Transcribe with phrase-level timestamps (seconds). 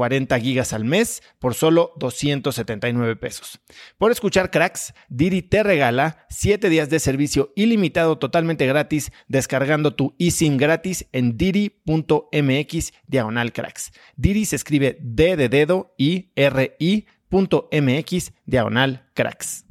[0.00, 3.60] 40 gigas al mes por solo 279 pesos.
[3.98, 10.14] Por escuchar cracks, Didi te regala 7 días de servicio ilimitado totalmente gratis descargando tu
[10.18, 13.92] eSIM gratis en didi.mx diagonal cracks.
[14.16, 19.66] Didi se escribe D de dedo y R I.mx diagonal cracks.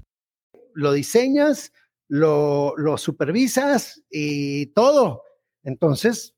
[0.76, 1.74] Lo diseñas,
[2.08, 5.24] lo supervisas y todo.
[5.64, 6.36] Entonces,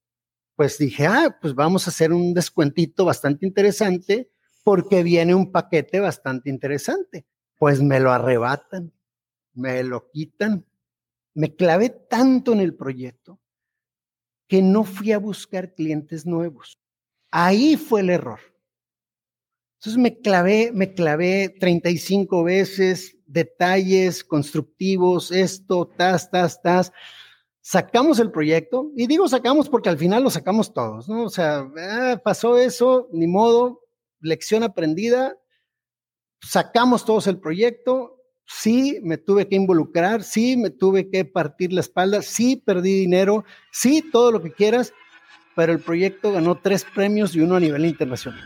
[0.61, 4.29] pues dije, ah, pues vamos a hacer un descuentito bastante interesante
[4.63, 7.25] porque viene un paquete bastante interesante.
[7.57, 8.93] Pues me lo arrebatan,
[9.53, 10.67] me lo quitan.
[11.33, 13.39] Me clavé tanto en el proyecto
[14.47, 16.77] que no fui a buscar clientes nuevos.
[17.31, 18.41] Ahí fue el error.
[19.79, 26.91] Entonces me clavé, me clavé 35 veces, detalles constructivos, esto, tas, tas, tas
[27.61, 31.23] sacamos el proyecto, y digo sacamos porque al final lo sacamos todos, ¿no?
[31.23, 33.81] O sea, ah, pasó eso, ni modo,
[34.19, 35.37] lección aprendida,
[36.41, 41.81] sacamos todos el proyecto, sí me tuve que involucrar, sí me tuve que partir la
[41.81, 44.93] espalda, sí perdí dinero, sí todo lo que quieras,
[45.55, 48.41] pero el proyecto ganó tres premios y uno a nivel internacional.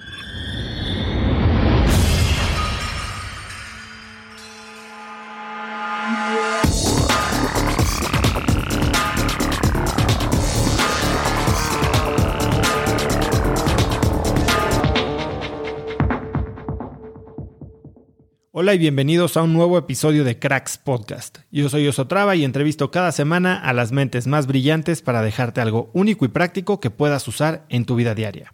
[18.57, 21.39] Hola y bienvenidos a un nuevo episodio de Cracks Podcast.
[21.51, 25.89] Yo soy Osotrava y entrevisto cada semana a las mentes más brillantes para dejarte algo
[25.91, 28.53] único y práctico que puedas usar en tu vida diaria.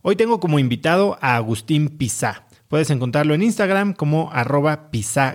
[0.00, 2.46] Hoy tengo como invitado a Agustín Pizá.
[2.68, 4.88] Puedes encontrarlo en Instagram como arroba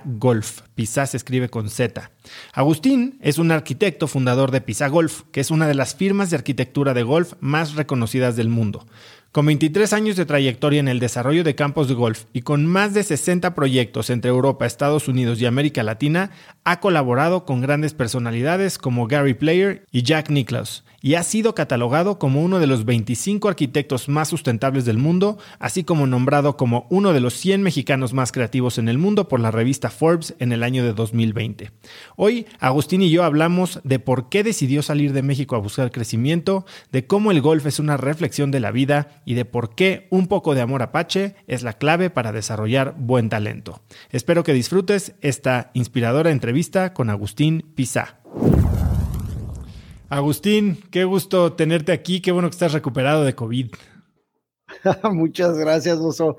[0.04, 0.62] Golf.
[0.74, 2.10] Pizá se escribe con Z.
[2.52, 6.36] Agustín es un arquitecto fundador de Pizá Golf, que es una de las firmas de
[6.36, 8.84] arquitectura de golf más reconocidas del mundo.
[9.30, 12.94] Con 23 años de trayectoria en el desarrollo de campos de golf y con más
[12.94, 16.30] de 60 proyectos entre Europa, Estados Unidos y América Latina,
[16.64, 22.18] ha colaborado con grandes personalidades como Gary Player y Jack Nicklaus, y ha sido catalogado
[22.18, 27.12] como uno de los 25 arquitectos más sustentables del mundo, así como nombrado como uno
[27.12, 30.62] de los 100 mexicanos más creativos en el mundo por la revista Forbes en el
[30.62, 31.70] año de 2020.
[32.16, 36.66] Hoy, Agustín y yo hablamos de por qué decidió salir de México a buscar crecimiento,
[36.90, 40.26] de cómo el golf es una reflexión de la vida y de por qué un
[40.26, 43.82] poco de amor apache es la clave para desarrollar buen talento.
[44.08, 48.20] Espero que disfrutes esta inspiradora entrevista con Agustín Pizá.
[50.08, 53.70] Agustín, qué gusto tenerte aquí, qué bueno que estás recuperado de COVID.
[55.12, 56.38] Muchas gracias, Oso.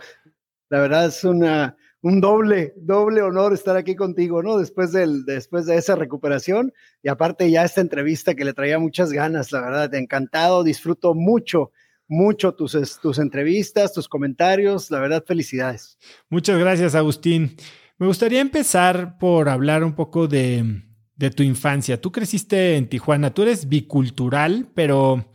[0.69, 4.57] La verdad es una, un doble, doble honor estar aquí contigo, ¿no?
[4.57, 9.12] Después, del, después de esa recuperación y aparte ya esta entrevista que le traía muchas
[9.12, 11.71] ganas, la verdad, encantado, disfruto mucho,
[12.09, 15.97] mucho tus, tus entrevistas, tus comentarios, la verdad, felicidades.
[16.29, 17.56] Muchas gracias, Agustín.
[17.97, 20.83] Me gustaría empezar por hablar un poco de,
[21.15, 22.01] de tu infancia.
[22.01, 25.31] Tú creciste en Tijuana, tú eres bicultural, pero,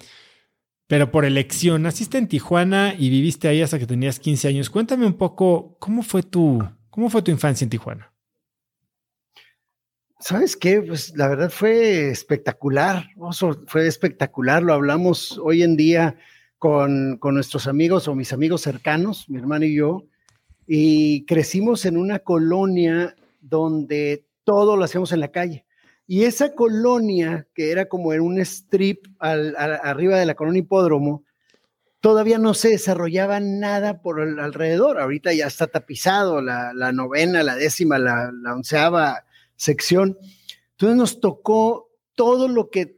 [0.88, 1.82] pero por elección.
[1.82, 4.68] Naciste en Tijuana y viviste ahí hasta que tenías 15 años.
[4.68, 8.12] Cuéntame un poco cómo fue tu, cómo fue tu infancia en Tijuana.
[10.18, 10.80] ¿Sabes qué?
[10.80, 13.10] Pues la verdad fue espectacular,
[13.66, 14.62] fue espectacular.
[14.62, 16.16] Lo hablamos hoy en día
[16.64, 20.06] con, nuestros amigos o mis amigos cercanos, mi hermano y yo,
[20.66, 25.66] y crecimos en una colonia donde todo lo hacíamos en la calle.
[26.06, 31.24] Y esa colonia, que era como en un strip arriba de la colonia hipódromo,
[32.00, 34.98] todavía no se desarrollaba nada por el alrededor.
[34.98, 39.26] Ahorita ya está tapizado la, novena, la décima, la, la onceava
[39.56, 40.16] sección.
[40.70, 42.96] Entonces nos tocó todo lo que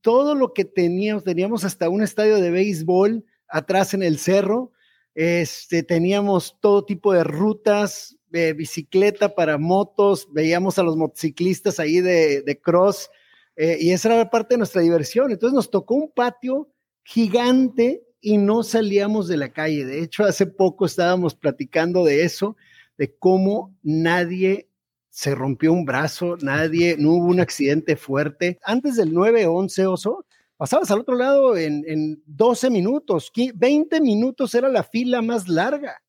[0.00, 4.72] todo lo que teníamos, teníamos hasta un estadio de béisbol atrás en el cerro,
[5.14, 12.00] este, teníamos todo tipo de rutas, de bicicleta para motos, veíamos a los motociclistas ahí
[12.00, 13.08] de, cross,
[13.56, 15.30] eh, y esa era parte de nuestra diversión.
[15.30, 16.68] Entonces nos tocó un patio
[17.04, 19.84] gigante y no salíamos de la calle.
[19.84, 22.56] De hecho, hace poco estábamos platicando de eso,
[22.98, 24.68] de cómo nadie
[25.14, 28.58] se rompió un brazo, nadie, no hubo un accidente fuerte.
[28.64, 30.26] Antes del 9-11, oso,
[30.56, 36.02] pasabas al otro lado en, en 12 minutos, 20 minutos era la fila más larga.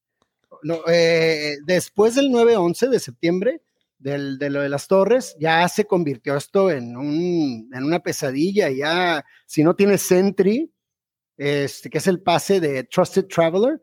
[0.63, 3.61] No, eh, después del 9-11 de septiembre,
[3.99, 8.71] del, de lo de las torres, ya se convirtió esto en, un, en una pesadilla.
[8.71, 10.73] Ya, si no tienes Sentry,
[11.37, 13.79] este, que es el pase de Trusted Traveler,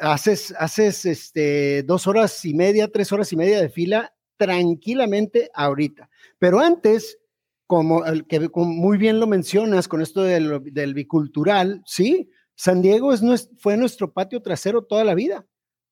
[0.00, 6.08] haces, haces este, dos horas y media, tres horas y media de fila tranquilamente ahorita.
[6.38, 7.18] Pero antes,
[7.66, 13.22] como, el que muy bien lo mencionas con esto del, bicultural, sí, San Diego es,
[13.58, 15.46] fue nuestro patio trasero toda la vida.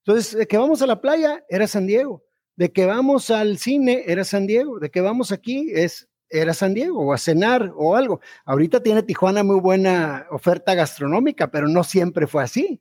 [0.06, 2.24] Entonces, de que vamos a la playa, era San Diego.
[2.56, 4.78] De que vamos al cine, era San Diego.
[4.78, 8.20] De que vamos aquí, es, era San Diego, o a cenar o algo.
[8.44, 12.80] Ahorita tiene Tijuana muy buena oferta gastronómica, pero no siempre fue así.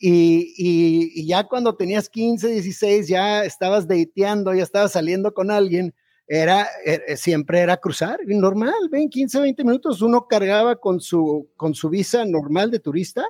[0.00, 5.94] Y, ya cuando tenías 15, 16, ya estabas dateando, ya estabas saliendo con alguien,
[6.28, 11.48] era, er, eh, siempre era cruzar, normal, ven 15, 20 minutos, uno cargaba con su,
[11.56, 13.24] con su visa normal de turista,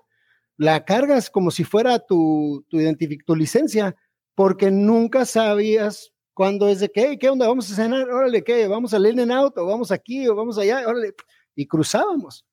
[0.56, 2.78] la cargas como si fuera tu, tu,
[3.24, 3.94] tu licencia,
[4.34, 8.92] porque nunca sabías cuándo es de qué, qué onda, vamos a cenar, órale, qué, vamos
[8.92, 11.14] a leer en auto, vamos aquí o vamos allá, órale,
[11.54, 12.44] y cruzábamos.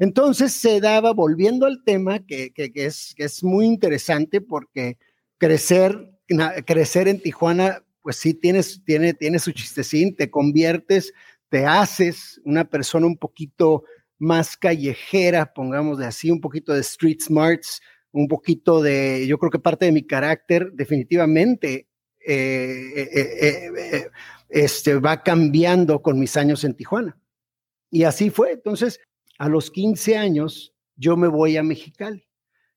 [0.00, 4.96] Entonces se daba, volviendo al tema, que, es, es muy interesante porque
[5.36, 6.10] crecer,
[6.66, 11.12] crecer en Tijuana, pues sí, tienes, tiene, tiene su chistecín, te conviertes,
[11.50, 13.84] te haces una persona un poquito
[14.18, 19.50] más callejera, pongamos de así, un poquito de street smarts, un poquito de, yo creo
[19.50, 21.88] que parte de mi carácter definitivamente
[22.26, 24.10] eh, eh, eh,
[24.48, 27.18] este, va cambiando con mis años en Tijuana.
[27.90, 28.52] Y así fue.
[28.52, 28.98] Entonces,
[29.40, 32.28] a los 15 años yo me voy a Mexicali.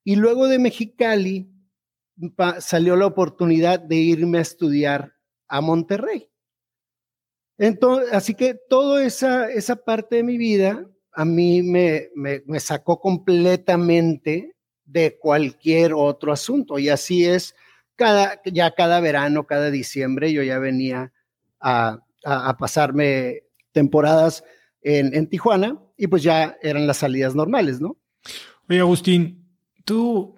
[0.02, 1.46] Y luego de Mexicali
[2.58, 5.12] salió la oportunidad de irme a estudiar
[5.46, 6.30] a Monterrey.
[7.58, 12.98] Entonces, así que toda esa, esa parte de mi vida a mí me, me, sacó
[12.98, 14.56] completamente
[14.86, 16.78] de cualquier otro asunto.
[16.78, 17.54] Y así es,
[17.94, 21.12] cada, ya cada verano, cada diciembre, yo ya venía
[21.60, 24.44] a, a pasarme temporadas
[24.80, 27.96] en, Tijuana y pues ya eran las salidas normales, ¿no?
[28.68, 29.48] Oye, Agustín,
[29.84, 30.36] tú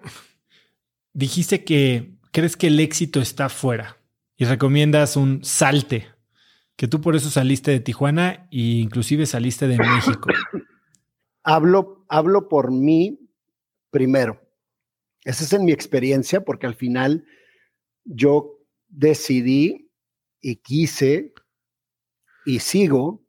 [1.13, 3.97] dijiste que crees que el éxito está fuera
[4.35, 6.07] y recomiendas un salte,
[6.75, 10.29] que tú por eso saliste de Tijuana e inclusive saliste de México.
[11.43, 13.19] hablo, hablo por mí
[13.89, 14.41] primero.
[15.23, 17.25] Esa es en mi experiencia porque al final
[18.03, 19.91] yo decidí
[20.39, 21.33] y quise
[22.45, 23.25] y sigo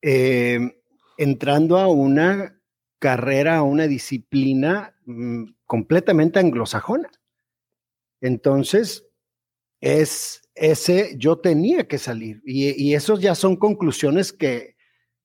[0.00, 0.81] eh,
[1.22, 2.60] entrando a una
[2.98, 7.10] carrera, a una disciplina mm, completamente anglosajona.
[8.20, 9.06] Entonces,
[9.80, 12.42] es ese, yo tenía que salir.
[12.44, 14.76] Y, y esos ya son conclusiones que,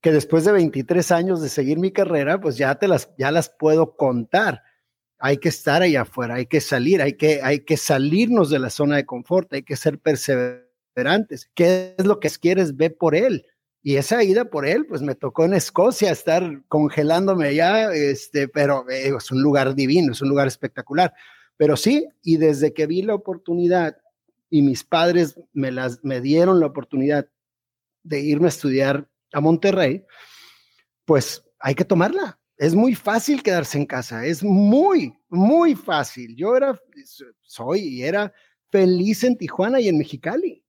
[0.01, 3.49] que después de 23 años de seguir mi carrera, pues ya te las, ya las
[3.49, 4.63] puedo contar.
[5.19, 8.69] Hay que estar allá afuera, hay que salir, hay que, hay que salirnos de la
[8.69, 11.49] zona de confort, hay que ser perseverantes.
[11.55, 12.77] ¿Qué es lo que quieres?
[12.77, 13.45] Ve por él.
[13.87, 18.85] Y esa ida por él, pues me tocó en Escocia estar congelándome allá, este, pero
[18.89, 21.13] eh, es un lugar divino, es un lugar espectacular.
[21.55, 23.95] Pero sí, y desde que vi la oportunidad
[24.49, 27.29] y mis padres me, las, me dieron la oportunidad
[28.03, 30.03] de irme a estudiar a Monterrey,
[31.05, 32.37] pues hay que tomarla.
[32.57, 36.35] Es muy fácil quedarse en casa, es muy, muy fácil.
[36.35, 36.77] Yo era,
[37.41, 38.33] soy y era
[38.69, 40.61] feliz en Tijuana y en Mexicali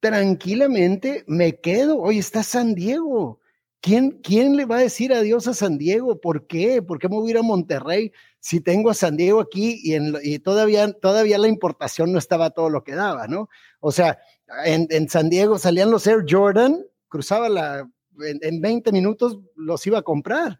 [0.00, 2.00] tranquilamente me quedo.
[2.00, 3.40] Hoy está San Diego.
[3.82, 6.20] ¿Quién, ¿Quién le va a decir adiós a San Diego?
[6.20, 6.82] ¿Por qué?
[6.82, 9.94] ¿Por qué me voy a ir a Monterrey si tengo a San Diego aquí y,
[9.94, 13.48] en, y todavía, todavía la importación no estaba todo lo que daba, ¿no?
[13.80, 14.18] O sea,
[14.66, 17.88] En, San Diego salían los Air Jordan, cruzaba la,
[18.20, 20.58] en, 20 minutos los iba a comprar.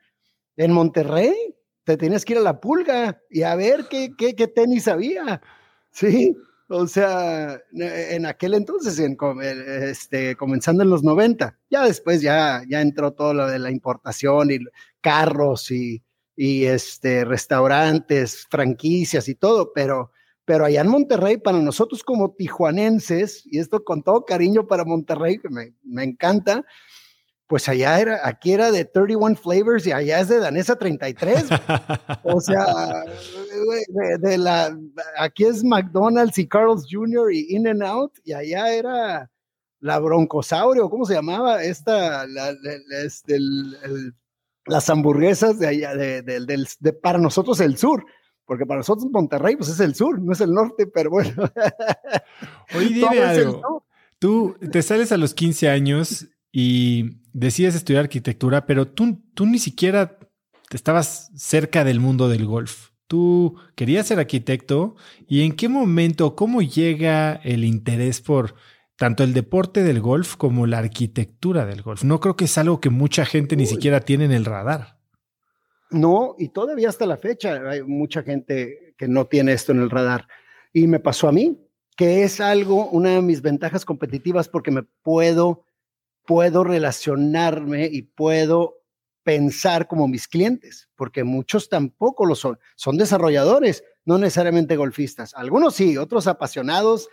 [0.56, 1.35] En Monterrey
[1.85, 5.42] te tenías que ir a la pulga y a ver qué, qué, qué tenis había.
[5.92, 6.37] Sí,
[6.73, 12.81] o sea, en aquel entonces, en, este, comenzando en los 90, ya después ya, ya
[12.81, 14.59] entró todo lo de la importación y
[15.00, 16.00] carros y,
[16.37, 20.12] y este, restaurantes, franquicias y todo, pero,
[20.45, 25.39] pero allá en Monterrey, para nosotros como tijuanenses, y esto con todo cariño para Monterrey,
[25.39, 26.65] que me, me encanta,
[27.50, 31.47] pues allá era, aquí era de 31 flavors y allá es de danesa 33.
[32.23, 32.64] o sea,
[34.21, 34.78] de, la,
[35.19, 37.33] aquí es McDonald's y Carl's Jr.
[37.33, 39.33] y In and Out y allá era
[39.80, 41.64] la broncosaurio, ¿cómo se llamaba?
[41.64, 42.25] Esta,
[43.02, 43.40] este,
[44.66, 48.07] las hamburguesas de allá, de, para nosotros el sur.
[48.45, 51.50] Porque para nosotros Monterrey, pues es el sur, no es el norte, pero bueno.
[52.76, 53.85] Oye, dime algo.
[54.21, 59.59] Tú te sales a los 15 años y decides estudiar arquitectura, pero tú, tú ni
[59.59, 60.19] siquiera
[60.71, 62.91] estabas cerca del mundo del golf.
[63.07, 64.95] Tú querías ser arquitecto
[65.27, 68.55] y en qué momento, cómo llega el interés por
[68.97, 72.05] tanto el deporte del golf como la arquitectura del golf.
[72.05, 74.99] No creo que es algo que mucha gente ni siquiera tiene en el radar.
[75.91, 79.91] No, y todavía hasta la fecha hay mucha gente que no tiene esto en el
[79.91, 80.29] radar.
[80.73, 81.59] Y me pasó a mí,
[81.97, 85.65] que es algo, una de mis ventajas competitivas porque me puedo
[86.27, 88.81] puedo relacionarme y puedo
[89.23, 92.59] pensar como mis clientes, porque muchos tampoco lo son.
[92.77, 95.35] Son desarrolladores, no necesariamente golfistas.
[95.35, 97.09] Algunos sí, otros apasionados,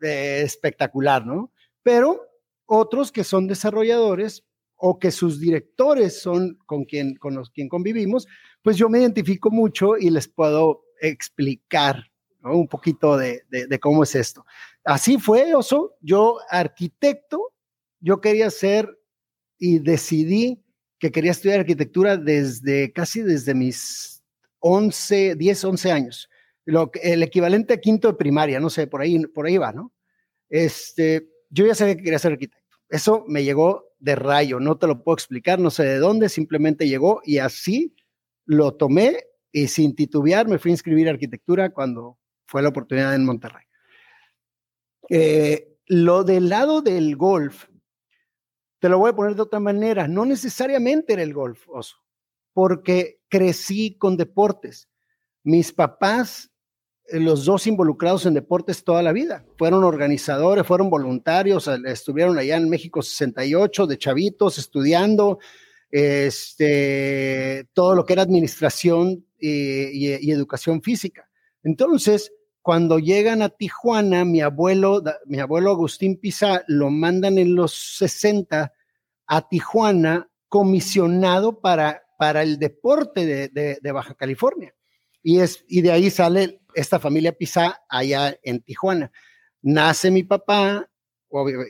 [0.00, 1.52] eh, espectacular, ¿no?
[1.82, 2.22] Pero
[2.66, 4.44] otros que son desarrolladores
[4.76, 8.26] o que sus directores son con quien, con los quien convivimos,
[8.62, 12.04] pues yo me identifico mucho y les puedo explicar
[12.42, 14.46] un poquito de, de cómo es esto.
[14.84, 15.96] Así fue, Oso.
[16.00, 17.52] Yo, arquitecto,
[18.00, 18.88] yo quería ser
[19.58, 20.62] y decidí
[20.98, 24.22] que quería estudiar arquitectura desde casi desde mis
[24.60, 26.28] 11, 10, 11 años.
[26.64, 29.92] Lo, el equivalente a quinto de primaria, no sé, por ahí, por ahí va, ¿no?
[30.48, 32.76] Este, yo ya sabía que quería ser arquitecto.
[32.88, 36.88] Eso me llegó de rayo, no te lo puedo explicar, no sé de dónde, simplemente
[36.88, 37.94] llegó y así
[38.44, 43.14] lo tomé y sin titubear me fui a inscribir a arquitectura cuando fue la oportunidad
[43.14, 43.64] en Monterrey.
[45.08, 47.66] Eh, lo del lado del golf,
[48.80, 51.96] te lo voy a poner de otra manera, no necesariamente era el golf, oso,
[52.52, 54.88] porque crecí con deportes.
[55.44, 56.50] Mis papás,
[57.06, 62.56] eh, los dos involucrados en deportes toda la vida, fueron organizadores, fueron voluntarios, estuvieron allá
[62.56, 65.38] en México 68 de chavitos estudiando
[65.90, 71.28] este, todo lo que era administración y, y educación física.
[71.62, 72.32] Entonces,
[72.62, 78.72] cuando llegan a Tijuana, mi abuelo, mi abuelo Agustín Pizá, lo mandan en los 60
[79.26, 84.74] a Tijuana comisionado para, para el deporte de, Baja California.
[85.22, 89.10] Y, es, y de ahí sale esta familia Pizá allá en Tijuana.
[89.62, 90.90] Nace mi papá,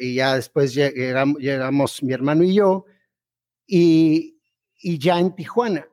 [0.01, 2.87] y ya después llegamos, llegamos mi hermano y yo,
[3.67, 4.41] y,
[4.77, 5.90] y ya en Tijuana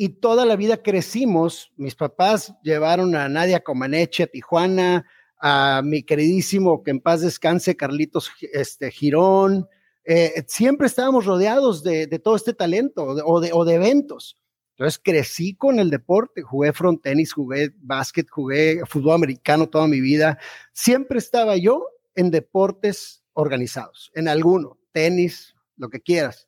[0.00, 1.72] y toda la vida crecimos.
[1.76, 5.04] Mis papás llevaron a Nadia Comaneche a Tijuana,
[5.40, 9.68] a mi queridísimo, que en paz descanse, Carlitos este, Girón.
[10.04, 14.38] Eh, siempre estábamos rodeados de, todo este talento o, de, eventos.
[14.76, 20.00] Entonces crecí con el deporte, jugué front tenis, jugué básquet, jugué fútbol americano toda mi
[20.00, 20.38] vida.
[20.72, 26.47] Siempre estaba yo en deportes organizados, en alguno, tenis, lo que quieras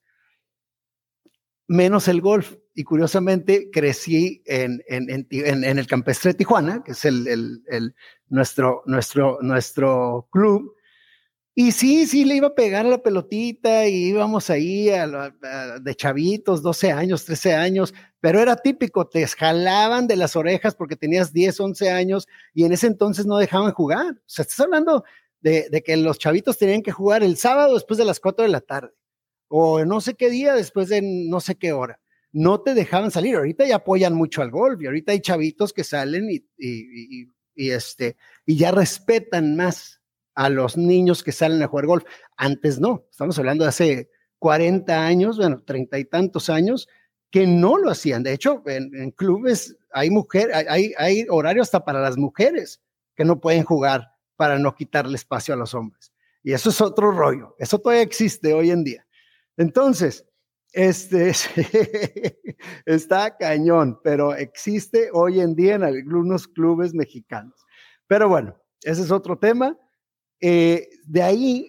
[1.71, 2.57] menos el golf.
[2.75, 7.95] Y curiosamente crecí en, en, el campestre de Tijuana, que es el,
[8.29, 10.75] nuestro, nuestro, nuestro club.
[11.55, 16.63] Y sí, sí, le iba a pegar a la pelotita y íbamos ahí de chavitos,
[16.63, 21.61] 12 años, 13 años, pero era típico, te jalaban de las orejas porque tenías 10,
[21.61, 24.13] 11 años y en ese entonces no dejaban jugar.
[24.13, 25.05] O sea, estás hablando
[25.41, 28.51] de, de que los chavitos tenían que jugar el sábado después de las 4 de
[28.51, 29.00] la tarde
[29.53, 32.01] o no sé qué día después de no sé qué hora.
[32.33, 33.35] No te dejaban salir.
[33.35, 37.71] Ahorita ya apoyan mucho al golf y ahorita hay chavitos que salen y, y, y,
[37.71, 38.17] este,
[38.47, 40.01] y ya respetan más
[40.37, 42.05] a los niños que salen a jugar golf.
[42.37, 46.89] Antes no, estamos hablando de hace 40 años, bueno, treinta y tantos años,
[47.33, 48.23] que no lo hacían.
[48.23, 52.81] De hecho, en, clubes hay mujer, hay, hay horario hasta para las mujeres
[53.17, 56.13] que no pueden jugar para no quitarle espacio a los hombres.
[56.45, 57.57] Y eso es otro rollo.
[57.59, 59.07] Eso todavía existe hoy en día.
[59.61, 60.27] Entonces,
[60.73, 61.33] este
[62.87, 67.55] está cañón, pero existe hoy en día en algunos clubes mexicanos.
[68.07, 69.79] Pero bueno, ese es otro tema.
[70.41, 71.69] Eh, de ahí,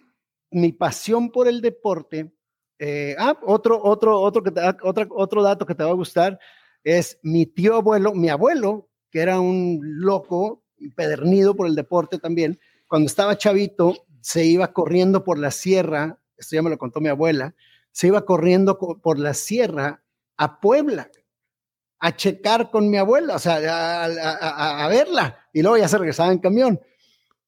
[0.51, 2.33] mi pasión por el deporte.
[2.79, 6.39] Eh, ah, otro, otro, otro, dato que te va a gustar
[6.85, 10.63] es mi tío abuelo, mi abuelo, que era un loco,
[10.95, 12.57] pedernido por el deporte también,
[12.87, 17.09] cuando estaba chavito, se iba corriendo por la sierra, esto ya me lo contó mi
[17.09, 17.53] abuela,
[17.91, 20.03] se iba corriendo por la sierra
[20.37, 21.09] a Puebla
[22.01, 26.39] a checar con mi abuela, o sea, a, verla, y luego ya se regresaba en
[26.39, 26.81] camión.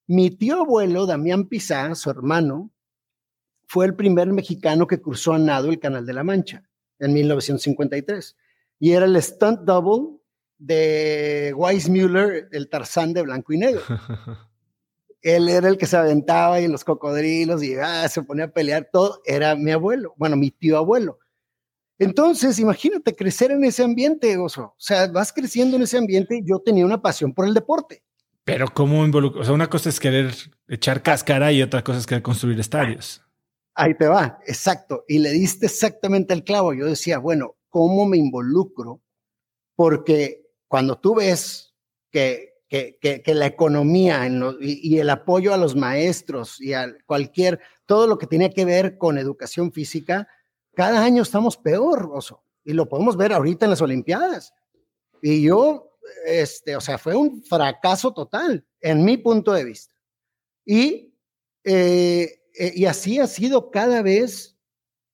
[0.05, 2.71] Mi tío abuelo, Damián Pizá, su hermano,
[3.65, 6.69] fue el primer mexicano que cruzó a nado el Canal de la Mancha
[6.99, 8.37] en 1953.
[8.77, 10.19] Y era el stunt double
[10.59, 13.81] de Weissmuller, el Tarzán de blanco y negro.
[15.23, 18.89] Él era el que se aventaba y los cocodrilos y ah, se ponía a pelear,
[18.91, 19.21] todo.
[19.25, 21.17] Era mi abuelo, bueno, mi tío abuelo.
[21.97, 24.63] Entonces, imagínate crecer en ese ambiente, Oso.
[24.63, 26.41] O sea, vas creciendo en ese ambiente.
[26.43, 28.03] Yo tenía una pasión por el deporte.
[28.43, 29.41] Pero ¿cómo involucra?
[29.41, 30.33] O sea, una cosa es querer
[30.67, 33.21] echar cáscara y otra cosa es querer construir estadios.
[33.75, 35.05] Ahí te va, exacto.
[35.07, 36.73] Y le diste exactamente el clavo.
[36.73, 39.01] Yo decía, bueno, ¿cómo me involucro?
[39.75, 41.73] Porque cuando tú ves
[42.11, 44.27] que, que, la economía
[44.59, 48.97] y, el apoyo a los maestros y a cualquier, todo lo que tenía que ver
[48.97, 50.27] con educación física,
[50.73, 54.53] cada año estamos peor, Oso, y lo podemos ver ahorita en las Olimpiadas.
[55.21, 55.91] Y yo,
[56.25, 59.93] este, o sea, fue un fracaso total, en mi punto de vista.
[60.65, 61.13] Y,
[61.63, 64.57] eh, eh, y así ha sido cada vez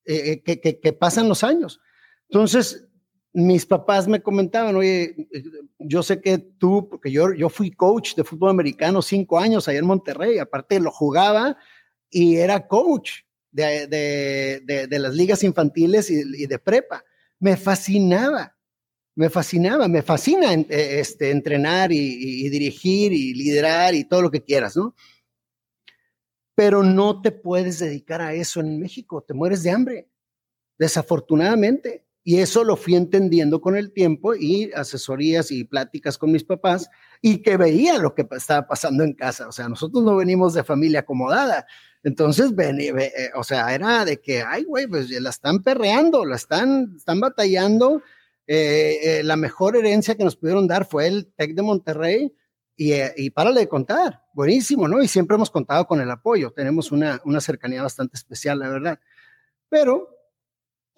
[0.06, 1.82] eh, que, que, pasan los años.
[2.30, 2.88] Entonces,
[3.34, 5.30] mis papás me comentaban, oye,
[5.78, 9.80] yo sé que tú, porque yo, yo fui coach de fútbol americano cinco años allá
[9.80, 11.58] en Monterrey, aparte lo jugaba
[12.10, 13.22] y era coach
[13.52, 13.88] de,
[14.88, 17.04] de, las ligas infantiles y, de prepa.
[17.40, 18.56] Me fascinaba,
[19.16, 20.66] me fascinaba, me fascina eh,
[21.00, 24.96] este, entrenar y, dirigir y liderar y todo lo que quieras, ¿no?
[26.56, 30.10] Pero no te puedes dedicar a eso en México, te mueres de hambre,
[30.78, 32.06] desafortunadamente.
[32.30, 36.88] Y eso lo fui entendiendo con el tiempo y asesorías y pláticas con mis papás
[37.24, 39.48] y que veía lo que estaba pasando en casa.
[39.48, 41.66] O sea, nosotros no venimos de familia acomodada.
[42.04, 46.36] Entonces, ven, eh, o sea, era de que, ay, güey, pues la están perreando, la
[46.36, 48.04] están, están batallando.
[48.46, 52.32] Eh, eh, la mejor herencia que nos pudieron dar fue el TEC de Monterrey
[52.76, 54.22] y, y párale de contar.
[54.36, 55.02] Buenísimo, ¿no?
[55.02, 56.52] Y siempre hemos contado con el apoyo.
[56.52, 59.00] Tenemos una, una cercanía bastante especial, la verdad.
[59.68, 60.16] Pero,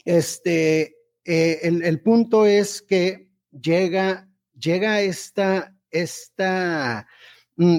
[0.03, 7.07] este, el, el, punto es que llega, llega esta, esta,
[7.57, 7.77] mm,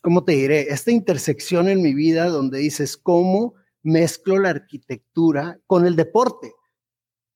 [0.00, 0.72] ¿cómo te diré?
[0.72, 6.52] Esta intersección en mi vida donde dices, ¿cómo mezclo la arquitectura con el deporte?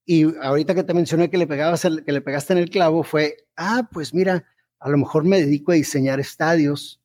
[0.04, 3.36] Y ahorita que te mencioné que le, pegabas que le pegaste en el clavo fue,
[3.56, 4.44] ah, pues mira,
[4.80, 7.02] a lo mejor me dedico a diseñar estadios,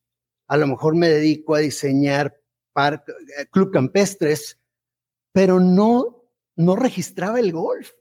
[0.48, 2.39] a lo mejor me dedico a diseñar
[2.76, 4.60] eh, club campestres,
[5.32, 6.23] pero no,
[6.56, 7.92] no registraba el golf.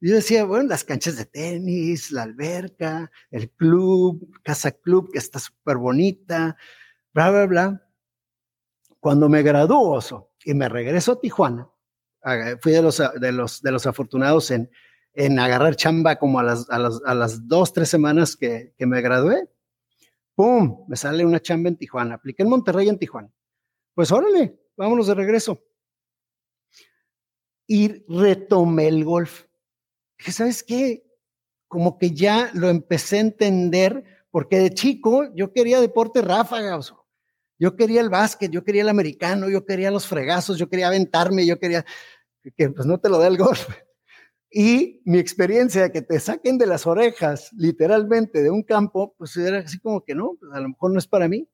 [0.00, 5.38] Yo decía, bueno, las canchas de tenis, la alberca, el club, casa club que está
[5.38, 6.56] súper bonita,
[7.14, 7.88] bla, bla, bla.
[8.98, 10.00] Cuando me graduó
[10.44, 11.70] y me regreso a Tijuana,
[12.60, 14.70] fui de los, de los, de los afortunados en,
[15.14, 18.86] en agarrar chamba como a las, a las, a las dos, tres semanas que, que,
[18.86, 19.48] me gradué.
[20.34, 20.84] ¡Pum!
[20.88, 22.16] Me sale una chamba en Tijuana.
[22.16, 23.30] Apliqué en Monterrey en Tijuana.
[23.94, 25.62] Pues órale, vámonos de regreso.
[27.66, 29.44] Y retomé el golf
[30.22, 31.04] que, ¿sabes qué?
[31.68, 36.94] Como que ya lo empecé a entender, porque de chico yo quería deporte ráfagas.
[37.58, 41.46] Yo quería el básquet, yo quería el americano, yo quería los fregazos, yo quería aventarme,
[41.46, 41.84] yo quería
[42.56, 43.68] que pues no te lo dé el golf.
[44.54, 49.34] Y mi experiencia de que te saquen de las orejas, literalmente, de un campo, pues
[49.38, 51.48] era así como que no, pues a lo mejor no es para mí.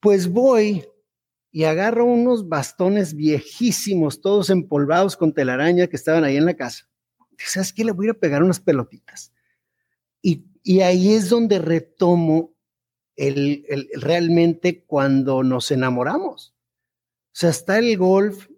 [0.00, 0.84] Pues voy
[1.56, 6.86] y agarro unos bastones viejísimos, todos empolvados con telaraña que estaban ahí en la casa.
[7.38, 7.82] ¿sabes qué?
[7.82, 9.32] Le voy a pegar unas pelotitas.
[10.20, 12.54] Y, y ahí es donde retomo
[13.16, 16.54] el, el, realmente cuando nos enamoramos.
[17.28, 18.48] O sea, está el golf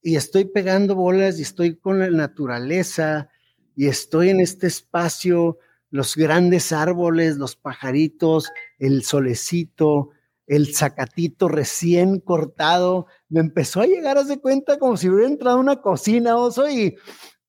[0.00, 3.30] y estoy pegando bolas y estoy con la naturaleza
[3.74, 5.58] y estoy en este espacio,
[5.90, 10.12] los grandes árboles, los pajaritos, el solecito,
[10.54, 15.60] el zacatito recién cortado, me empezó a llegar a cuenta como si hubiera entrado a
[15.60, 16.96] una cocina, oso, y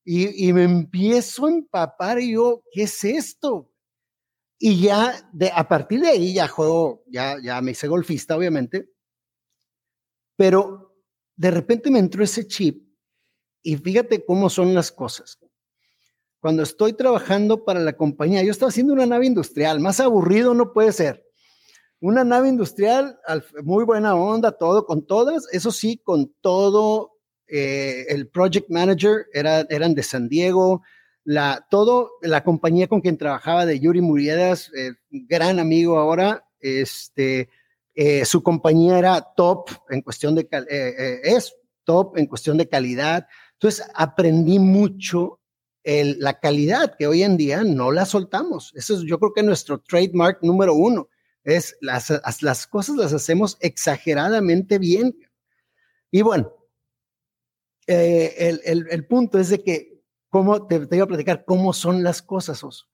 [0.06, 3.72] y, me empiezo a empapar y yo, ¿qué es esto?
[4.60, 8.90] Y ya, de, a partir de ahí ya juego, ya, ya me hice golfista, obviamente,
[10.36, 10.96] pero
[11.36, 12.86] de repente me entró ese chip
[13.62, 15.40] y fíjate cómo son las cosas.
[16.40, 20.74] Cuando estoy trabajando para la compañía, yo estaba haciendo una nave industrial, más aburrido no
[20.74, 21.23] puede ser.
[22.04, 23.18] Una nave industrial,
[23.64, 27.14] muy buena onda, todo, con todas, eso sí, con todo,
[27.48, 30.84] eh, el project manager era, eran de San Diego,
[31.24, 37.48] la, todo, la compañía con quien trabajaba de Yuri Muriedas, eh, gran amigo ahora, este,
[37.96, 40.46] eh, su compañía era top en cuestión de,
[41.24, 43.28] es top en cuestión de calidad.
[43.54, 45.40] Entonces aprendí mucho
[45.86, 48.74] la calidad que hoy en día no la soltamos.
[48.76, 51.08] Eso es, yo creo que nuestro trademark número uno
[51.44, 55.16] es las, las cosas las hacemos exageradamente bien.
[56.12, 56.54] Y bueno,
[57.88, 61.74] eh, el, el, el, punto es de que, ¿cómo te, te, iba a platicar cómo
[61.74, 62.86] son las cosas, Oso?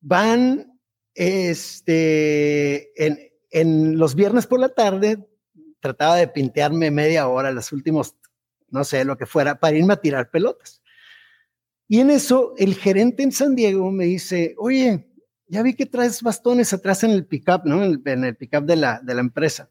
[0.00, 0.80] Van,
[1.14, 3.18] este, en,
[3.50, 5.28] en los viernes por la tarde,
[5.80, 8.16] trataba de pintearme media hora, los últimos,
[8.68, 10.82] no sé, lo que fuera, para irme a tirar pelotas.
[11.86, 15.06] Y en eso, el gerente en San Diego me dice, oye,
[15.46, 17.84] ya vi que traes bastones atrás en el pickup, ¿no?
[17.84, 19.70] En el, pickup de la, de la empresa.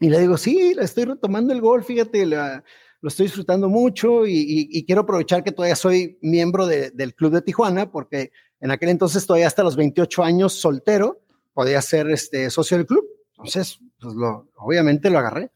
[0.00, 4.84] Y le digo, sí, la estoy retomando el golf, fíjate, lo estoy disfrutando mucho y,
[4.86, 9.46] quiero aprovechar que todavía soy miembro del Club de Tijuana, porque en aquel entonces todavía
[9.46, 11.20] hasta los 28 años soltero,
[11.54, 13.04] podía ser este, socio del club.
[13.30, 15.50] Entonces, pues lo, obviamente lo agarré.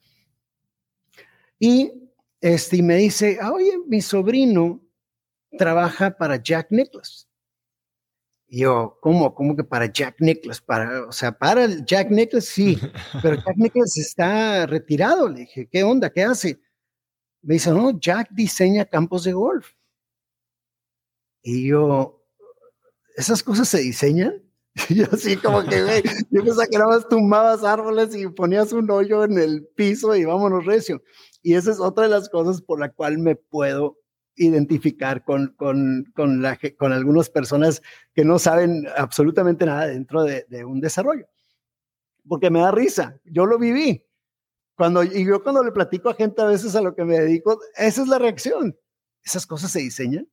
[1.59, 1.92] Y,
[2.40, 4.80] este, y me dice, ah, oye, mi sobrino
[5.59, 7.30] trabaja para Jack Nicklaus.
[8.52, 9.32] Yo, ¿cómo?
[9.32, 10.60] ¿Cómo que para Jack Nicklaus?
[10.60, 12.76] Para, o sea, para el Jack Nicklaus, sí,
[13.22, 15.28] pero Jack Nicklaus está retirado.
[15.28, 16.10] Le dije, ¿qué onda?
[16.10, 16.60] ¿Qué hace?
[17.42, 19.72] Me dice, no, Jack diseña campos de golf.
[21.42, 22.24] Y yo,
[23.16, 24.42] ¿esas cosas se diseñan?
[24.88, 28.72] Y yo así como que, güey, yo pensaba que nada más tumbabas árboles y ponías
[28.72, 31.02] un hoyo en el piso y vámonos recio.
[31.42, 33.99] Y esa es otra de las cosas por la cual me puedo
[34.40, 37.83] identificar con, con, con, la, con algunas personas
[38.14, 41.26] que no saben absolutamente nada dentro de, de, un desarrollo.
[42.26, 44.05] Porque me da risa, yo lo viví.
[44.76, 47.61] Cuando, y yo cuando le platico a gente a veces a lo que me dedico,
[47.76, 48.76] esa es la reacción.
[49.22, 50.26] Esas cosas se diseñan.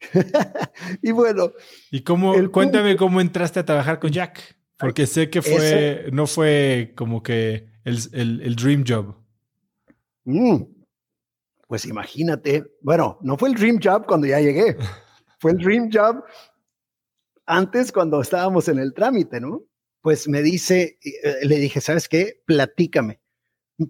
[1.02, 1.52] y bueno.
[1.90, 4.56] ¿Y cómo, cuéntame cómo entraste a trabajar con Jack?
[4.76, 9.14] Porque sé que fue, no fue como que el, el, el dream job.
[10.24, 10.62] Mm,
[11.72, 14.76] pues imagínate, bueno, no fue el dream job cuando ya llegué,
[15.40, 16.22] fue el dream job
[17.46, 19.62] antes cuando estábamos en el trámite, ¿no?
[20.02, 22.42] Pues me dice, eh, le dije, ¿sabes qué?
[22.44, 23.22] Platícame.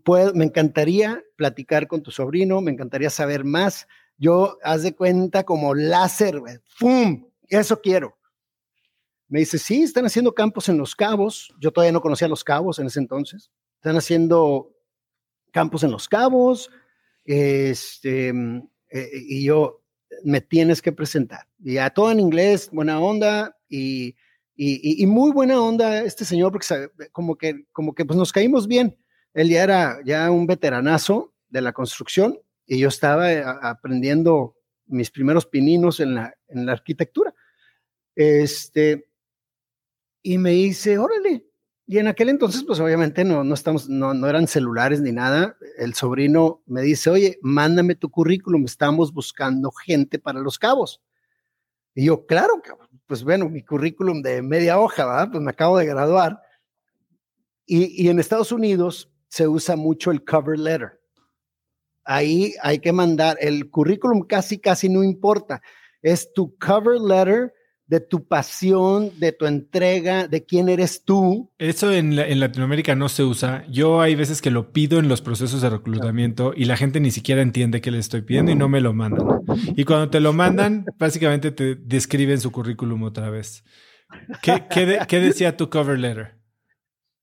[0.04, 3.88] Puedo, me encantaría platicar con tu sobrino, me encantaría saber más.
[4.16, 7.32] Yo, haz de cuenta como láser, ¡fum!
[7.48, 8.16] Eso quiero.
[9.26, 11.52] Me dice, sí, están haciendo campos en Los Cabos.
[11.58, 13.50] Yo todavía no conocía Los Cabos en ese entonces.
[13.74, 14.72] Están haciendo
[15.50, 16.70] campos en Los Cabos,
[17.24, 19.82] este, mm, eh, y yo,
[20.24, 21.46] me tienes que presentar.
[21.62, 24.16] Y a todo en inglés, buena onda y,
[24.54, 28.68] y, y, muy buena onda este señor, porque como que, como que pues nos caímos
[28.68, 28.96] bien.
[29.34, 34.56] Él ya era ya un veteranazo de la construcción y yo estaba eh, aprendiendo
[34.86, 37.34] mis primeros pininos en la, en la arquitectura.
[38.14, 39.08] Este,
[40.22, 41.46] y me dice, órale,
[41.92, 45.58] y en aquel entonces, pues obviamente no, no, estamos, no, no eran celulares ni nada.
[45.76, 51.02] El sobrino me dice, oye, mándame tu currículum, estamos buscando gente para los cabos.
[51.94, 52.62] Y yo, claro,
[53.06, 55.28] pues bueno, mi currículum de media hoja, ¿verdad?
[55.32, 56.40] Pues me acabo de graduar.
[57.66, 60.98] Y, y en Estados Unidos se usa mucho el cover letter.
[62.04, 65.60] Ahí hay que mandar, el currículum casi, casi no importa.
[66.00, 67.52] Es tu cover letter
[67.86, 71.50] de tu pasión, de tu entrega, de quién eres tú.
[71.58, 73.64] Eso en, Latinoamérica no se usa.
[73.68, 77.10] Yo hay veces que lo pido en los procesos de reclutamiento y la gente ni
[77.10, 79.26] siquiera entiende qué le estoy pidiendo y no me lo mandan.
[79.76, 83.64] Y cuando te lo mandan, básicamente te describen su currículum otra vez.
[84.42, 86.38] ¿Qué, qué decía tu cover letter?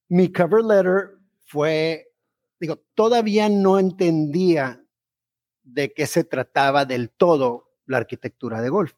[0.08, 2.12] Mi cover letter fue,
[2.60, 4.84] digo, todavía no entendía
[5.64, 8.94] de qué se trataba del todo la arquitectura de golf,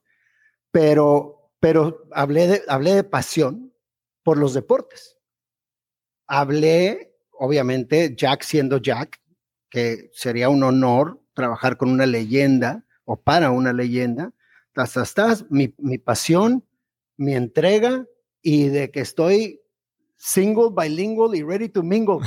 [0.72, 3.72] pero pero hablé de, hablé de pasión
[4.24, 5.18] por los deportes.
[6.28, 9.22] Hablé, obviamente, Jack siendo Jack,
[9.70, 14.34] que sería un honor trabajar con una leyenda o para una leyenda.
[14.76, 16.66] Hasta estás, mi, mi pasión,
[17.16, 18.08] mi entrega
[18.42, 19.62] y de que estoy
[20.18, 22.20] single, bilingual y ready to mingle.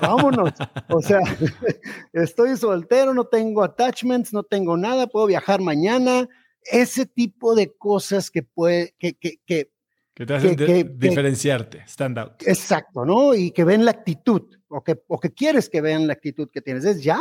[0.00, 0.50] Vámonos.
[0.88, 1.20] O sea,
[2.12, 6.28] estoy soltero, no tengo attachments, no tengo nada, puedo viajar mañana,
[6.64, 9.70] ese tipo de cosas que puede, que, que, que,
[10.14, 10.56] que te hacen
[10.96, 12.42] diferenciarte, stand out.
[12.46, 13.34] Exacto, ¿no?
[13.34, 16.62] Y que ven la actitud, o que, o que quieres que vean la actitud que
[16.62, 16.84] tienes.
[16.84, 17.20] Es ya,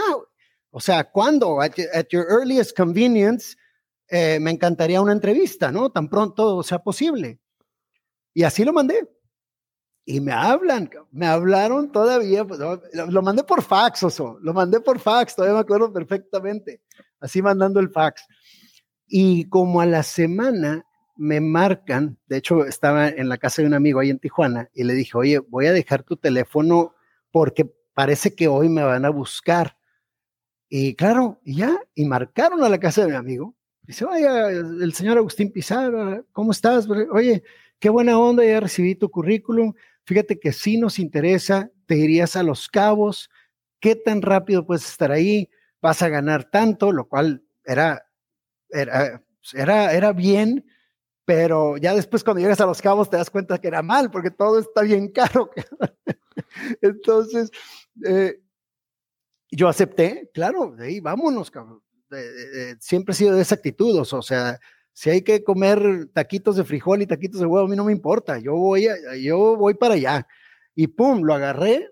[0.69, 1.73] o sea, cuando, at,
[2.09, 3.55] your earliest convenience,
[4.07, 5.91] eh, me encantaría una entrevista, ¿no?
[5.91, 7.39] Tan pronto sea posible.
[8.33, 9.07] Y así lo mandé.
[10.05, 14.99] y me hablan, me hablaron todavía, pues, lo, mandé por fax, oso, lo mandé por
[14.99, 16.81] fax, todavía me acuerdo perfectamente,
[17.19, 18.25] así mandando el fax.
[19.15, 23.75] Y como a la semana me marcan, de hecho estaba en la casa de un
[23.75, 26.95] amigo ahí en Tijuana y le dije, oye, voy a dejar tu teléfono
[27.29, 29.77] porque parece que hoy me van a buscar.
[30.67, 33.55] Y claro, y ya, y marcaron a la casa de mi amigo.
[33.83, 36.87] Dice, oye, el señor Agustín Pizarro, ¿cómo estás?
[36.89, 37.43] Oye,
[37.77, 39.73] qué buena onda, ya recibí tu currículum.
[40.05, 43.29] Fíjate que si nos interesa, te irías a los cabos.
[43.79, 45.51] ¿Qué tan rápido puedes estar ahí?
[45.83, 48.07] Vas a ganar tanto, lo cual era,
[48.73, 50.65] era, era, era bien,
[51.25, 54.31] pero ya después cuando llegas a los cabos te das cuenta que era mal, porque
[54.31, 55.49] todo está bien caro.
[56.81, 57.51] Entonces,
[58.05, 58.39] eh,
[59.51, 61.51] yo acepté, claro, de ahí vámonos,
[62.79, 64.59] siempre he sido de esa actitud, o sea,
[64.93, 67.91] si hay que comer taquitos de frijol y taquitos de huevo, a mí no me
[67.91, 68.87] importa, yo voy,
[69.21, 70.27] yo voy para allá.
[70.75, 71.89] Y pum, lo agarré,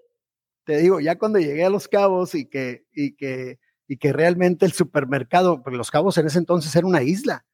[0.63, 3.59] te digo, ya cuando llegué a Los Cabos y que, y que,
[3.91, 7.45] y que realmente el supermercado, porque Los Cabos en ese entonces era una isla,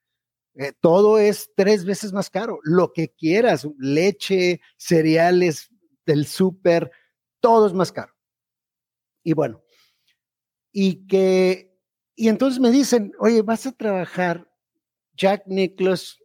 [0.53, 5.71] eh, todo es tres veces más caro, lo que quieras, leche, cereales
[6.05, 6.91] del súper,
[7.39, 8.13] todo es más caro.
[9.23, 9.63] Y bueno,
[10.71, 11.75] y que,
[12.15, 14.47] y entonces me dicen, oye, vas a trabajar,
[15.13, 16.19] Jack Nicholas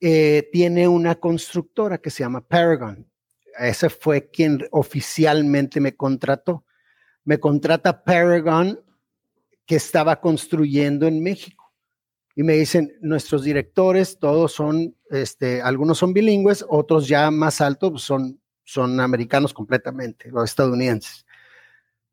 [0.00, 3.10] eh, tiene una constructora que se llama Paragon.
[3.58, 6.64] Ese fue quien oficialmente me contrató.
[7.24, 8.78] Me contrata Paragon
[9.74, 11.62] estaba construyendo en México
[12.34, 17.90] y me dicen, nuestros directores, todos son, este, algunos son bilingües, otros ya más altos
[17.90, 21.26] pues, son, son americanos completamente, los estadounidenses.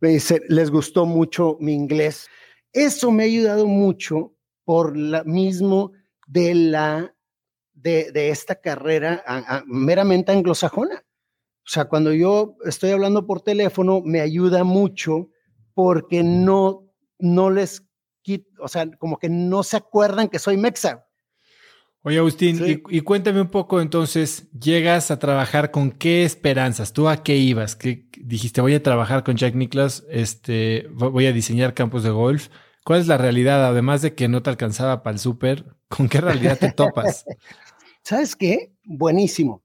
[0.01, 2.27] Me dice, les gustó mucho mi inglés.
[2.73, 4.33] Eso me ha ayudado mucho
[4.65, 5.93] por la mismo
[6.27, 7.15] de la
[7.73, 9.23] de, de esta carrera
[9.65, 10.95] meramente anglosajona.
[10.95, 15.29] O sea, cuando yo estoy hablando por teléfono, me ayuda mucho
[15.73, 16.88] porque no,
[17.19, 17.83] no les
[18.59, 21.05] o sea, como que no se acuerdan que soy mexa.
[22.01, 27.23] Oye, Agustín, y, cuéntame un poco entonces, llegas a trabajar con qué esperanzas, tú a
[27.23, 32.03] qué ibas, ¿Qué, dijiste voy a trabajar con Jack Nicklaus, este, voy a diseñar campos
[32.03, 32.47] de golf.
[32.85, 33.65] ¿Cuál es la realidad?
[33.65, 37.25] Además de que no te alcanzaba para el súper, ¿con qué realidad te topas?
[38.03, 38.73] ¿Sabes qué?
[38.85, 39.63] Buenísimo.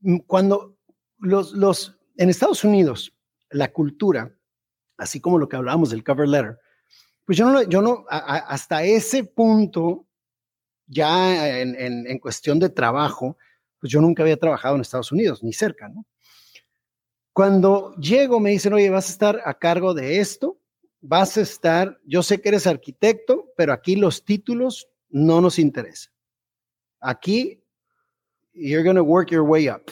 [0.00, 0.76] Mm, cuando
[1.18, 3.14] los, los, en Estados Unidos,
[3.50, 4.36] la cultura,
[4.96, 6.58] así como lo que hablábamos del cover letter,
[7.24, 10.06] pues yo no, yo no hasta ese punto,
[10.86, 13.36] ya en, cuestión de trabajo,
[13.78, 15.90] pues yo nunca había trabajado en Estados Unidos, ni cerca.
[17.32, 20.58] Cuando llego me dicen, oye, vas a estar a cargo de esto,
[21.00, 26.12] vas a estar, yo sé que eres arquitecto, pero aquí los títulos no nos interesan.
[27.00, 27.62] Aquí,
[28.52, 29.90] you're going to work your way up.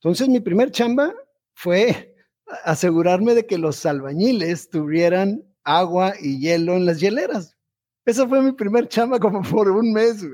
[0.00, 1.14] Entonces, mi primer chamba
[1.54, 2.15] fue
[2.64, 7.56] asegurarme de que los albañiles tuvieran agua y hielo en las hieleras.
[8.04, 10.24] Esa fue mi primer chamba como por un mes.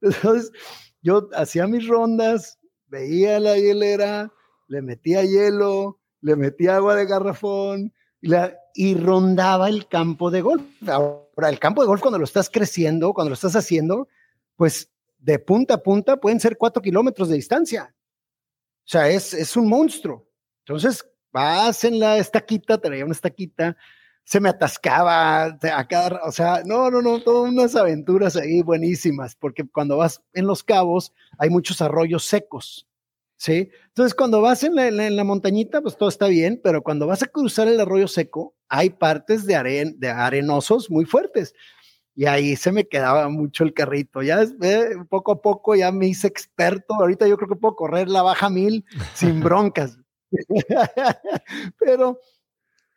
[0.00, 0.50] Entonces,
[1.00, 4.32] yo hacía mis rondas, veía la hielera,
[4.66, 10.42] le metía hielo, le metía agua de garrafón y, la, y rondaba el campo de
[10.42, 10.64] golf.
[10.88, 14.08] Ahora, el campo de golf cuando lo estás creciendo, cuando lo estás haciendo,
[14.56, 17.94] pues de punta a punta pueden ser cuatro kilómetros de distancia.
[18.84, 20.28] O sea, es, es un monstruo.
[20.66, 23.76] Entonces, vas en la estaquita, traía una estaquita,
[24.22, 29.34] se me atascaba a cada, o sea, no, no, no, todas unas aventuras ahí buenísimas,
[29.34, 32.86] porque cuando vas en los cabos hay muchos arroyos secos,
[33.36, 33.68] ¿sí?
[33.88, 34.76] Entonces, cuando vas en
[35.16, 38.90] la, montañita, pues todo está bien, pero cuando vas a cruzar el arroyo seco, hay
[38.90, 41.52] partes de, aren, de arenosos muy fuertes.
[42.14, 44.22] Y ahí se me quedaba mucho el carrito.
[44.22, 46.94] Ya eh, poco a poco ya me hice experto.
[46.94, 49.98] Ahorita yo creo que puedo correr la baja mil sin broncas.
[51.78, 52.20] pero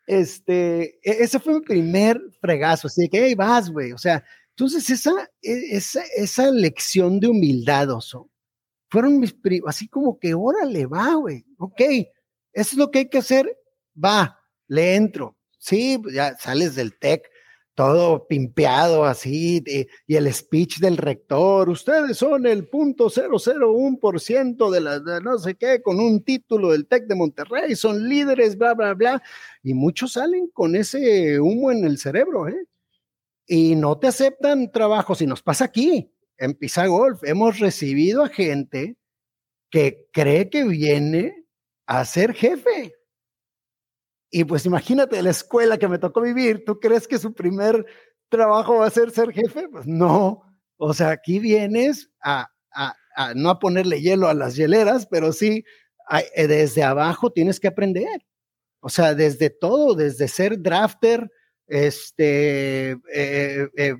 [0.06, 4.88] este, e, ese fue mi primer fregazo, así que, hey, vas, güey, o sea, entonces
[4.90, 8.30] esa, e, esa, esa lección de humildad, oso,
[8.90, 11.80] fueron mis, así como que, órale, va, güey, ok,
[12.52, 13.54] eso es lo que hay que hacer,
[14.02, 17.28] va, le entro, sí, ya sales del TEC,
[17.78, 19.62] todo pimpeado así,
[20.08, 25.54] y el speech del rector, ustedes son el punto 001% de la de no sé
[25.54, 29.22] qué, con un título del TEC de Monterrey, son líderes, bla, bla, bla,
[29.62, 32.66] y muchos salen con ese humo en el cerebro, ¿eh?
[33.46, 38.28] Y no te aceptan trabajo, si nos pasa aquí, en Pisa Golf, hemos recibido a
[38.28, 38.96] gente
[39.70, 41.46] que cree que viene
[41.86, 42.97] a ser jefe
[44.30, 47.86] y pues imagínate la escuela que me tocó vivir, ¿tú crees que su primer
[48.28, 49.68] trabajo va a ser ser jefe?
[49.68, 50.42] Pues no,
[50.76, 52.50] o sea, aquí vienes a,
[53.34, 55.64] no a ponerle hielo a las hieleras, pero sí
[56.34, 58.24] eh, desde abajo tienes que aprender.
[58.80, 61.30] O sea, desde todo, desde ser drafter,
[61.66, 63.94] este, eh, eh,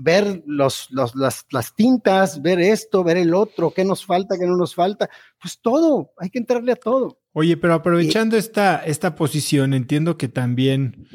[0.00, 1.14] ver los, las,
[1.50, 5.60] las, tintas, ver esto, ver el otro, qué nos falta, qué no nos falta, pues
[5.60, 7.19] todo, hay que entrarle a todo.
[7.32, 11.06] Oye, pero aprovechando esta, esta posición, entiendo que también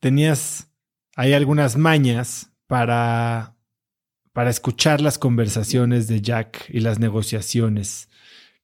[0.00, 0.70] tenías,
[1.16, 3.56] hay algunas mañas para,
[4.32, 8.08] para escuchar las conversaciones de Jack y las negociaciones.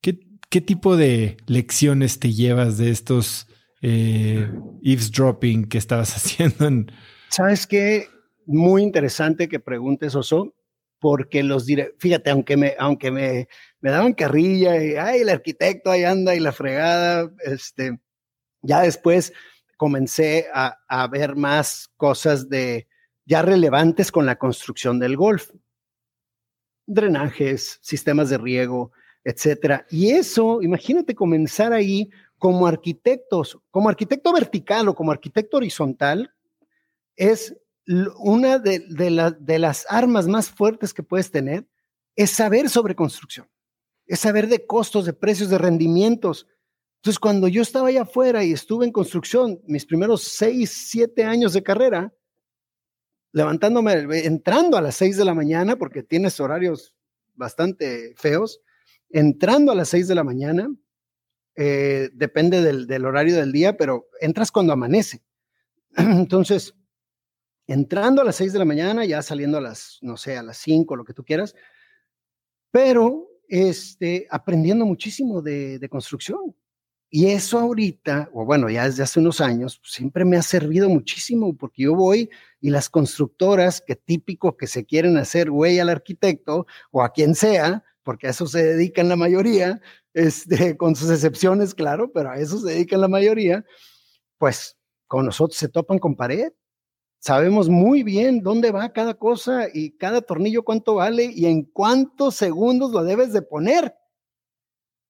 [0.01, 3.49] ¿Qué, qué tipo de lecciones te llevas de estos
[3.83, 4.51] eh,
[4.83, 6.92] eavesdropping que estabas haciendo.
[7.29, 8.09] ¿Sabes qué?
[8.46, 10.55] Muy interesante que preguntes, Oso,
[11.00, 13.48] porque los diré, fíjate, aunque me, aunque me,
[13.80, 17.98] me daban carrilla y, ay, el arquitecto ahí anda y la fregada, este,
[18.62, 19.32] ya después
[19.76, 22.86] comencé a, a ver más cosas de,
[23.24, 25.50] ya relevantes con la construcción del golf.
[26.86, 28.92] Drenajes, sistemas de riego,
[29.24, 29.86] etcétera.
[29.90, 36.34] Y eso, imagínate comenzar ahí como arquitectos, como arquitecto vertical o como arquitecto horizontal,
[37.16, 37.56] es
[38.18, 41.66] una de, las armas más fuertes que puedes tener,
[42.16, 43.48] es saber sobre construcción,
[44.07, 46.46] es saber de costos, de precios, de rendimientos.
[46.96, 51.53] Entonces, cuando yo estaba allá afuera y estuve en construcción, mis primeros seis, siete años
[51.53, 52.14] de carrera,
[53.33, 53.92] levantándome,
[54.24, 56.94] entrando a las seis de la mañana, porque tienes horarios
[57.35, 58.61] bastante feos,
[59.09, 60.70] entrando a las seis de la mañana,
[61.57, 65.22] eh, depende del, horario del día, pero entras cuando amanece.
[65.96, 66.74] Entonces,
[67.72, 70.59] entrando a las 6 de la mañana, ya saliendo a las, no sé, a las
[70.59, 71.54] 5, lo que tú quieras,
[72.72, 76.54] pero este, aprendiendo muchísimo de, construcción.
[77.12, 81.56] Y eso ahorita, o bueno, ya desde hace unos años, siempre me ha servido muchísimo
[81.56, 82.30] porque yo voy
[82.61, 87.35] y las constructoras que típico que se quieren hacer güey al arquitecto o a quien
[87.35, 89.80] sea, porque a eso se dedican la mayoría,
[90.14, 93.64] este, con sus excepciones, claro, pero a eso se dedican la mayoría,
[94.38, 94.76] pues
[95.09, 96.52] con nosotros se topan con pared.
[97.20, 102.35] Sabemos muy bien dónde va cada cosa y cada tornillo cuánto vale y en cuántos
[102.35, 103.94] segundos lo debes de poner.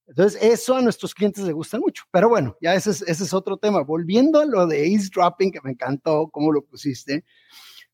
[0.09, 2.03] Entonces, eso a nuestros clientes les gusta mucho.
[2.11, 3.83] Pero bueno, ya ese es, ese es otro tema.
[3.83, 7.25] Volviendo a lo de eavesdropping, que me encantó cómo lo pusiste.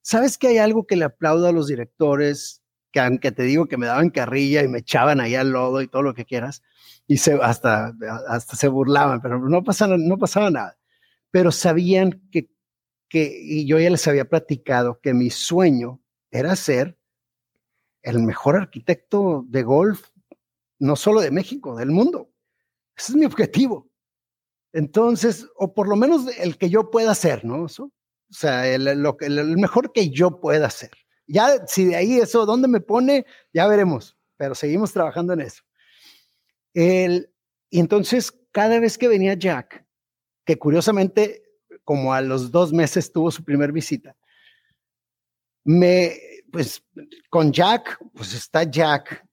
[0.01, 2.63] ¿Sabes que hay algo que le aplaudo a los directores
[2.97, 5.89] que aunque te digo que me daban carrilla y me echaban ahí al lodo y
[5.89, 6.63] todo lo que quieras,
[7.07, 7.93] y se, hasta,
[8.27, 10.79] hasta se burlaban, pero no pasaba, no pasaba nada.
[11.31, 12.49] Pero sabían que,
[13.09, 16.99] que, y yo ya les había platicado que mi sueño era ser
[18.03, 20.11] el mejor arquitecto de golf,
[20.79, 22.31] no solo de México, del mundo.
[22.97, 23.91] Ese es mi objetivo.
[24.73, 27.65] Entonces, o por lo menos el que yo pueda hacer, ¿no?
[27.65, 27.91] o
[28.31, 30.91] sea, el, lo, el mejor que yo pueda hacer.
[31.27, 33.27] Ya, si de ahí eso, ¿dónde me pone?
[33.53, 35.63] Ya veremos, pero seguimos trabajando en eso.
[36.75, 37.33] El,
[37.71, 39.85] y entonces, cada vez que venía Jack,
[40.45, 41.46] que curiosamente,
[41.87, 44.17] como a los dos meses tuvo su primer visita,
[45.65, 46.13] me,
[46.51, 46.83] pues
[47.31, 49.25] con Jack, pues está Jack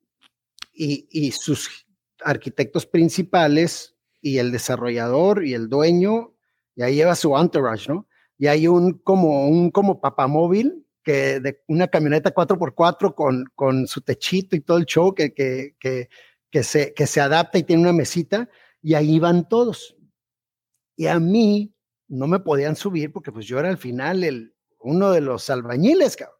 [0.71, 1.85] y, y sus
[2.23, 6.35] arquitectos principales y el desarrollador y el dueño,
[6.75, 8.07] y ahí lleva su entourage, ¿no?
[8.37, 14.01] Y hay un como un como papamóvil que de una camioneta 4x4 con, con su
[14.01, 16.09] techito y todo el show que, que, que,
[16.51, 18.47] que, se, que se adapta y tiene una mesita
[18.81, 19.95] y ahí van todos.
[20.95, 21.73] Y a mí
[22.07, 26.15] no me podían subir porque pues yo era al final el, uno de los albañiles,
[26.15, 26.37] cabrón.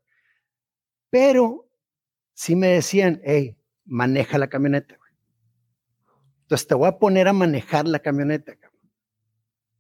[1.10, 1.69] Pero
[2.34, 4.97] sí me decían, hey, maneja la camioneta.
[6.41, 8.54] Entonces te voy a poner a manejar la camioneta.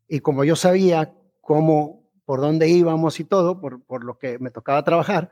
[0.07, 4.51] Y como yo sabía cómo por dónde íbamos y todo, por, por lo que me
[4.51, 5.31] tocaba trabajar,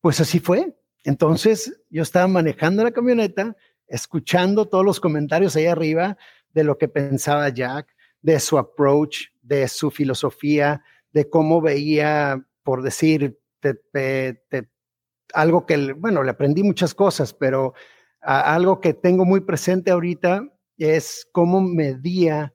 [0.00, 0.76] pues así fue.
[1.04, 3.56] Entonces yo estaba manejando la camioneta,
[3.86, 6.16] escuchando todos los comentarios ahí arriba
[6.52, 12.82] de lo que pensaba Jack, de su approach, de su filosofía, de cómo veía, por
[12.82, 13.38] decir,
[15.34, 17.74] algo que, bueno, le aprendí muchas cosas, pero
[18.20, 22.54] algo que tengo muy presente ahorita es cómo medía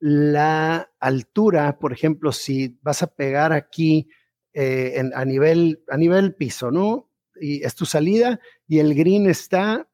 [0.00, 4.08] la altura, por ejemplo, si vas a pegar aquí
[4.52, 7.10] eh, a, nivel, a nivel piso, ¿no?
[7.40, 9.88] Y es tu salida y el green está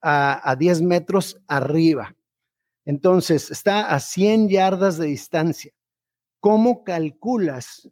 [0.00, 2.15] a, a 10 metros arriba.
[2.86, 5.72] Entonces, está a 100 yardas de distancia.
[6.40, 7.90] ¿Cómo calculas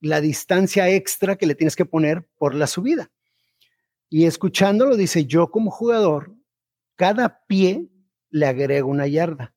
[0.00, 3.10] la distancia extra que le tienes que poner por la subida?
[4.10, 6.36] Y escuchándolo, dice, yo como jugador,
[6.96, 7.88] cada pie
[8.28, 9.54] le agrego una yarda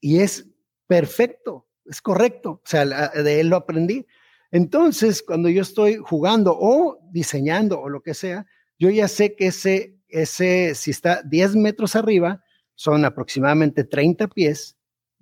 [0.00, 0.48] y es
[0.86, 4.06] perfecto, es correcto, o sea, de él lo aprendí.
[4.52, 8.46] Entonces, cuando yo estoy jugando o diseñando o lo que sea,
[8.78, 12.44] yo ya sé que ese, ese, si está 10 metros arriba,
[12.82, 14.76] son aproximadamente 30 pies,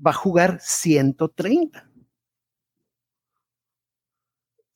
[0.05, 1.87] va a jugar 130.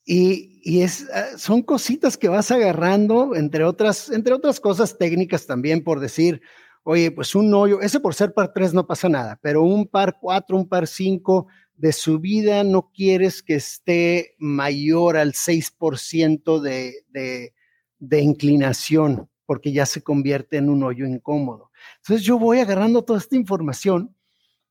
[0.04, 5.46] Y, y es, ah, son cositas que vas agarrando, entre otras, entre otras cosas técnicas
[5.46, 6.42] también, por decir,
[6.82, 10.18] oye, pues un hoyo, ese por ser par 3 no pasa nada, pero un par
[10.20, 17.54] 4, un par 5 de subida no quieres que esté mayor al 6% de, de,
[17.98, 21.70] de inclinación, porque ya se convierte en un hoyo incómodo.
[21.98, 24.16] Entonces yo voy agarrando toda esta información,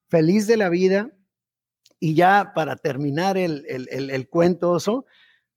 [0.10, 1.12] feliz de la vida,
[2.00, 5.06] y ya para terminar el, el, el, cuento, oso,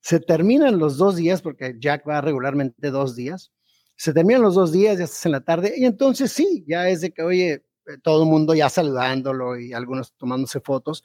[0.00, 3.52] se terminan los dos días, porque Jack va regularmente dos días,
[3.96, 7.00] se terminan los dos días, ya estás en la tarde, y entonces sí, ya es
[7.00, 7.64] de que, oye,
[8.02, 11.02] todo el mundo ya saludándolo y algunos tomándose fotos,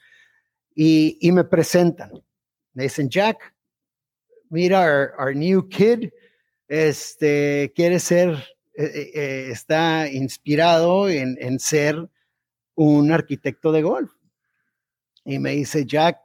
[0.74, 2.12] y, y me presentan.
[2.74, 3.54] Me dicen, Jack,
[4.48, 6.10] mira, our, our new kid,
[6.68, 8.44] este, quiere ser,
[8.74, 12.08] eh, eh, está inspirado en, en ser
[12.74, 14.12] un arquitecto de golf.
[15.24, 16.18] Y me dice, Jack,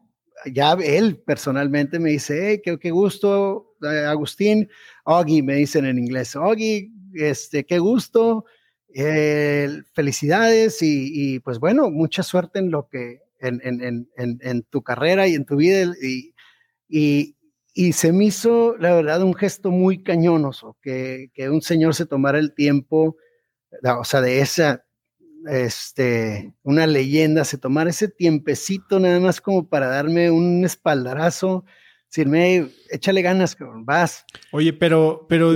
[0.51, 4.69] ya él personalmente me dice, hey, qué, qué gusto, eh, Agustín,
[5.03, 8.45] Oggy, me dicen en inglés, Oggy, este, qué gusto,
[9.93, 15.27] felicidades y, y, pues bueno, mucha suerte en lo que, en, en, en, tu carrera
[15.27, 15.93] y en tu vida
[16.89, 17.35] y,
[17.77, 22.05] y, se me hizo, la verdad, un gesto muy cañonoso, que, que un señor se
[22.05, 23.17] tomara el tiempo,
[23.83, 24.85] o sea, de esa,
[25.47, 31.65] este, una leyenda, se tomara ese tiempecito nada más como para darme un espaldarazo,
[32.09, 34.25] decirme, échale ganas, vas.
[34.51, 35.53] Oye, pero, pero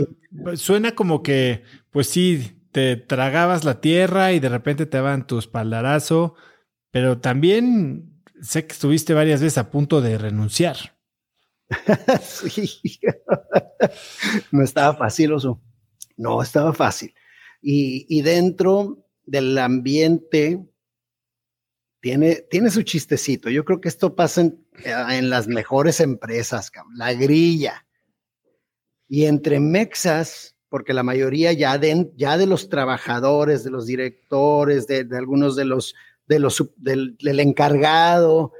[0.55, 5.39] suena como que, pues sí, te tragabas la tierra y de repente te daban tu
[5.39, 6.35] espaldarazo,
[6.91, 11.00] pero también sé que estuviste varias veces a punto de renunciar.
[14.51, 15.33] no estaba fácil.
[16.17, 17.13] No estaba fácil.
[17.61, 20.65] Y, y dentro del ambiente
[22.01, 23.49] tiene, tiene su chistecito.
[23.49, 27.85] Yo creo que esto pasa en, en las mejores empresas, la grilla.
[29.07, 34.87] Y entre mexas, porque la mayoría ya de, ya de los trabajadores, de los directores,
[34.87, 35.95] de, de algunos de los,
[36.27, 38.53] de los del, encargado,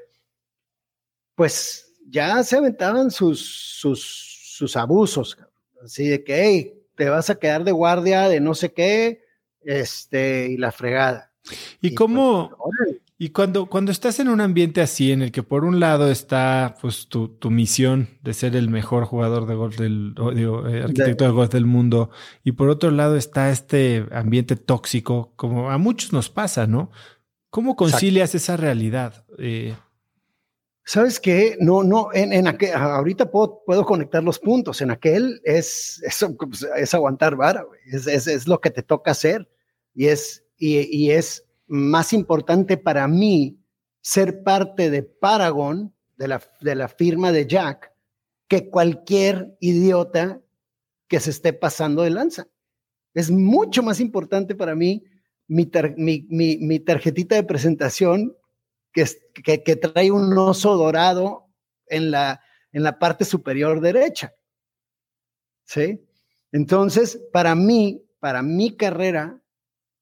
[1.36, 3.42] pues ya se aventaban sus,
[3.80, 4.02] sus,
[4.58, 5.38] sus abusos.
[5.84, 9.24] Así de que, hey, te vas a quedar de guardia de no sé qué,
[9.62, 11.32] este, y la fregada.
[11.82, 12.52] ¿Y, y cómo?
[12.58, 16.10] Pues, y cuando, cuando estás en un ambiente así, en el que por un lado
[16.10, 20.82] está pues tu, tu misión de ser el mejor jugador de golf del, digo, eh,
[20.82, 22.10] arquitecto de, de golf del mundo,
[22.44, 26.90] y por otro lado está este ambiente tóxico, como a muchos nos pasa, ¿no?
[27.52, 28.54] ¿Cómo concilias Exacto.
[28.54, 29.26] esa realidad?
[29.38, 29.76] Eh,
[30.84, 31.58] ¿Sabes qué?
[31.60, 34.82] No, no, en, en ahorita puedo, puedo, conectar los puntos.
[34.82, 36.26] En aquel es, es,
[36.76, 39.48] es aguantar vara, es, es, es, lo que te toca hacer.
[39.94, 43.60] Y es, y, y es más importante para mí
[44.02, 47.94] ser parte de Paragon, de la, de la firma de Jack,
[48.48, 50.42] que cualquier idiota
[51.08, 52.48] que se esté pasando de lanza.
[53.14, 55.04] Es mucho más importante para mí
[55.48, 58.36] mi, tar, mi, mi tarjetita de presentación
[58.94, 59.06] que,
[59.44, 61.48] que, que, trae un oso dorado
[61.88, 64.34] en la, en la parte superior derecha.
[65.66, 66.06] ¿Sí?
[66.52, 69.42] Entonces, para mí, para mi carrera,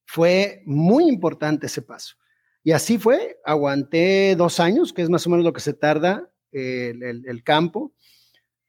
[0.05, 2.15] fue muy importante ese paso.
[2.63, 6.29] Y así fue, aguanté dos años, que es más o menos lo que se tarda
[6.51, 7.93] el, el, el, campo.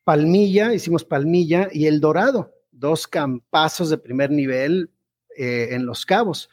[0.05, 4.91] Palmilla, hicimos Palmilla y El Dorado, dos campazos de primer nivel
[5.37, 6.51] eh, en Los Cabos.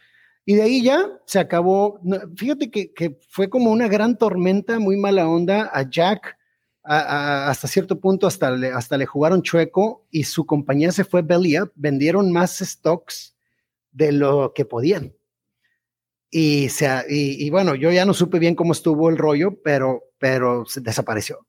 [0.50, 2.00] Y de ahí ya se acabó.
[2.38, 6.38] Fíjate que, que, fue como una gran tormenta, muy mala onda a Jack.
[6.84, 11.58] Hasta cierto punto, hasta le, hasta le jugaron chueco y su compañía se fue belly.
[11.76, 13.36] Vendieron más stocks
[13.92, 15.14] de lo que podían.
[16.32, 20.64] Y, se, y, bueno, yo ya no supe bien cómo estuvo el rollo, pero, pero
[20.78, 21.46] desapareció.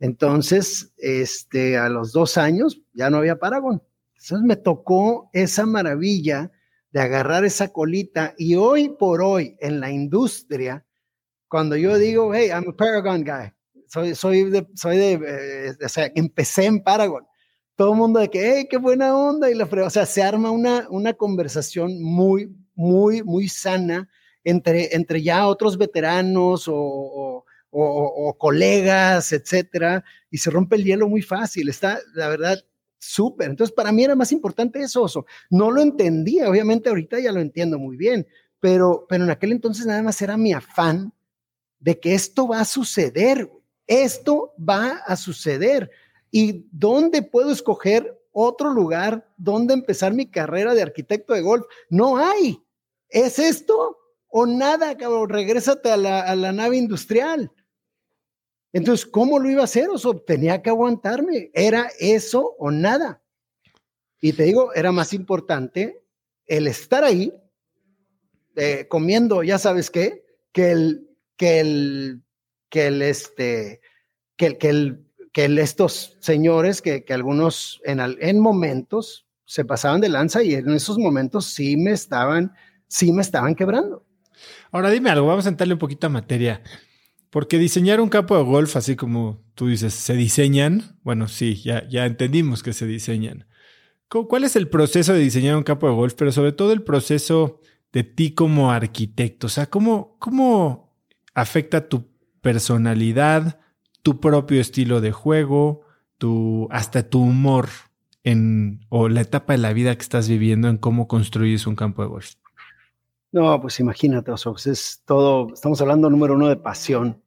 [0.00, 3.80] Entonces, este, a los dos años ya no había Paragon.
[4.14, 6.50] Entonces me tocó esa maravilla
[6.96, 10.86] de agarrar esa colita y hoy por hoy en la industria,
[11.46, 13.52] cuando yo digo, hey, I'm a Paragon guy,
[13.86, 17.26] soy, soy de, soy de, eh, o sea, empecé en Paragon
[17.74, 20.50] todo el mundo de que, hey, qué buena onda, y la o sea, se arma
[20.50, 24.08] una, una conversación muy, muy, muy sana
[24.42, 30.84] entre, entre ya otros veteranos o, o, o, o colegas, etcétera, y se rompe el
[30.84, 32.64] hielo muy fácil, está, la verdad,
[32.98, 33.50] súper.
[33.50, 35.06] Entonces, para mí era más importante eso.
[35.50, 38.26] No lo entendía, obviamente ahorita ya lo entiendo muy bien,
[38.60, 41.12] pero, pero en aquel entonces nada más era mi afán
[41.78, 43.50] de que esto va a suceder,
[43.86, 45.90] esto va a suceder.
[46.30, 51.64] ¿Y dónde puedo escoger otro lugar donde empezar mi carrera de arquitecto de golf.
[51.88, 52.62] No hay.
[53.08, 53.96] ¿Es esto
[54.28, 55.30] o nada, cabrón?
[55.30, 57.50] Regrésate a la, a la nave industrial.
[58.76, 59.88] Entonces, ¿cómo lo iba a hacer?
[60.26, 61.50] Tenía que aguantarme.
[61.54, 63.22] Era eso o nada.
[64.20, 66.04] Y te digo, era más importante
[66.46, 67.32] el estar ahí,
[68.54, 71.08] eh, comiendo, ya sabes qué, que el,
[71.38, 72.22] que el,
[72.68, 73.80] que el, este,
[74.36, 80.02] que el, que el, que estos señores, que, que algunos en, en momentos se pasaban
[80.02, 82.52] de lanza y en esos momentos sí me estaban,
[82.88, 84.04] sí me estaban quebrando.
[84.70, 86.62] Ahora dime algo, vamos a entrarle un poquito a materia.
[87.36, 90.96] Porque diseñar un campo de golf, así como tú dices, se diseñan.
[91.02, 93.46] Bueno, sí, ya, ya entendimos que se diseñan.
[94.08, 96.14] ¿Cuál es el proceso de diseñar un campo de golf?
[96.14, 97.60] Pero sobre todo el proceso
[97.92, 99.48] de ti como arquitecto.
[99.48, 100.94] O sea, ¿cómo, cómo
[101.34, 102.08] afecta tu
[102.40, 103.60] personalidad,
[104.02, 105.82] tu propio estilo de juego,
[106.16, 107.68] tu, hasta tu humor
[108.24, 112.00] en, o la etapa de la vida que estás viviendo en cómo construyes un campo
[112.00, 112.32] de golf?
[113.30, 117.25] No, pues imagínate, o pues es todo, estamos hablando número uno de pasión.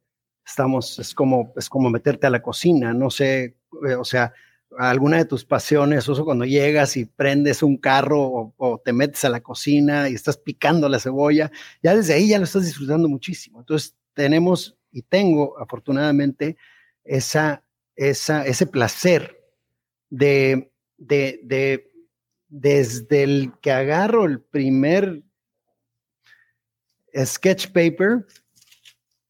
[0.49, 3.55] Estamos, es como, es como meterte a la cocina, no sé,
[3.87, 4.33] eh, o sea,
[4.77, 9.29] alguna de tus pasiones, o cuando llegas y prendes un carro o, te metes a
[9.29, 11.51] la cocina y estás picando la cebolla,
[11.83, 13.59] ya desde ahí ya lo estás disfrutando muchísimo.
[13.59, 16.57] Entonces tenemos y tengo afortunadamente
[17.03, 17.63] esa,
[17.95, 19.39] esa, ese placer
[20.09, 21.91] de, de, de,
[22.47, 25.21] desde el que agarro el primer
[27.15, 28.25] sketch paper,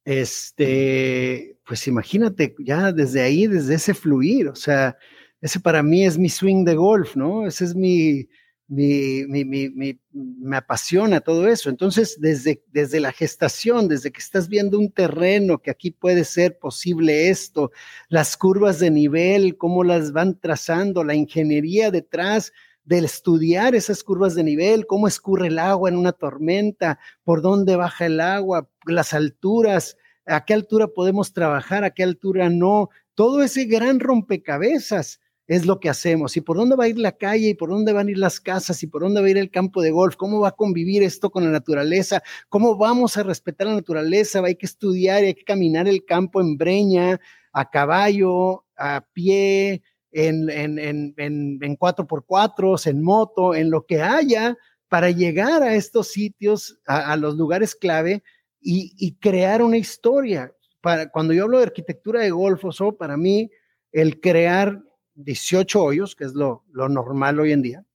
[0.06, 4.97] este, pues imagínate ya desde ahí, desde ese fluir, o sea,
[5.41, 7.47] ese para mí es mi swing de golf, ¿no?
[7.47, 8.28] Ese es mi,
[8.68, 11.70] mi, mi, mi, me apasiona todo eso.
[11.70, 16.60] Entonces, desde, desde la gestación, desde que estás viendo un terreno, que aquí puede ser
[16.60, 17.72] posible esto,
[18.10, 22.52] las curvas de nivel, cómo las van trazando, la ingeniería detrás
[22.89, 27.75] del estudiar esas curvas de nivel, cómo escurre el agua en una tormenta, por dónde
[27.75, 33.43] baja el agua, las alturas, a qué altura podemos trabajar, a qué altura no, todo
[33.43, 36.35] ese gran rompecabezas es lo que hacemos.
[36.35, 38.39] Y por dónde va a ir la calle, y por dónde van a ir las
[38.39, 41.03] casas, y por dónde va a ir el campo de golf, cómo va a convivir
[41.03, 45.33] esto con la naturaleza, cómo vamos a respetar la naturaleza, hay que estudiar y hay
[45.35, 47.19] que caminar el campo en breña,
[47.53, 54.01] a caballo, a pie, en, en, en, en, en 4x4, en moto, en lo que
[54.01, 54.57] haya
[54.89, 58.24] para llegar a estos sitios, a, los lugares clave
[58.60, 60.53] y, y, crear una historia.
[60.82, 63.51] Para, cuando yo hablo de arquitectura de golf, o para mí
[63.91, 64.82] el crear
[65.14, 67.86] 18 hoyos, que es lo, normal hoy en día,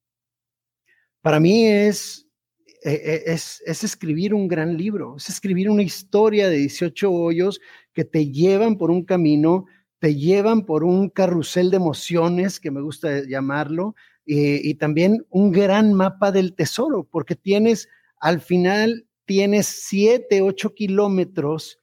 [1.21, 2.29] para mí es,
[2.85, 7.61] e, e, es, es, escribir un gran libro, es escribir una historia de 18 hoyos
[7.93, 9.67] que te llevan por un camino,
[10.05, 13.95] te llevan por un carrusel de emociones, que me gusta llamarlo,
[14.27, 17.89] y, y también un gran mapa del tesoro, porque tienes,
[18.19, 21.81] al final, tienes 7, 8 kilómetros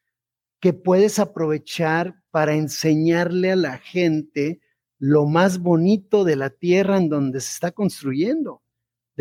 [0.59, 4.61] que puedes aprovechar para enseñarle a la gente
[4.99, 8.61] lo más bonito de la tierra en donde se está construyendo,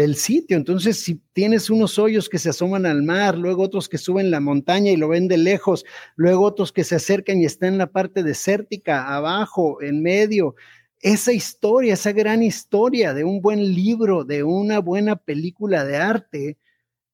[0.01, 0.57] del sitio.
[0.57, 4.41] Entonces, si tienes unos hoyos que se asoman al mar, luego otros que suben la
[4.41, 5.85] montaña y lo ven de lejos,
[6.17, 10.55] luego otros que se acercan y están en la parte desértica, abajo, en medio,
[11.01, 16.59] esa historia, esa gran historia de un buen libro, de una buena película de arte,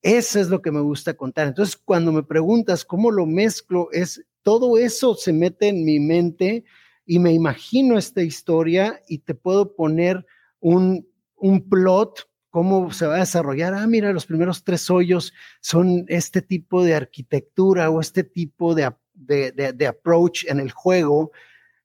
[0.00, 1.48] eso es lo que me gusta contar.
[1.48, 6.62] Entonces, cuando me preguntas cómo lo mezclo, es todo eso se mete en mi mente
[7.04, 10.24] y me imagino esta historia y te puedo poner
[10.60, 13.74] un, un plot, cómo se va a desarrollar.
[13.74, 18.94] Ah, mira, los primeros tres hoyos son este tipo de arquitectura o este tipo de,
[19.12, 21.32] de, approach en el juego.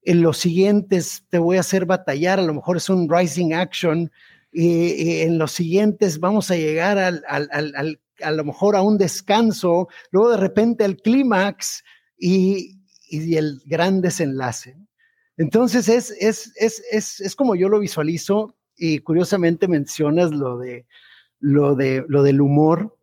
[0.01, 4.09] En los siguientes te voy a hacer batallar, a lo mejor es un rising action.
[4.49, 8.97] Y, en los siguientes vamos a llegar al, al, al, a lo mejor a un
[8.97, 11.84] descanso, luego de repente al clímax
[12.17, 14.78] y, y el gran desenlace.
[15.36, 20.88] Entonces es, es, es, es, es como yo lo visualizo y curiosamente mencionas lo de,
[21.39, 22.97] lo de lo del humor.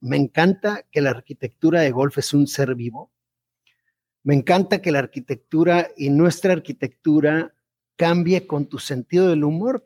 [0.00, 3.12] Me encanta que la arquitectura de golf es un ser vivo.
[4.24, 7.54] Me encanta que la arquitectura y nuestra arquitectura
[7.94, 9.84] cambie con tu sentido del humor.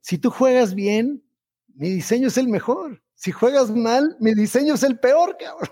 [0.00, 1.22] Si tú juegas bien,
[1.68, 3.04] mi diseño es el mejor.
[3.14, 5.70] Si juegas mal, mi diseño es el peor, cabrón.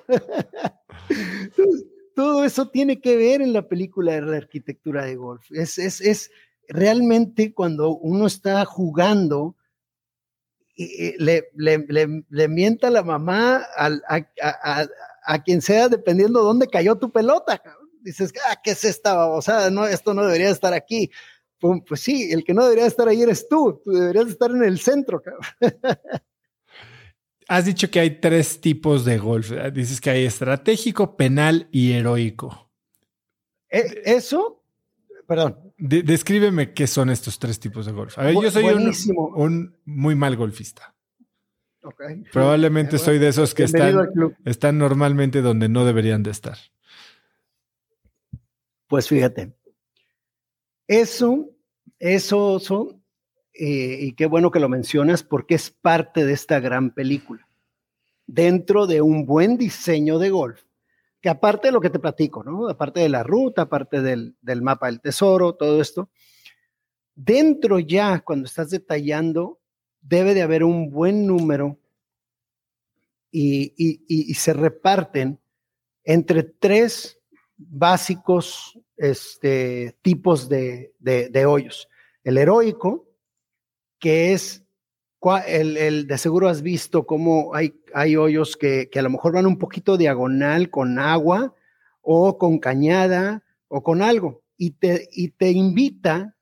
[2.15, 5.51] todo eso tiene que ver en la película de la arquitectura de golf.
[5.51, 6.31] Es, es, es
[6.69, 9.57] realmente cuando uno está jugando,
[10.77, 14.87] le, le, le, mienta la mamá a, a,
[15.25, 17.63] a, quien sea, dependiendo de dónde cayó tu pelota.
[18.01, 19.71] Dices, ah, ¿qué es esta babosada?
[19.71, 21.11] No, esto no debería estar aquí.
[21.59, 24.79] pues sí, el que no debería estar ahí eres tú, tú deberías estar en el
[24.79, 25.23] centro.
[27.49, 29.53] Has dicho que hay tres tipos de golf.
[29.73, 32.71] Dices que hay estratégico, penal y heroico.
[33.69, 34.65] E, eso,
[35.27, 35.72] perdón.
[35.83, 38.17] Descríbeme qué son estos tres tipos de golf.
[38.19, 40.95] A ver, yo soy un, muy mal golfista.
[42.33, 44.09] Probablemente soy de esos que están,
[44.45, 46.57] están normalmente donde no deberían de estar.
[48.87, 49.57] Pues fíjate,
[50.87, 51.51] eso,
[51.99, 53.03] eso son,
[53.53, 57.49] eh, y qué bueno que lo mencionas porque es parte de esta gran película.
[58.27, 60.63] Dentro de un buen diseño de golf,
[61.23, 62.69] que aparte de lo que te platico, ¿no?
[62.69, 66.11] Aparte de la ruta, aparte del, mapa del tesoro, todo esto,
[67.15, 69.61] dentro ya, cuando estás detallando,
[70.03, 71.79] debe de haber un buen número
[73.31, 75.39] y, y se reparten
[76.05, 77.19] entre tres
[77.57, 80.93] básicos este, tipos de,
[81.47, 81.89] hoyos.
[82.25, 83.09] El heroico,
[83.99, 84.62] que es
[85.47, 89.59] el, de seguro has visto cómo hay, hay hoyos que, a lo mejor van un
[89.59, 91.55] poquito diagonal con agua
[92.01, 96.37] o con cañada o con algo y te, y te invita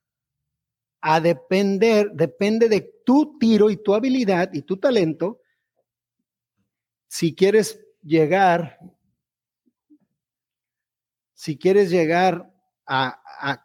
[1.01, 5.41] a depender, depende de tu tiro y tu habilidad y tu talento.
[7.09, 8.79] Si quieres llegar
[11.41, 12.53] si quieres llegar
[12.87, 13.65] a,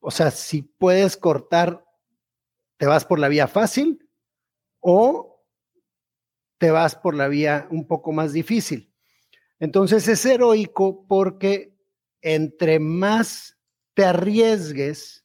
[0.00, 1.85] o sea, si puedes cortar,
[2.76, 4.08] te vas por la vía fácil
[4.80, 5.44] o
[6.58, 8.92] te vas por la vía un poco más difícil.
[9.58, 11.74] Entonces es heroico porque
[12.20, 13.58] entre más
[13.94, 15.24] te arriesgues,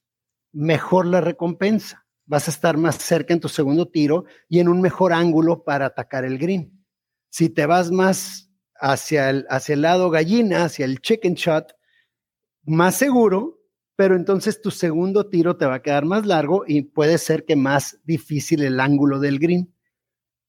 [0.51, 2.05] mejor la recompensa.
[2.25, 5.87] Vas a estar más cerca en tu segundo tiro y en un mejor ángulo para
[5.87, 6.85] atacar el green.
[7.29, 11.73] Si te vas más hacia el, hacia el lado gallina, hacia el chicken shot,
[12.63, 13.60] más seguro,
[14.01, 17.55] pero entonces tu segundo tiro te va a quedar más largo y puede ser que
[17.55, 19.71] más difícil el ángulo del green.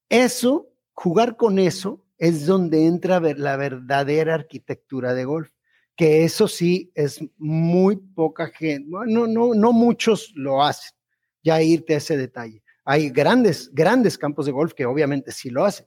[0.09, 5.51] Eso, jugar con eso, es donde entra la verdadera arquitectura de golf,
[5.95, 10.97] que eso sí es muy poca gente, no, no, no muchos lo hacen,
[11.43, 12.63] ya irte a ese detalle.
[12.85, 15.85] Hay grandes, grandes campos de golf que obviamente sí lo hacen,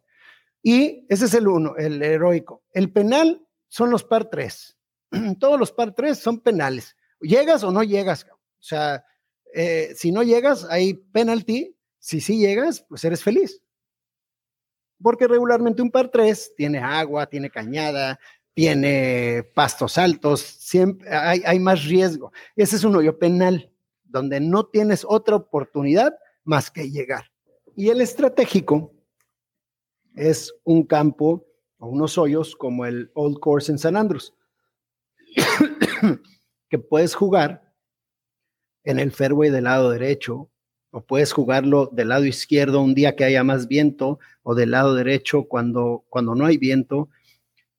[0.63, 2.63] y ese es el uno, el heroico.
[2.73, 4.79] El penal son los par tres.
[5.41, 6.95] Todos los par tres son penales.
[7.21, 8.27] ¿Llegas o no llegas?
[8.31, 9.05] O sea,
[9.55, 11.77] eh, si no llegas, hay penalty.
[11.99, 13.61] Si sí llegas, pues eres feliz.
[15.03, 18.19] Porque regularmente un par tres tiene agua, tiene cañada,
[18.55, 22.33] tiene pastos altos, siempre hay, hay más riesgo.
[22.55, 23.71] Ese es un hoyo penal,
[24.05, 27.31] donde no tienes otra oportunidad más que llegar.
[27.77, 28.95] Y el estratégico
[30.15, 31.47] es un campo
[31.79, 34.33] o unos hoyos como el Old Course en San Andrews,
[36.69, 37.73] que puedes jugar
[38.85, 40.51] en el fairway del lado derecho
[40.91, 44.95] o puedes jugarlo del lado izquierdo un día que haya más viento o del lado
[44.95, 47.11] derecho cuando, cuando no hay viento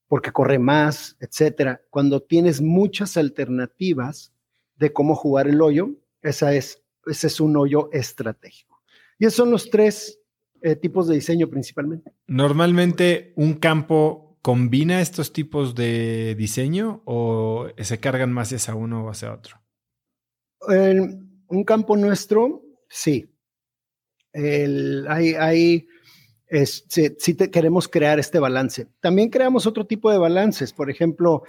[0.07, 1.81] porque corre más, etcétera.
[1.89, 4.33] Cuando tienes muchas alternativas
[4.75, 5.89] de cómo jugar el hoyo,
[6.21, 8.81] esa es, ese es un hoyo estratégico.
[9.19, 10.19] Y esos son los tres
[10.61, 12.11] eh, tipos de diseño principalmente.
[12.27, 19.09] Normalmente un campo combina estos tipos de diseño o se cargan más hacia uno o
[19.09, 19.57] hacia otro?
[21.49, 23.29] un campo nuestro, sí.
[24.33, 25.85] hay,
[26.63, 28.87] si, queremos crear este balance.
[29.01, 30.71] También creamos otro tipo de balances.
[30.71, 31.43] Por ejemplo,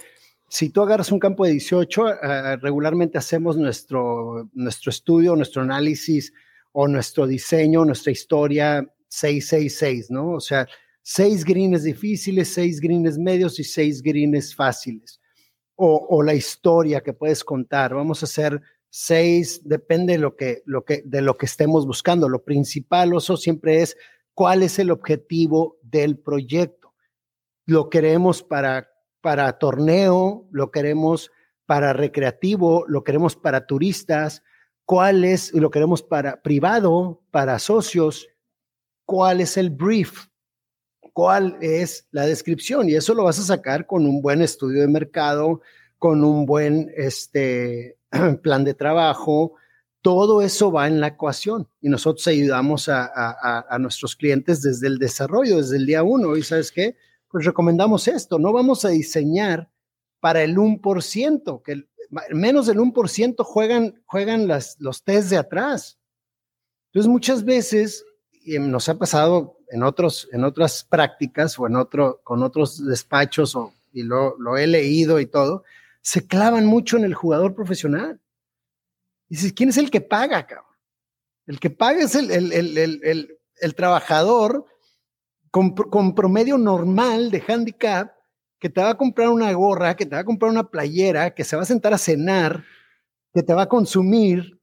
[0.49, 6.33] si tú agarras un campo de 18, eh, regularmente hacemos nuestro, nuestro estudio, nuestro análisis
[6.73, 10.31] o nuestro diseño, nuestra historia 666, ¿no?
[10.31, 10.67] O sea,
[11.11, 15.19] seis greens difíciles, seis greens medios y seis greens fáciles.
[15.75, 17.95] O, la historia que puedes contar.
[17.95, 22.29] Vamos a hacer seis, depende de lo que, lo que, de lo que estemos buscando.
[22.29, 23.97] Lo principal, oso, siempre es
[24.35, 26.93] cuál es el objetivo del proyecto.
[27.65, 28.91] Lo queremos para,
[29.21, 31.31] para torneo, lo queremos
[31.65, 34.43] para recreativo, lo queremos para turistas,
[34.85, 38.27] cuál es, lo queremos para privado, para socios,
[39.05, 40.28] cuál es el brief,
[41.13, 44.87] cuál es la descripción y eso lo vas a sacar con un buen estudio de
[44.87, 45.61] mercado,
[45.97, 47.97] con un buen este,
[48.41, 49.53] plan de trabajo.
[50.01, 55.57] Todo eso va en la ecuación y nosotros ayudamos a, nuestros clientes desde el desarrollo,
[55.57, 56.37] desde el día uno.
[56.37, 56.95] Y sabes qué?
[57.27, 58.39] Pues recomendamos esto.
[58.39, 59.69] No vamos a diseñar
[60.21, 61.85] para el 1%, que
[62.31, 65.99] menos del 1% juegan, juegan las, los test de atrás.
[66.87, 68.03] Entonces, muchas veces
[68.45, 73.57] nos ha pasado en, otros, en otras prácticas o en otro, con otros despachos
[73.91, 75.63] y lo, he leído y todo,
[76.01, 78.19] se clavan mucho en el jugador profesional.
[79.27, 80.65] dices, ¿quién es el que paga, cabrón?
[81.45, 84.65] El que paga es el, el, trabajador
[85.51, 88.11] con, con, promedio normal de handicap
[88.59, 91.43] que te va a comprar una gorra, que te va a comprar una playera, que
[91.43, 92.63] se va a sentar a cenar,
[93.33, 94.59] que te va a consumir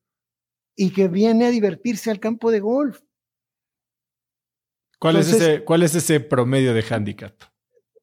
[0.76, 3.00] y que viene a divertirse al campo de golf.
[4.98, 7.34] ¿Cuál, es, ese, ¿cuál es ese promedio de handicap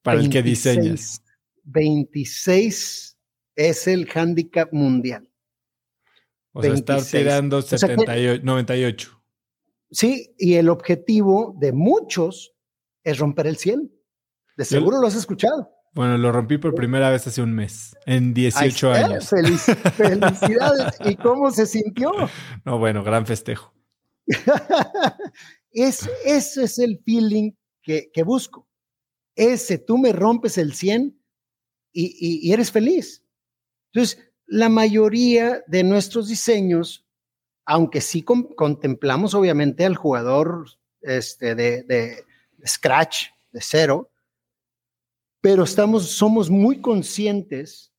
[0.02, 1.24] para el que diseñas?
[1.64, 3.18] 26
[3.56, 5.28] es el handicap mundial.
[6.52, 9.24] O sea, estar tirando 98.
[9.90, 12.54] Sí, y el objetivo de muchos
[13.04, 13.92] es romper el 100.
[14.58, 15.72] De seguro lo has escuchado.
[15.94, 19.30] Bueno, lo rompí por primera vez hace un mes, en 18 años.
[19.98, 20.96] felicidades.
[21.06, 22.12] ¿Y cómo se sintió?
[22.66, 23.74] No, bueno, gran festejo.
[25.74, 27.52] es, ese es el feeling
[27.82, 28.68] que, busco.
[29.36, 31.20] Ese, tú me rompes el 100
[31.92, 33.24] y, eres feliz.
[33.92, 37.06] Entonces, la mayoría de nuestros diseños,
[37.66, 40.66] aunque sí contemplamos obviamente al jugador
[41.02, 42.24] este, de, de
[42.66, 44.12] Scratch, de cero,
[45.42, 47.92] pero estamos, somos muy conscientes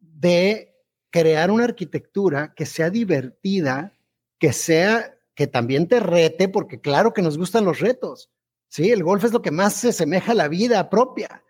[0.00, 0.76] de
[1.10, 3.96] crear una arquitectura que sea divertida,
[4.38, 8.30] que sea, que también te rete, porque claro que nos gustan los retos.
[8.68, 11.42] Sí, el golf es lo que más se asemeja a la vida propia.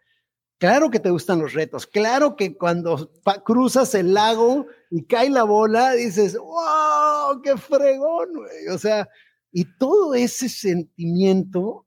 [0.59, 1.87] Claro que te gustan los retos.
[1.87, 3.13] Claro que cuando
[3.45, 8.31] cruzas el lago y cae la bola, dices, wow, qué fregón,
[8.71, 9.09] O sea,
[9.53, 11.87] y todo ese sentimiento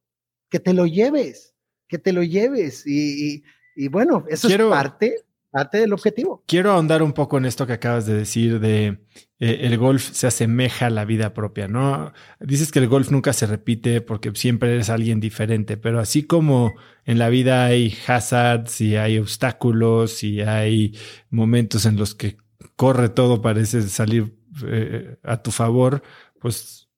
[0.50, 1.54] que te lo lleves
[1.94, 2.88] que te lo lleves.
[2.88, 3.44] Y,
[3.92, 5.16] bueno, eso es parte,
[5.54, 6.44] parte del objetivo.
[6.48, 9.06] Quiero ahondar un poco en esto que acabas de decir de
[9.40, 12.12] eh, el golf se asemeja a la vida propia, ¿no?
[12.40, 16.74] Dices que el golf nunca se repite porque siempre eres alguien diferente, pero así como
[17.06, 20.98] en la vida hay hazards y hay obstáculos y hay
[21.30, 22.38] momentos en los que
[22.76, 24.36] corre todo, parece salir
[24.66, 26.02] eh, a tu favor,
[26.40, 26.90] pues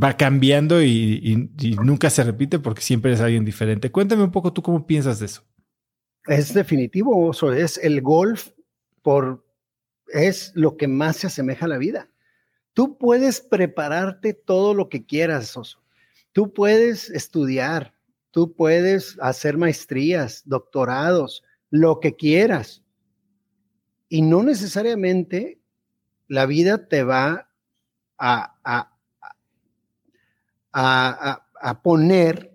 [0.00, 1.50] va cambiando y,
[1.82, 3.90] nunca se repite porque siempre es alguien diferente.
[3.90, 5.42] Cuéntame un poco tú cómo piensas de eso.
[6.26, 7.52] Es definitivo, Oso.
[7.52, 8.50] Es el golf
[9.02, 9.44] por
[10.08, 12.08] es lo que más se asemeja a la vida.
[12.74, 15.82] Tú puedes prepararte todo lo que quieras, Oso.
[16.32, 17.94] Tú puedes estudiar,
[18.30, 22.82] tú puedes hacer maestrías, doctorados, lo que quieras.
[24.08, 25.60] Y no necesariamente
[26.28, 27.48] la vida te va
[28.18, 28.92] a
[30.72, 32.51] a, poner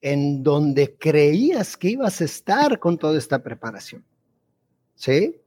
[0.00, 4.04] en donde creías que ibas a estar con toda esta preparación.
[4.94, 5.40] ¿Sí?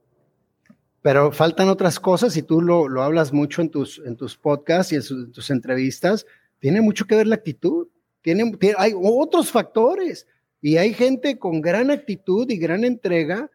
[1.01, 4.95] Pero faltan otras cosas y tú lo, hablas mucho en tus, en tus podcasts y
[4.95, 6.26] en, tus entrevistas.
[6.60, 7.88] Tiene mucho que ver la actitud.
[8.22, 10.28] Tiene, hay otros factores
[10.62, 13.51] y hay gente con gran actitud y gran entrega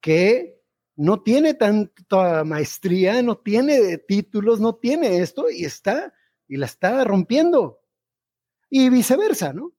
[0.00, 0.60] que
[0.96, 6.12] no tiene tanta maestría, no tiene títulos, no tiene esto y está
[6.48, 7.80] y la está rompiendo.
[8.68, 9.72] Y viceversa, ¿no?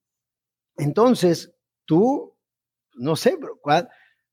[0.82, 1.54] Entonces,
[1.86, 2.36] tú,
[2.96, 3.62] no sé, bro,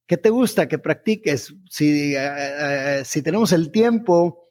[0.07, 1.55] ¿qué te gusta que practiques?
[1.68, 4.49] Si, eh, eh, si tenemos el tiempo,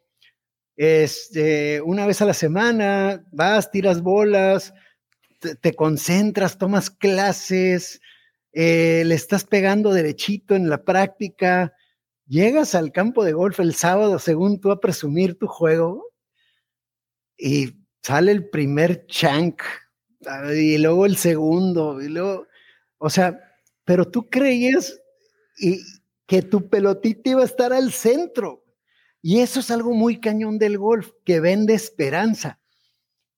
[0.75, 4.75] este, una vez a la semana, vas, tiras bolas,
[5.59, 7.99] te, concentras, tomas clases,
[8.53, 11.73] eh, le estás pegando derechito en la práctica,
[12.27, 16.11] llegas al campo de golf el sábado según tú a presumir tu juego,
[17.35, 17.73] y
[18.03, 19.63] sale el primer chunk
[20.55, 22.47] y luego el segundo y luego,
[22.97, 23.39] o sea,
[23.85, 24.99] pero tú creías
[25.57, 25.79] y
[26.25, 28.63] que tu pelotita iba a estar al centro.
[29.21, 32.59] Y eso es algo muy cañón del golf, que vende esperanza.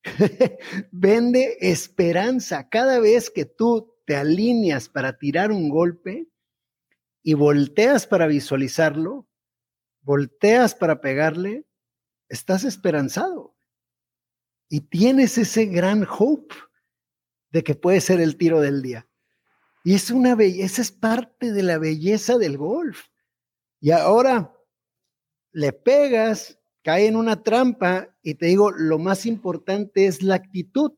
[0.91, 2.67] vende esperanza.
[2.69, 6.27] Cada vez que tú te alineas para tirar un golpe
[7.23, 9.27] y volteas para visualizarlo,
[10.01, 11.65] volteas para pegarle,
[12.27, 13.55] estás esperanzado
[14.69, 16.55] y tienes ese gran hope
[17.51, 19.07] de que puede ser el tiro del día.
[19.83, 23.07] Y es una belleza, es parte de la belleza del golf.
[23.79, 24.53] Y ahora
[25.51, 30.93] le pegas, cae en una trampa y te digo, lo más importante es la actitud.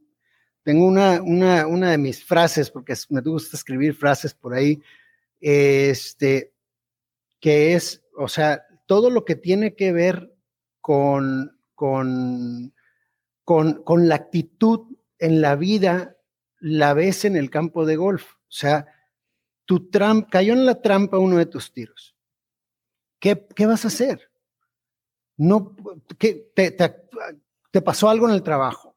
[0.64, 4.82] Tengo una, una, una de mis frases, porque me gusta escribir frases por ahí,
[5.40, 6.54] este,
[7.40, 10.36] que es, o sea, todo lo que tiene que ver
[10.82, 12.74] con, con
[13.44, 16.16] con, la actitud en la vida,
[16.62, 18.34] la ves en el campo de golf.
[18.34, 18.88] O sea,
[19.66, 22.16] tu trampa, cayó en la trampa uno de tus tiros.
[23.20, 24.32] ¿Qué, qué vas a hacer?
[25.38, 25.76] No,
[26.18, 28.96] ¿qué, te, te, pasó algo en el trabajo,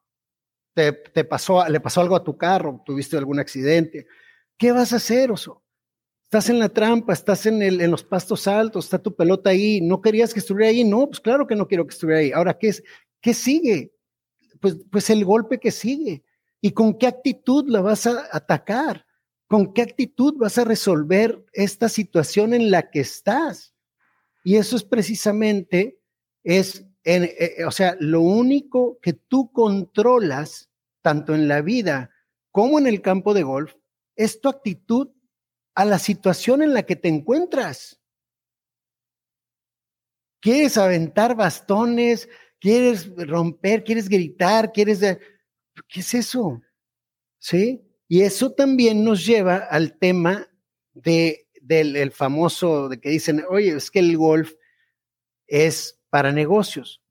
[0.73, 0.93] te,
[1.23, 4.07] pasó, le pasó algo a tu carro, tuviste algún accidente.
[4.57, 5.63] ¿Qué vas a hacer, oso?
[6.23, 9.79] Estás en la trampa, estás en, el, en los pastos altos, está tu pelota ahí.
[9.81, 10.83] ¿No querías que estuviera ahí?
[10.83, 12.31] No, pues claro que no quiero que estuviera ahí.
[12.31, 12.83] Ahora, ¿qué, es,
[13.21, 13.93] qué sigue?
[14.59, 16.23] Pues, pues el golpe que sigue.
[16.61, 19.05] ¿Y con qué actitud la vas a atacar?
[19.47, 23.75] ¿Con qué actitud vas a resolver esta situación en la que estás?
[24.43, 25.99] Y eso es precisamente,
[26.43, 30.69] es, eh, o sea, lo único que tú controlas,
[31.01, 32.11] tanto en la vida
[32.51, 33.75] como en el campo de golf,
[34.15, 35.09] es tu actitud
[35.75, 38.01] a la situación en la que te encuentras.
[40.41, 42.29] ¿Quieres aventar bastones?
[42.59, 43.83] ¿Quieres romper?
[43.83, 44.71] ¿Quieres gritar?
[44.71, 45.01] ¿Quieres...
[45.87, 46.61] ¿Qué es eso?
[47.37, 47.81] ¿Sí?
[48.07, 50.47] Y eso también nos lleva al tema
[50.93, 54.53] de, del famoso, de que dicen, oye, es que el golf
[55.47, 57.01] es para negocios.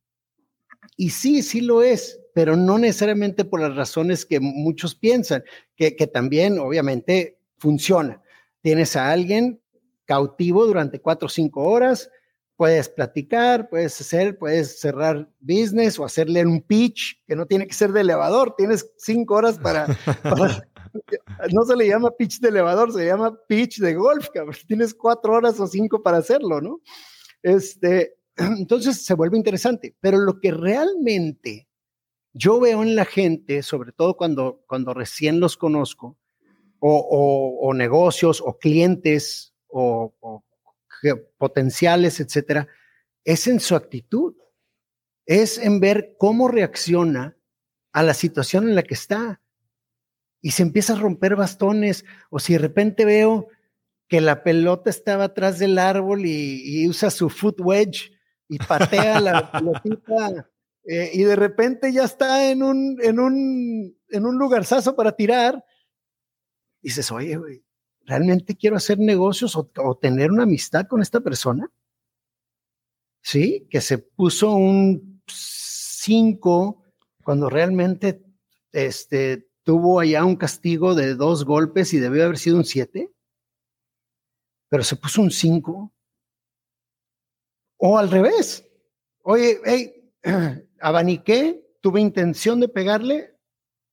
[0.96, 5.44] Y sí, sí lo es, pero no necesariamente por las razones que muchos piensan,
[5.76, 8.22] que, que también obviamente funciona.
[8.60, 9.60] Tienes a alguien
[10.04, 12.10] cautivo durante cuatro o cinco horas,
[12.56, 17.74] puedes platicar, puedes hacer, puedes cerrar business o hacerle un pitch, que no tiene que
[17.74, 19.86] ser de elevador, tienes cinco horas para,
[21.52, 24.56] no se le llama pitch de elevador, se llama pitch de golf, cabrón.
[24.66, 26.80] tienes cuatro horas o cinco para hacerlo, ¿no?
[27.42, 31.68] Este, entonces se vuelve interesante, pero lo que realmente
[32.32, 36.16] yo veo en la gente, sobre todo cuando, cuando recién los conozco,
[36.86, 40.44] o, o, negocios o clientes o, o
[41.38, 42.68] potenciales, etcétera,
[43.24, 44.34] es en su actitud,
[45.26, 47.36] es en ver cómo reacciona
[47.92, 49.40] a la situación en la que está.
[50.40, 53.48] Y se empieza a romper bastones, o si de repente veo
[54.08, 58.10] que la pelota estaba atrás del árbol y, usa su foot wedge
[58.48, 60.50] y patea la pelotita,
[60.84, 65.64] eh, y de repente ya está en un, en un, en un lugarzazo para tirar,
[66.82, 67.63] y dices, oye, güey,
[68.06, 71.70] ¿realmente quiero hacer negocios o, tener una amistad con esta persona?
[73.22, 76.84] Sí, que se puso un 5
[77.22, 78.22] cuando realmente
[78.72, 83.10] este, tuvo allá un castigo de dos golpes y debió haber sido un 7,
[84.68, 85.92] pero se puso un 5.
[87.78, 88.66] O al revés.
[89.22, 90.12] Oye, hey,
[90.80, 93.38] abaniqué, tuve intención de pegarle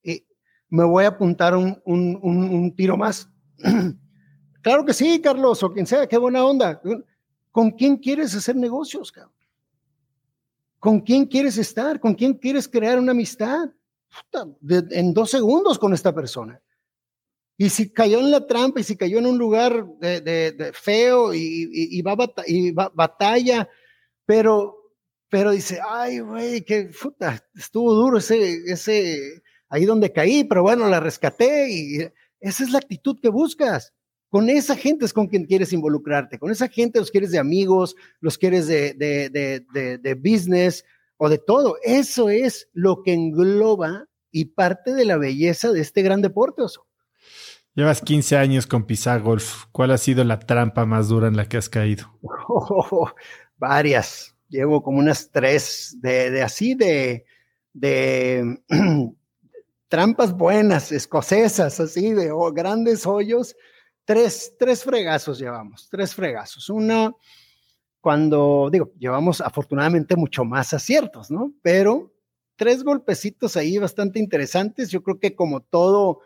[0.04, 0.26] y
[0.70, 3.30] me voy a apuntar un, un, un tiro más.
[4.62, 6.82] Claro que sí, Carlos, o quien sea, qué buena onda.
[7.52, 9.34] ¿Con quién quieres hacer negocios, cabrón?
[10.80, 12.00] ¿Con quién quieres estar?
[12.00, 13.70] ¿Con quién quieres crear una amistad?
[14.90, 16.62] en dos segundos con esta persona.
[17.58, 22.02] Y si cayó en la trampa y si cayó en un lugar de, feo y,
[22.02, 22.16] va,
[22.94, 23.70] batalla,
[24.26, 24.76] pero,
[25.30, 31.00] pero dice, ay, güey, qué puta, estuvo duro ese, ahí donde caí, pero bueno, la
[31.00, 31.98] rescaté y
[32.40, 33.94] esa es la actitud que buscas.
[34.32, 37.98] Con esa gente es con quien quieres involucrarte, con esa gente los quieres de amigos,
[38.22, 40.86] los quieres de, de, business
[41.18, 41.76] o de todo.
[41.84, 46.88] Eso es lo que engloba y parte de la belleza de este gran deporte, Oso.
[47.76, 49.66] Llevas 15 años con Pisa Golf.
[49.74, 52.18] ¿Cuál ha sido la trampa más dura en la que has caído?
[53.58, 54.34] varias.
[54.48, 57.26] Llevo como unas tres de, así de,
[57.74, 58.62] de
[59.90, 63.58] trampas buenas, escocesas, así de grandes hoyos
[64.06, 66.70] tres, tres fregazos llevamos, tres fregazos.
[66.70, 67.18] Uno,
[68.00, 71.54] cuando, digo, llevamos afortunadamente mucho más aciertos, ¿no?
[71.62, 72.14] Pero
[72.56, 74.90] tres golpecitos ahí bastante interesantes.
[74.90, 76.22] Yo creo que como todo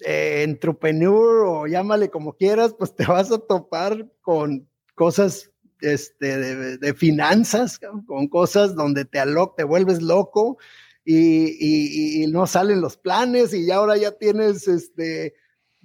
[0.00, 5.50] eh, entrepreneur o llámale como quieras, pues te vas a topar con cosas
[5.80, 9.20] este, de, finanzas, con cosas donde te,
[9.56, 10.58] te vuelves loco
[11.04, 15.34] y, y, no salen los planes y ya ahora ya tienes este,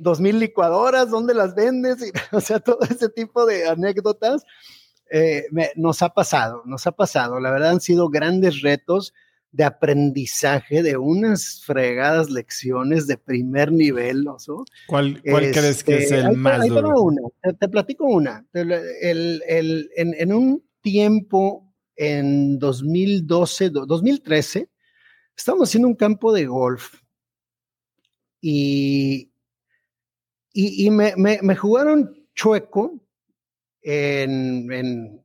[0.02, 1.98] dos mil licuadoras, ¿dónde las vendes?
[2.32, 4.44] o sea, todo ese tipo de anécdotas
[5.12, 5.46] eh,
[5.76, 7.40] nos ha pasado, nos ha pasado.
[7.40, 9.14] La verdad han sido grandes retos
[9.52, 14.24] de aprendizaje, de unas fregadas lecciones de primer nivel.
[14.24, 14.38] ¿no?
[14.88, 17.02] ¿Cuál, cuál crees que es este, el más duro?
[17.02, 17.22] Una,
[17.60, 18.46] te, platico una.
[18.54, 24.70] El, el, en, en, un tiempo, en 2012, 2013,
[25.36, 27.02] estábamos haciendo un campo de golf
[28.40, 29.31] y
[30.54, 33.00] y, me, jugaron chueco
[33.82, 35.24] en,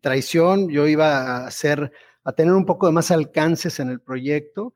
[0.00, 0.68] traición.
[0.70, 4.74] Yo iba a tener un poco de más alcances en el proyecto.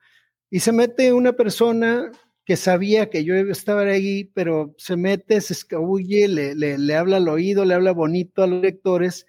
[0.51, 2.11] Y se mete una persona
[2.47, 7.29] que sabía que yo estaba ahí, pero se mete, se escabulle, le, le, habla al
[7.29, 9.27] oído, le habla bonito a los lectores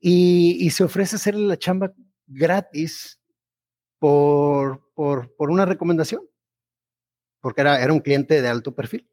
[0.00, 1.92] y, y se ofrece hacerle la chamba
[2.28, 3.20] gratis
[3.98, 6.22] por, por, por una recomendación,
[7.40, 9.08] porque era, era un cliente de alto perfil.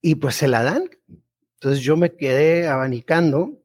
[0.00, 0.90] Y pues se la dan.
[1.54, 3.62] Entonces yo me quedé abanicando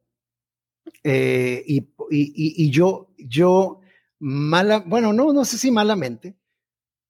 [1.03, 1.77] eh, y,
[2.09, 3.81] y, y, yo, yo
[4.19, 6.37] mala, bueno, no, no sé si malamente,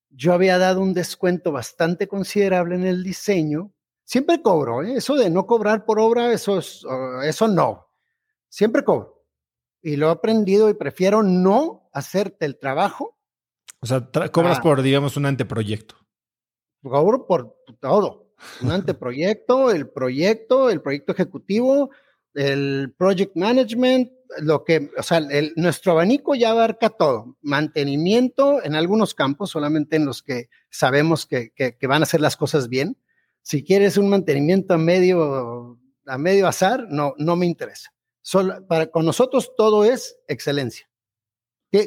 [0.09, 3.71] yo había dado un descuento bastante considerable en el diseño.
[4.03, 4.95] Siempre cobro, ¿eh?
[4.97, 7.87] eso de no cobrar por obra, eso, es, uh, eso no.
[8.49, 9.25] Siempre cobro.
[9.81, 13.17] Y lo he aprendido y prefiero no hacerte el trabajo.
[13.79, 15.95] O sea, cobras por, digamos, un anteproyecto.
[16.81, 18.22] Cobro por todo.
[18.61, 21.91] Un anteproyecto, el proyecto, el proyecto ejecutivo,
[22.33, 25.21] el project management, lo que, o sea,
[25.55, 27.37] nuestro abanico ya abarca todo.
[27.41, 32.21] Mantenimiento en algunos campos, solamente en los que sabemos que, que, que van a hacer
[32.21, 32.97] las cosas bien.
[33.41, 37.93] Si quieres un mantenimiento a medio, a medio azar, no, no me interesa.
[38.21, 40.89] Solo, para, con nosotros todo es excelencia.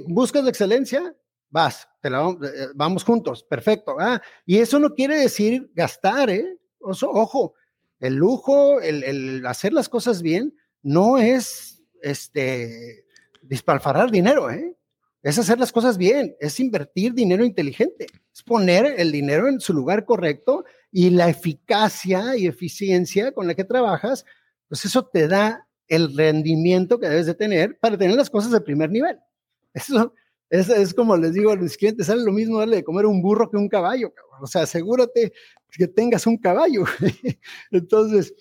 [0.07, 1.17] ¿Buscas la excelencia?
[1.49, 3.97] Vas, te la, eh, vamos juntos, perfecto.
[3.99, 6.57] Ah, y eso no quiere decir gastar, ¿eh?
[6.79, 7.55] ojo,
[7.99, 13.05] el lujo, el, el hacer las cosas bien, no es este,
[13.43, 14.77] dispalfarar dinero, ¿eh?
[15.23, 19.75] Es hacer las cosas bien, es invertir dinero inteligente, es poner el dinero en su
[19.75, 24.25] lugar correcto y la eficacia y eficiencia con la que trabajas,
[24.69, 28.61] pues eso te da el rendimiento que debes de tener para tener las cosas de
[28.61, 29.19] primer nivel.
[29.75, 30.15] Eso
[30.51, 33.21] es, es como les digo a mis clientes, sale lo mismo darle de comer un
[33.21, 35.33] burro que un caballo, o sea, asegúrate
[35.71, 36.85] que tengas un caballo.
[37.71, 38.35] Entonces,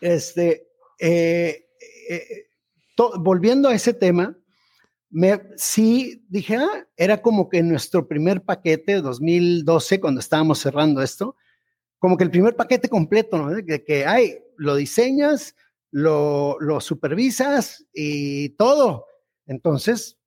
[0.00, 1.66] este, eh,
[2.08, 2.46] eh,
[3.18, 4.36] volviendo a ese tema,
[5.10, 11.36] me, sí dije, ah, era como que nuestro primer paquete, 2012, cuando estábamos cerrando esto,
[11.98, 13.50] como que el primer paquete completo, ¿no?
[13.50, 15.54] De que, hay, lo diseñas,
[15.90, 19.06] lo, lo supervisas y todo.
[19.46, 20.18] Entonces,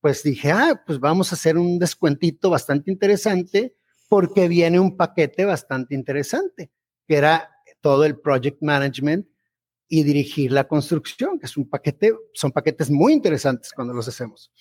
[0.00, 3.76] pues dije, ah, pues vamos a hacer un descuentito bastante interesante
[4.08, 6.70] porque viene un paquete bastante interesante,
[7.06, 9.26] que era todo el project management
[9.88, 14.52] y dirigir la construcción, que es un paquete, son paquetes muy interesantes cuando los hacemos.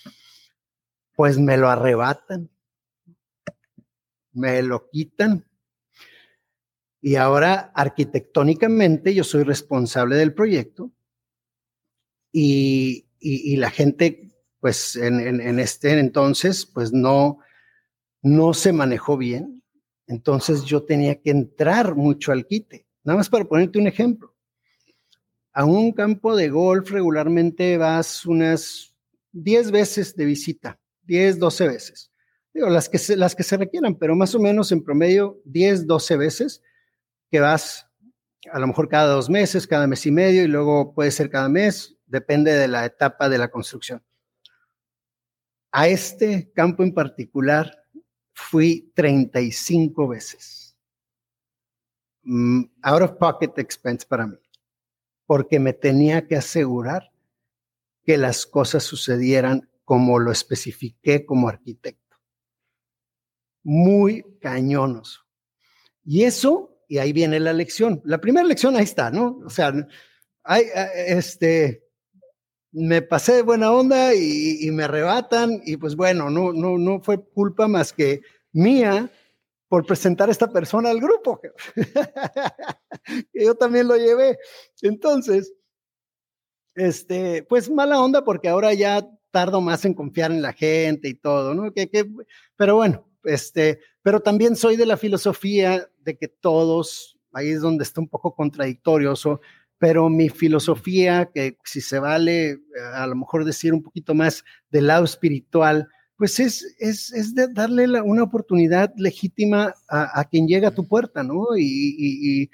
[1.16, 2.50] Pues me lo arrebatan,
[4.34, 5.46] me lo quitan.
[7.02, 10.92] Y ahora arquitectónicamente yo soy responsable del proyecto
[12.32, 14.25] y, y, la gente,
[14.66, 17.38] pues en, este entonces, pues no,
[18.24, 19.62] no se manejó bien.
[20.08, 22.88] Entonces yo tenía que entrar mucho al quite.
[23.04, 24.34] Nada más para ponerte un ejemplo
[25.54, 28.92] a un campo de golf regularmente vas unas
[29.34, 32.12] 10 veces de visita, 10, 12 veces.
[32.52, 35.86] Digo, las que, se, las que se requieran, pero más o menos en promedio 10,
[35.86, 36.64] 12 veces
[37.30, 37.88] que vas
[38.52, 41.50] a lo mejor cada dos meses, cada mes y medio y luego puede ser cada
[41.50, 44.02] mes, depende de la etapa de la construcción.
[45.78, 47.70] A este campo en particular
[48.32, 50.78] fui 35 veces.
[52.24, 54.38] Mm, out of pocket expense para mí
[55.26, 57.12] porque me tenía que asegurar
[58.06, 62.16] que las cosas sucedieran como lo especifiqué como arquitecto.
[63.62, 65.26] Muy cañonos.
[66.06, 68.02] Y eso, y ahí viene la lección.
[68.06, 69.42] La primera lección ahí está, ¿no?
[69.46, 69.74] O sea,
[70.42, 71.85] hay, este,
[72.76, 77.24] me pasé de buena onda y, me arrebatan y pues bueno, no, no, no fue
[77.24, 78.22] culpa más que
[78.52, 79.10] mía
[79.70, 81.40] por presentar a esta persona al grupo.
[83.34, 84.38] yo también lo llevé.
[84.82, 85.54] Entonces,
[86.76, 91.14] este, pues mala onda porque ahora ya tardo más en confiar en la gente y
[91.14, 91.72] todo, ¿no?
[91.72, 92.06] Que, que,
[92.58, 97.84] pero bueno, este, pero también soy de la filosofía de que todos, ahí es donde
[97.84, 99.40] está un poco contradictorioso,
[99.78, 102.60] pero mi filosofía, que si se vale
[102.94, 108.02] a lo mejor decir un poquito más del lado espiritual, pues es, es, es darle
[108.02, 111.58] una oportunidad legítima a, a, quien llega a tu puerta, ¿no?
[111.58, 112.50] Y, y, y,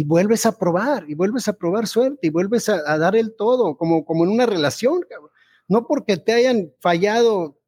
[0.00, 3.76] y, vuelves a probar, y vuelves a probar suerte, y vuelves a, dar el todo,
[3.76, 5.30] como, como en una relación, cabrón.
[5.68, 7.60] No porque te hayan fallado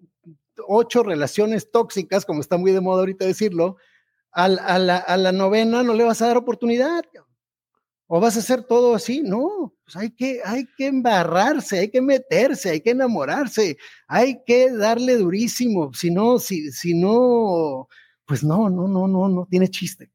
[0.66, 3.76] ocho relaciones tóxicas, como está muy de moda ahorita decirlo,
[4.32, 7.27] a, a, la, la novena no le vas a dar oportunidad, cabrón.
[8.10, 9.20] ¿O vas a hacer todo así?
[9.20, 14.72] No, pues hay que, hay que embarrarse, hay que meterse, hay que enamorarse, hay que
[14.72, 15.92] darle durísimo.
[15.92, 17.86] Si no, si, si no,
[18.24, 20.10] pues no, no, no, no, no tiene chiste.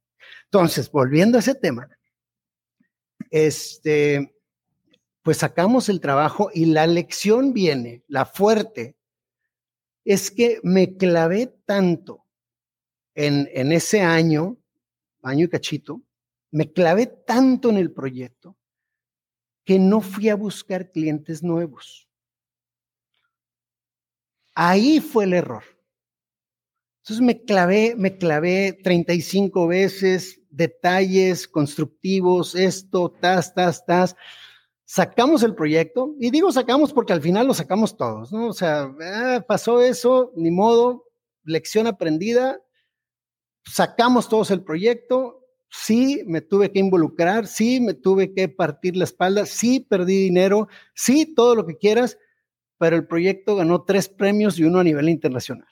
[0.45, 1.87] Entonces, volviendo a ese tema,
[3.29, 4.35] este,
[5.21, 8.97] pues sacamos el trabajo y la lección viene, la fuerte,
[10.03, 12.25] es que me clavé tanto
[13.13, 14.57] en, en ese año,
[15.21, 16.01] año y cachito,
[16.53, 18.55] me clavé tanto en el proyecto
[19.65, 22.07] que no fui a buscar clientes nuevos.
[24.53, 25.63] Ahí fue el error.
[27.01, 34.15] Entonces me clavé, me clavé 35 veces, detalles constructivos, esto, tas, tas, tas.
[34.85, 38.49] Sacamos el proyecto, y digo sacamos porque al final lo sacamos todos, ¿no?
[38.49, 41.05] O sea, ah, pasó eso, ni modo,
[41.43, 42.61] lección aprendida,
[43.65, 45.42] sacamos todos el proyecto,
[45.73, 50.67] sí me tuve que involucrar, sí me tuve que partir la espalda, sí perdí dinero,
[50.93, 52.19] sí todo lo que quieras,
[52.77, 55.67] pero el proyecto ganó tres premios y uno a nivel internacional.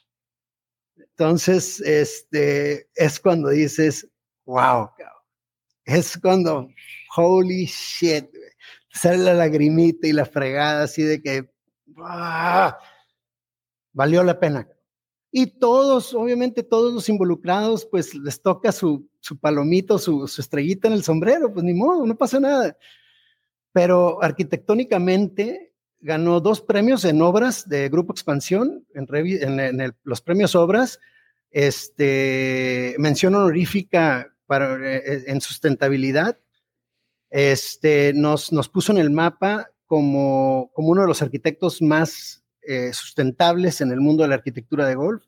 [0.98, 4.10] Entonces, este, es cuando dices,
[4.46, 4.90] wow,
[5.86, 6.68] es cuando,
[7.16, 8.26] holy shit,
[8.92, 11.52] sale la lagrimita y la fregada así de que,
[12.00, 12.80] ah,
[13.94, 14.68] valió la pena.
[15.32, 20.88] Y todos, obviamente todos los involucrados, pues les toca su, su palomito, su, su, estrellita
[20.88, 22.78] en el sombrero, pues ni modo, no pasa nada.
[23.72, 29.08] Pero arquitectónicamente ganó dos premios en obras de Grupo Expansión, en,
[29.60, 31.00] en, los premios Obras,
[31.52, 36.40] este, mención honorífica para, eh, en sustentabilidad.
[37.30, 42.92] Este, nos, nos puso en el mapa como, como uno de los arquitectos más eh,
[42.94, 45.24] sustentables en el mundo de la arquitectura de golf.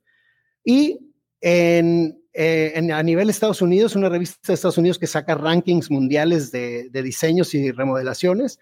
[0.64, 5.36] Y en, eh, a nivel de Estados Unidos, una revista de Estados Unidos que saca
[5.36, 8.60] rankings mundiales de, diseños y remodelaciones,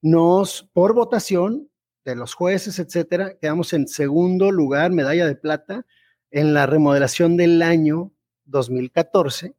[0.00, 1.70] nos, por votación
[2.04, 5.86] de los jueces, etcétera, quedamos en segundo lugar, medalla de plata,
[6.32, 8.12] en la remodelación del año
[8.46, 9.54] 2014,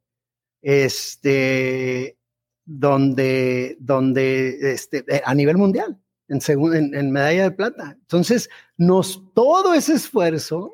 [0.62, 2.18] este,
[2.66, 5.98] donde, donde este, a nivel mundial
[6.28, 7.98] en, en, medalla de plata.
[8.02, 10.74] Entonces, nos, todo ese esfuerzo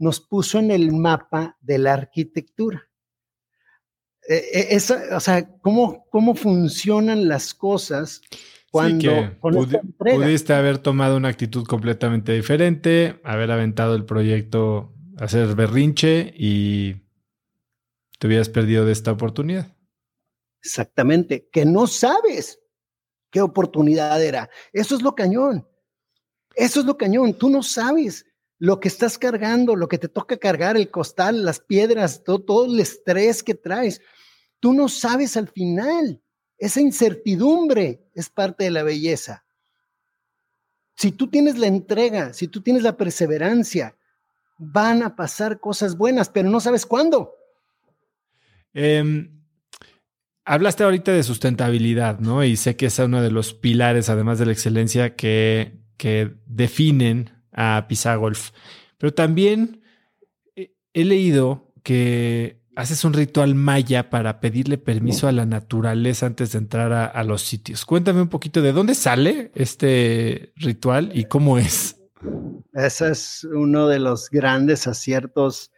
[0.00, 2.88] nos puso en el mapa de la arquitectura.
[4.26, 8.22] E, e, o sea, cómo, cómo funcionan las cosas
[8.70, 9.10] cuando
[9.98, 16.94] pudiste haber tomado una actitud completamente diferente, haber aventado el proyecto, hacer berrinche y
[18.18, 19.76] te hubieras perdido de esta oportunidad.
[20.62, 22.60] Exactamente, que no sabes
[23.30, 24.48] qué oportunidad era.
[24.72, 25.66] Eso es lo cañón.
[26.54, 27.34] Eso es lo cañón.
[27.34, 28.24] Tú no sabes
[28.60, 32.66] lo que estás cargando, lo que te toca cargar, el costal, las piedras, todo, todo
[32.66, 34.00] el estrés que traes.
[34.60, 36.22] Tú no sabes al final.
[36.58, 39.44] Esa incertidumbre es parte de la belleza.
[40.94, 43.96] Si tú tienes la entrega, si tú tienes la perseverancia,
[44.58, 47.34] van a pasar cosas buenas, pero no sabes cuándo.
[48.74, 49.26] Eh,
[50.44, 52.42] Hablaste ahorita de sustentabilidad, ¿no?
[52.42, 57.39] Y sé que es uno de los pilares, además de la excelencia, que, que definen
[57.52, 58.50] a Pisagolf.
[58.98, 59.82] Pero también
[60.56, 66.52] eh, he leído que haces un ritual maya para pedirle permiso a la naturaleza antes
[66.52, 67.84] de entrar a, los sitios.
[67.84, 71.96] Cuéntame un poquito de dónde sale este ritual y cómo es.
[72.72, 75.72] Ese es uno de los grandes aciertos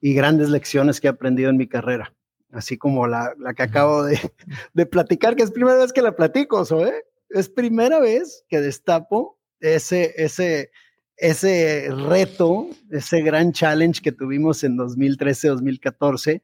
[0.00, 2.12] y grandes lecciones que he aprendido en mi carrera
[2.54, 7.04] así como la, que acabo de, platicar, que es primera vez que la platico, ¿eh?
[7.28, 10.70] Es primera vez que destapo ese, ese,
[11.16, 16.42] ese reto, ese gran challenge que tuvimos en 2013-2014,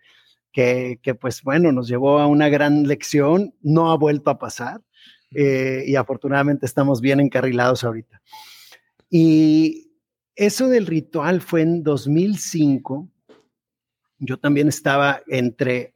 [0.53, 4.81] que, que, pues bueno, nos llevó a una gran lección, no ha vuelto a pasar
[5.33, 8.21] eh, y afortunadamente estamos bien encarrilados ahorita.
[9.09, 9.93] Y
[10.35, 13.09] eso del ritual fue en 2005.
[14.19, 15.95] Yo también estaba entre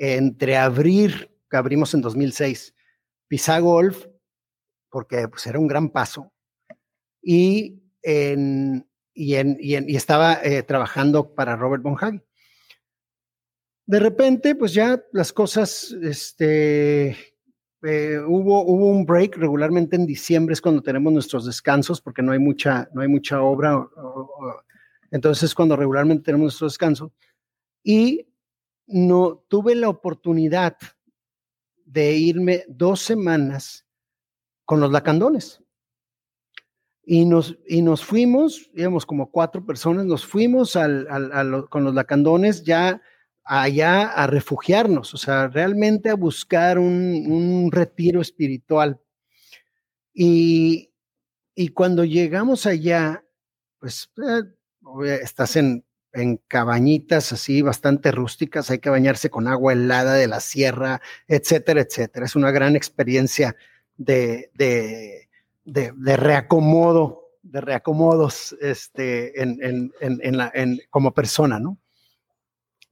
[0.00, 2.74] entre abrir, que abrimos en 2006,
[3.28, 4.06] Pisa Golf,
[4.88, 6.32] porque pues, era un gran paso,
[7.22, 9.34] y, en, y,
[9.94, 12.20] estaba eh, trabajando para Robert Bonhagi.
[13.86, 17.16] De repente, pues ya las cosas, este,
[17.82, 22.38] eh, hubo, un break regularmente en diciembre es cuando tenemos nuestros descansos porque no hay
[22.38, 23.88] mucha, no hay mucha obra.
[25.10, 27.12] entonces, cuando regularmente tenemos nuestro descanso.
[27.82, 28.28] Y
[28.86, 30.76] no tuve la oportunidad
[31.84, 33.86] de irme dos semanas
[34.64, 35.59] con los lacandones.
[37.10, 40.78] Y nos, y nos fuimos, íbamos como cuatro personas, nos fuimos
[41.68, 43.02] con los lacandones ya
[43.42, 49.00] allá a refugiarnos, o sea, realmente a buscar un, retiro espiritual.
[50.14, 50.92] Y,
[51.56, 53.24] y, cuando llegamos allá,
[53.80, 54.08] pues
[55.04, 60.26] eh, estás en en cabañitas así bastante rústicas, hay que bañarse con agua helada de
[60.26, 62.26] la sierra, etcétera, etcétera.
[62.26, 63.56] Es una gran experiencia
[63.96, 64.50] de,
[65.64, 70.52] de, reacomodo, de reacomodos este, en, en, en, la,
[70.90, 71.78] como persona, ¿no?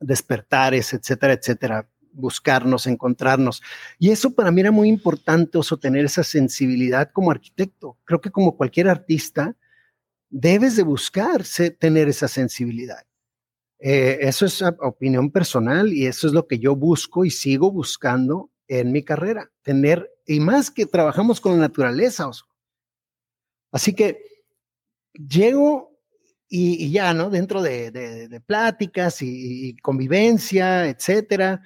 [0.00, 1.88] Despertares, etcétera, etcétera
[2.18, 3.62] buscarnos, encontrarnos.
[3.98, 7.96] Y eso para mí era muy importante, oso, tener esa sensibilidad como arquitecto.
[8.04, 9.56] Creo que como cualquier artista,
[10.28, 11.42] debes de buscar
[11.78, 13.02] tener esa sensibilidad
[13.80, 18.50] Eh, eso es opinión personal y eso es lo que yo busco y sigo buscando
[18.66, 22.28] en mi carrera, tener, y más que trabajamos con la naturaleza.
[23.70, 24.22] Así que
[25.12, 25.98] llego
[26.48, 27.28] y, ya, ¿no?
[27.30, 31.62] Dentro de, pláticas y, convivencia, etcétera.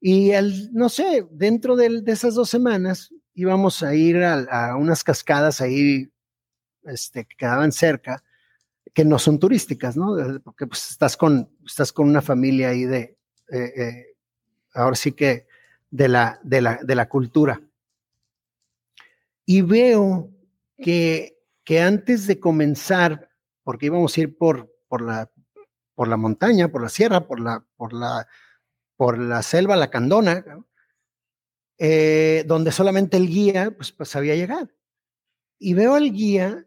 [0.00, 5.60] Y el, no sé, dentro de, esas dos semanas íbamos a ir a, unas cascadas
[5.60, 6.10] ahí
[6.84, 8.22] este, que quedaban cerca
[8.96, 10.16] que no son turísticas, ¿no?
[10.42, 13.18] Porque pues estás con, estás con una familia ahí de,
[13.52, 14.06] eh, eh,
[14.72, 15.46] ahora sí que
[15.90, 17.60] de la, de la, de la cultura.
[19.44, 20.30] Y veo
[20.76, 21.36] que,
[21.80, 23.30] antes de comenzar,
[23.62, 25.30] porque íbamos a ir por, por, la,
[25.94, 28.26] por la montaña, por la sierra, por la, por la,
[28.96, 30.44] por la selva, la candona,
[31.78, 34.74] eh, donde solamente el guía pues, pues sabía llegar.
[35.58, 36.66] Y veo al guía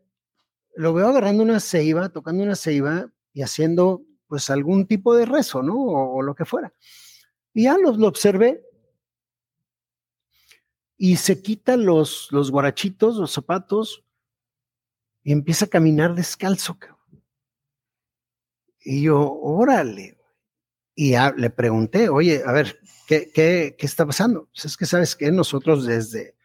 [0.80, 5.62] lo veo agarrando una ceiba, tocando una ceiba y haciendo pues algún tipo de rezo,
[5.62, 5.76] ¿no?
[5.76, 6.74] O, lo que fuera.
[7.54, 8.64] Y ya lo, lo, observé.
[11.02, 14.04] Y se quita los, los guarachitos, los zapatos,
[15.24, 16.78] y empieza a caminar descalzo.
[18.82, 20.18] Y yo, órale.
[20.96, 24.50] Y le pregunté, oye, a ver, ¿qué, qué, qué está pasando?
[24.54, 26.36] Pues es que sabes que nosotros desde,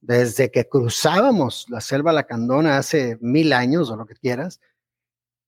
[0.00, 4.60] desde que cruzábamos la selva lacandona hace mil años o lo que quieras,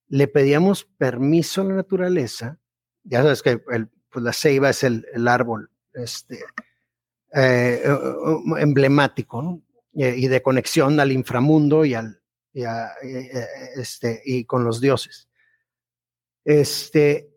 [0.06, 2.60] le pedíamos permiso a la naturaleza.
[3.02, 6.44] Ya sabes que el, pues la ceiba es el, el árbol este,
[7.36, 7.82] eh,
[8.58, 12.20] emblemático y de conexión al inframundo y, al,
[12.52, 12.62] y,
[13.76, 15.28] este, y con los dioses.
[16.44, 17.30] Este,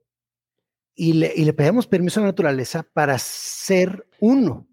[0.95, 4.69] y le, y le pedíamos permiso a la naturaleza para ser uno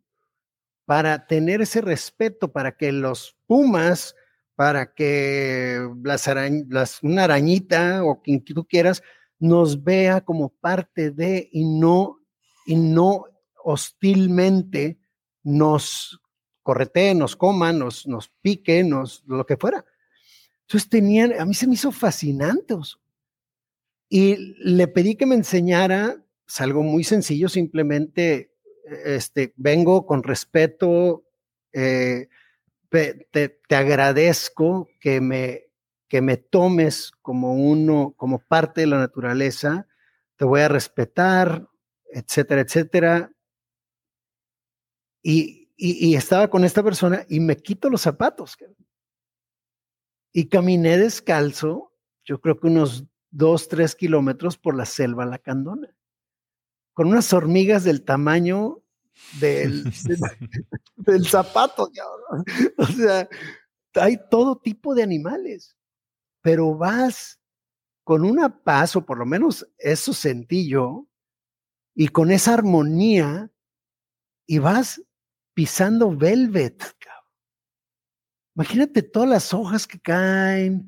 [0.86, 4.14] para tener ese respeto, para que los pumas,
[4.54, 9.02] para que las, una arañita o quien tú quieras,
[9.38, 12.20] nos vea como parte de y no,
[12.64, 13.26] y no
[13.62, 14.98] hostilmente
[15.46, 16.20] nos
[16.64, 19.84] corretee, nos coma, nos, nos pique, nos, lo que fuera.
[20.62, 22.74] Entonces tenían, a mí se me hizo fascinante.
[24.08, 28.50] Y le pedí que me enseñara pues, algo muy sencillo, simplemente
[29.04, 31.24] este, vengo con respeto,
[31.72, 32.28] eh,
[32.90, 35.66] te, agradezco que me,
[36.08, 39.86] que me tomes como uno, como parte de la naturaleza,
[40.34, 41.68] te voy a respetar,
[42.12, 43.30] etcétera, etcétera.
[45.28, 48.56] Y, y, estaba con esta persona y me quito los zapatos.
[50.32, 51.92] Y caminé descalzo,
[52.24, 55.96] yo creo que unos dos, tres kilómetros por la selva lacandona
[56.96, 58.82] con unas hormigas del tamaño
[59.38, 59.84] del,
[60.96, 61.90] del, zapato.
[62.78, 63.28] O sea,
[63.94, 65.76] hay todo tipo de animales,
[66.40, 67.38] pero vas
[68.02, 71.06] con una paz, o por lo menos eso sentí yo,
[71.94, 73.50] y con esa armonía,
[74.46, 75.02] y vas
[75.56, 76.84] pisando velvet.
[78.54, 80.86] Imagínate todas las hojas que caen,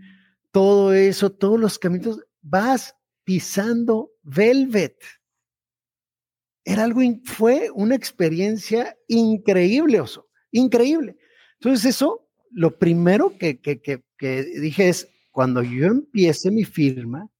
[0.51, 5.03] todo eso, todos los caminos, vas pisando velvet
[6.69, 11.17] era algo, fue una experiencia increíble, Oso, increíble.
[11.55, 17.31] Entonces eso, lo primero que, que, que, dije es, cuando yo empiece mi firma,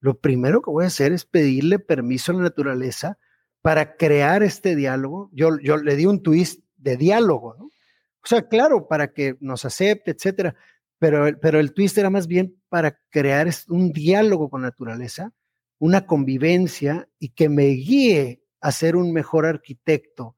[0.00, 3.16] lo primero que voy a hacer es pedirle permiso a la naturaleza
[3.62, 5.30] para crear este diálogo.
[5.32, 7.64] Yo, yo le di un twist de diálogo, ¿no?
[7.64, 10.54] O sea, claro, para que nos acepte, etcétera,
[10.98, 15.32] pero, pero el twist era más bien para crear un diálogo con naturaleza,
[15.78, 20.36] una convivencia y que me guíe a ser un mejor arquitecto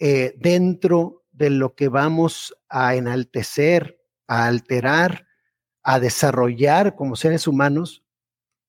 [0.00, 5.26] eh, dentro de lo que vamos a enaltecer, a alterar,
[5.84, 8.02] a desarrollar como seres humanos,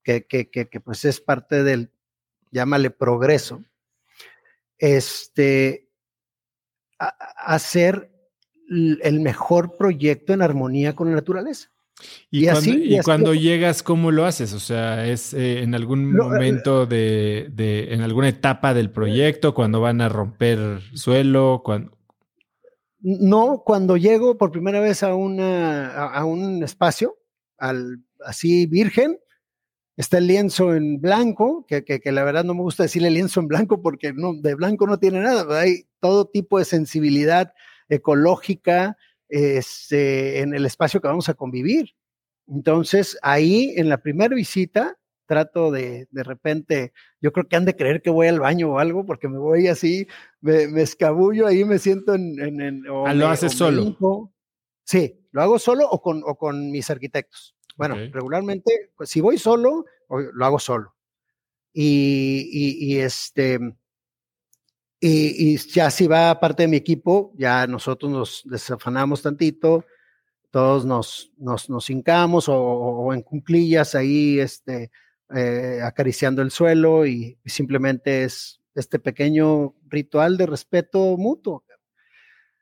[0.03, 1.91] que, que, que, pues es parte del,
[2.51, 3.63] llámale progreso,
[4.77, 5.84] este,
[6.97, 8.11] hacer
[9.01, 11.69] el mejor proyecto en armonía con la naturaleza.
[12.29, 14.53] Y, cuando, así, y, cuando llegas, ¿cómo lo haces?
[14.53, 19.53] O sea, ¿es eh, en algún eh, momento de, de, en alguna etapa del proyecto,
[19.53, 21.61] cuando van a romper suelo?
[21.63, 21.97] Cuando...
[22.99, 27.15] No, cuando llego por primera vez a, una, a, un espacio,
[27.57, 29.17] al, así virgen,
[29.97, 33.39] está el lienzo en blanco, que, que, que, la verdad no me gusta decirle lienzo
[33.39, 37.53] en blanco porque no, de blanco no tiene nada, hay todo tipo de sensibilidad
[37.89, 38.97] ecológica,
[39.29, 41.95] este, en el espacio que vamos a convivir.
[42.47, 47.75] Entonces, ahí en la primera visita, trato de, de repente, yo creo que han de
[47.75, 50.07] creer que voy al baño o algo, porque me voy así,
[50.41, 52.39] me, escabullo ahí, me siento en...
[52.39, 53.97] en, ah, ¿Lo haces solo?
[54.83, 57.54] sí, lo hago solo o con, con mis arquitectos.
[57.75, 60.95] Bueno, regularmente, pues, si voy solo, lo hago solo.
[61.73, 63.59] y, este,
[65.07, 69.85] y, ya si va parte de mi equipo, ya nosotros nos desafanamos tantito,
[70.51, 74.91] todos nos, nos, nos hincamos o, en cunclillas ahí, este,
[75.35, 81.64] eh, acariciando el suelo y, simplemente es este pequeño ritual de respeto mutuo.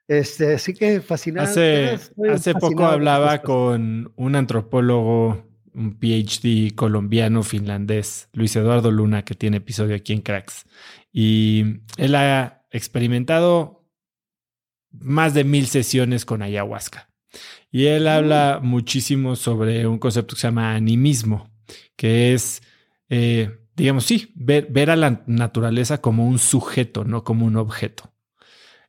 [0.08, 1.52] Este, así que fascinante.
[1.52, 9.36] Hace, hace poco hablaba con un antropólogo, un PhD colombiano finlandés, Luis Eduardo Luna, que
[9.36, 10.66] tiene episodio aquí en Cracks.
[11.12, 13.86] Y él ha experimentado
[14.92, 17.10] más de mil sesiones con ayahuasca.
[17.72, 21.50] Y él habla muchísimo sobre un concepto que se llama animismo,
[21.96, 22.62] que es,
[23.10, 28.13] eh, digamos, sí, ver, ver, a la naturaleza como un sujeto, no como un objeto.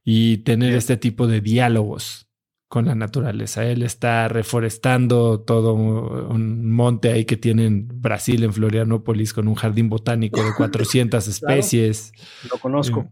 [0.05, 2.29] Y tener este tipo de diálogos
[2.69, 3.65] con la naturaleza.
[3.65, 9.55] Él está reforestando todo un monte ahí que tiene en Brasil, en Florianópolis, con un
[9.55, 12.13] jardín botánico de 400 especies.
[12.51, 13.01] Lo conozco.
[13.01, 13.09] Eh,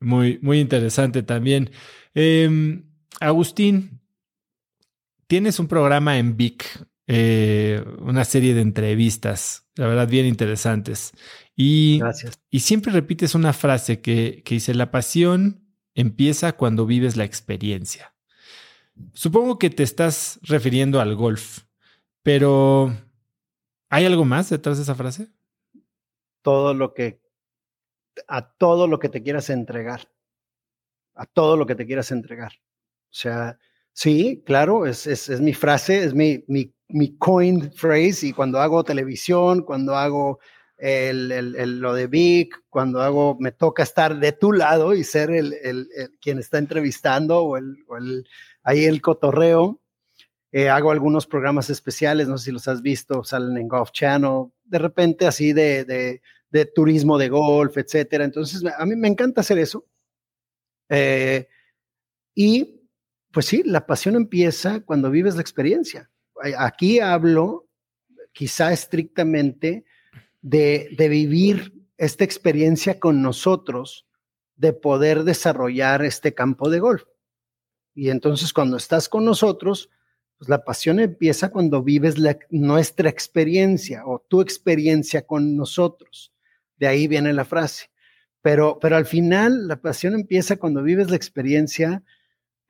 [0.00, 1.70] muy, muy interesante también.
[2.14, 2.84] Em,
[3.20, 4.02] Agustín,
[5.32, 11.12] Tienes un programa en Vic, eh, una serie de entrevistas, la verdad, bien interesantes.
[11.56, 12.38] Y, Gracias.
[12.50, 15.61] y siempre repites una frase que, que dice, la pasión
[15.94, 18.14] empieza cuando vives la experiencia.
[19.14, 21.60] Supongo que te estás refiriendo al golf,
[22.22, 22.94] pero
[23.88, 25.28] ¿hay algo más detrás de esa frase?
[26.42, 27.20] Todo lo que,
[28.28, 30.08] a todo lo que te quieras entregar,
[31.14, 32.52] a todo lo que te quieras entregar.
[32.54, 33.58] O sea,
[33.94, 38.58] Sí, claro, es, es, es mi frase, es mi, mi, mi coin phrase y cuando
[38.58, 40.40] hago televisión, cuando hago
[40.82, 45.30] el, el, lo de Vic, cuando hago, me toca estar de tu lado y ser
[45.30, 45.88] el,
[46.20, 47.96] quien está entrevistando o el, o
[48.64, 49.80] ahí el cotorreo.
[50.50, 54.46] Eh, hago algunos programas especiales, no sé si los has visto, salen en Golf Channel,
[54.64, 58.24] de repente así de, de, de turismo de golf, etcétera.
[58.24, 59.86] Entonces, a mí me encanta hacer eso.
[60.88, 61.46] Eh,
[62.34, 62.80] y
[63.30, 66.10] pues sí, la pasión empieza cuando vives la experiencia.
[66.58, 67.68] Aquí hablo
[68.32, 69.84] quizá estrictamente
[70.42, 74.06] de, vivir esta experiencia con nosotros,
[74.56, 77.04] de poder desarrollar este campo de golf.
[77.94, 79.88] Y entonces cuando estás con nosotros,
[80.38, 82.16] pues la pasión empieza cuando vives
[82.50, 86.32] nuestra experiencia o tu experiencia con nosotros.
[86.76, 87.90] De ahí viene la frase.
[88.40, 92.02] Pero, pero al final la pasión empieza cuando vives la experiencia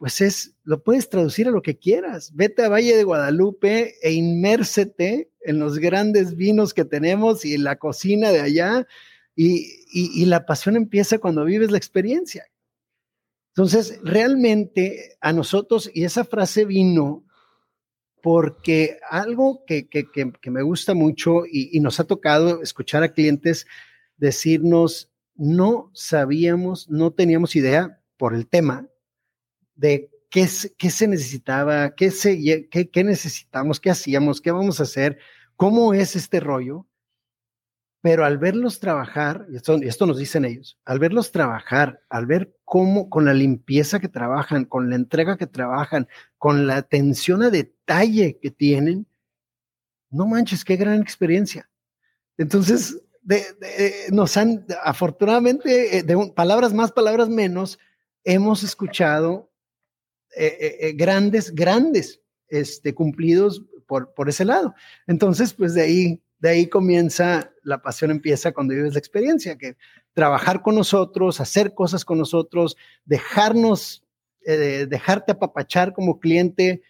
[0.02, 2.32] pues es, lo puedes traducir a lo que quieras.
[2.34, 7.62] Vete a Valle de Guadalupe e inmérsete en los grandes vinos que tenemos y en
[7.62, 8.88] la cocina de allá.
[9.36, 12.50] Y, la pasión empieza cuando vives la experiencia.
[13.50, 17.24] Entonces, realmente a nosotros, y esa frase vino
[18.20, 19.86] porque algo que,
[20.50, 23.68] me gusta mucho y, y nos ha tocado escuchar a clientes
[24.16, 28.88] decirnos, no sabíamos, no teníamos idea por el tema,
[29.74, 34.84] de qué, qué se necesitaba, qué, se, qué, qué necesitamos, qué hacíamos, qué vamos a
[34.84, 35.18] hacer,
[35.56, 36.86] cómo es este rollo.
[38.00, 42.56] Pero al verlos trabajar, y esto, esto nos dicen ellos, al verlos trabajar, al ver
[42.64, 47.50] cómo con la limpieza que trabajan, con la entrega que trabajan, con la atención a
[47.50, 49.06] detalle que tienen,
[50.10, 51.70] no manches, qué gran experiencia.
[52.38, 53.00] Entonces,
[54.10, 57.78] nos han, afortunadamente, eh, de palabras más, palabras menos,
[58.24, 59.51] hemos escuchado
[60.36, 64.74] eh, eh, eh, grandes, grandes este, cumplidos por, por ese lado.
[65.06, 69.76] Entonces, pues de ahí, de ahí comienza, la pasión empieza cuando vives la experiencia, que
[70.14, 74.04] trabajar con nosotros, hacer cosas con nosotros, dejarnos,
[74.44, 76.82] dejarte apapachar como cliente,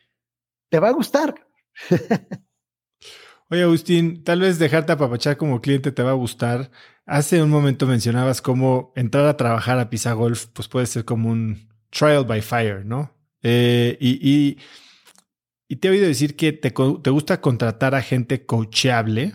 [0.71, 1.35] te va a gustar.
[3.51, 6.71] Oye, Agustín, tal vez dejarte apapachar como cliente te va a gustar.
[7.05, 11.29] Hace un momento mencionabas cómo entrar a trabajar a Pisa Golf, pues puede ser como
[11.29, 13.13] un trial by fire, ¿no?
[13.43, 14.59] Eh, y,
[15.77, 19.33] te he oído decir que te, gusta contratar a gente coachable,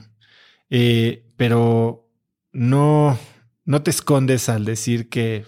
[0.69, 2.09] eh, pero
[2.51, 3.17] no,
[3.65, 5.45] no te escondes al decir que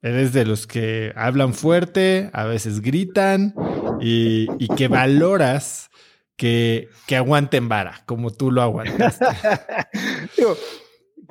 [0.00, 3.54] eres de los que hablan fuerte, a veces gritan
[4.00, 5.90] y, que valoras
[6.36, 9.26] que, que, aguanten vara, como tú lo aguantaste.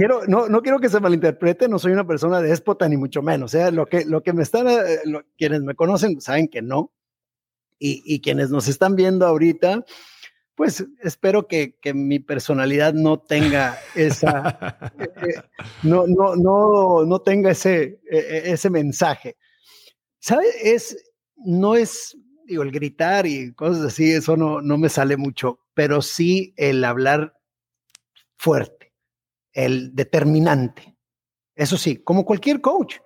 [0.02, 3.54] quiero, no, no quiero que se malinterprete, no soy una persona déspota ni mucho menos.
[3.54, 4.98] O sea, lo que, lo que me están, eh,
[5.38, 6.92] quienes me conocen saben que no.
[7.78, 9.86] Y, y, quienes nos están viendo ahorita,
[10.56, 15.42] pues espero que, que mi personalidad no tenga esa, eh, eh,
[15.84, 19.38] no, no, no, no tenga ese, ese mensaje.
[20.18, 20.46] ¿Sabe?
[20.64, 20.98] Es,
[21.36, 22.18] no es,
[22.48, 26.84] digo, el gritar y cosas así, eso no, no me sale mucho, pero sí el
[26.84, 27.36] hablar
[28.38, 28.81] fuerte
[29.54, 30.96] el determinante.
[31.56, 32.98] Eso sí, como cualquier coach.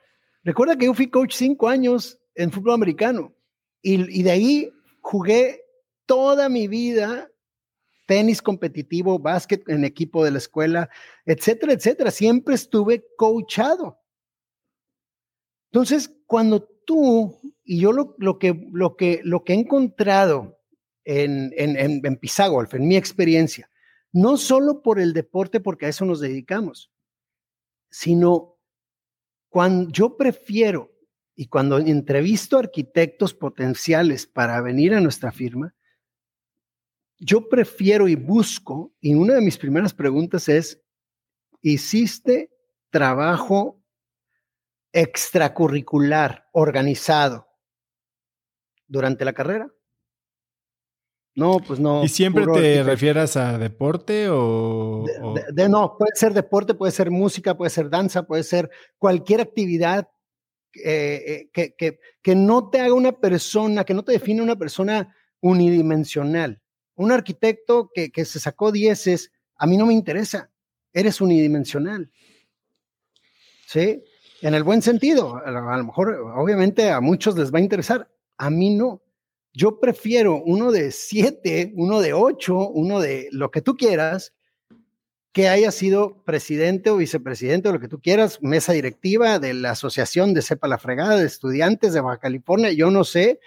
[0.44, 3.36] Recuerda que yo fui coach cinco años en fútbol americano
[3.82, 5.62] y, y de ahí jugué
[6.06, 7.30] toda mi vida
[8.06, 10.90] tenis competitivo, básquet en equipo de la escuela,
[11.26, 12.12] etcétera, etcétera.
[12.12, 14.00] Siempre estuve coachado.
[15.72, 20.60] Entonces, cuando tú y yo lo, lo, que, lo, que, lo que he encontrado
[21.04, 23.70] en, en, en, en en mi experiencia,
[24.16, 26.90] no solo por el deporte, porque a eso nos dedicamos,
[27.90, 28.58] sino
[29.50, 30.90] cuando yo prefiero
[31.36, 35.76] y cuando entrevisto arquitectos potenciales para venir a nuestra firma,
[37.18, 40.82] yo prefiero y busco, y una de mis primeras preguntas es,
[41.62, 42.54] ¿hiciste
[42.92, 43.84] trabajo
[44.94, 47.50] extracurricular organizado
[48.88, 49.75] durante la carrera?
[51.36, 52.04] No, pues no.
[52.04, 55.04] ¿Y siempre te refieras a deporte o
[55.54, 60.10] de, no, puede ser deporte, puede ser música, puede ser danza, puede ser cualquier actividad
[60.74, 64.56] eh, eh, que, que, que no te haga una persona, que no te define una
[64.56, 66.62] persona unidimensional.
[66.96, 70.50] Un arquitecto que, que se sacó dieces, a mí no me interesa,
[70.94, 72.10] eres unidimensional.
[73.68, 74.02] ¿Sí?
[74.42, 78.50] En el buen sentido, a lo mejor, obviamente a muchos les va a interesar, a
[78.50, 79.02] mí no.
[79.56, 84.34] Yo prefiero uno de siete, uno de ocho, uno de lo que tú quieras,
[85.32, 89.72] que haya sido presidente o vicepresidente o lo que tú quieras, mesa directiva de la
[89.72, 93.40] asociación de Sepa la Fregada de estudiantes de Baja California, yo no sé,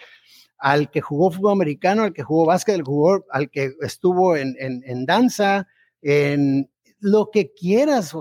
[0.57, 2.83] al que jugó fútbol americano, al que jugó básquet,
[3.31, 5.69] al, que estuvo en, en, en, danza,
[6.01, 6.71] en
[7.01, 8.15] lo que quieras,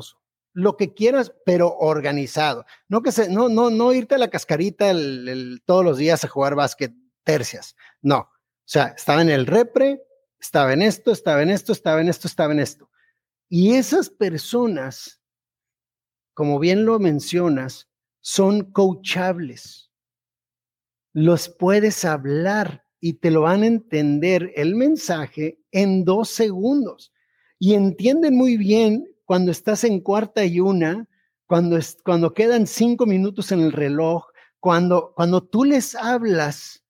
[0.52, 2.66] lo que quieras, pero organizado.
[2.90, 4.92] No que se, no, no, no irte a la cascarita
[5.66, 6.92] todos los días a jugar básquet
[7.28, 7.76] tercias.
[8.02, 8.20] No.
[8.20, 8.30] O
[8.70, 10.02] sea, estaba en el repre,
[10.40, 12.90] estaba en esto, estaba en esto, estaba en esto, estaba en esto.
[13.50, 15.22] Y esas personas,
[16.34, 17.90] como bien lo mencionas,
[18.22, 19.92] son coachables.
[21.12, 27.12] Los puedes hablar y te lo van a entender el mensaje en dos segundos.
[27.60, 31.10] Y entienden muy bien cuando estás en cuarta y una,
[31.46, 34.28] cuando, es, cuando quedan cinco minutos en el reloj,
[34.62, 36.87] cuando, cuando tú les hablas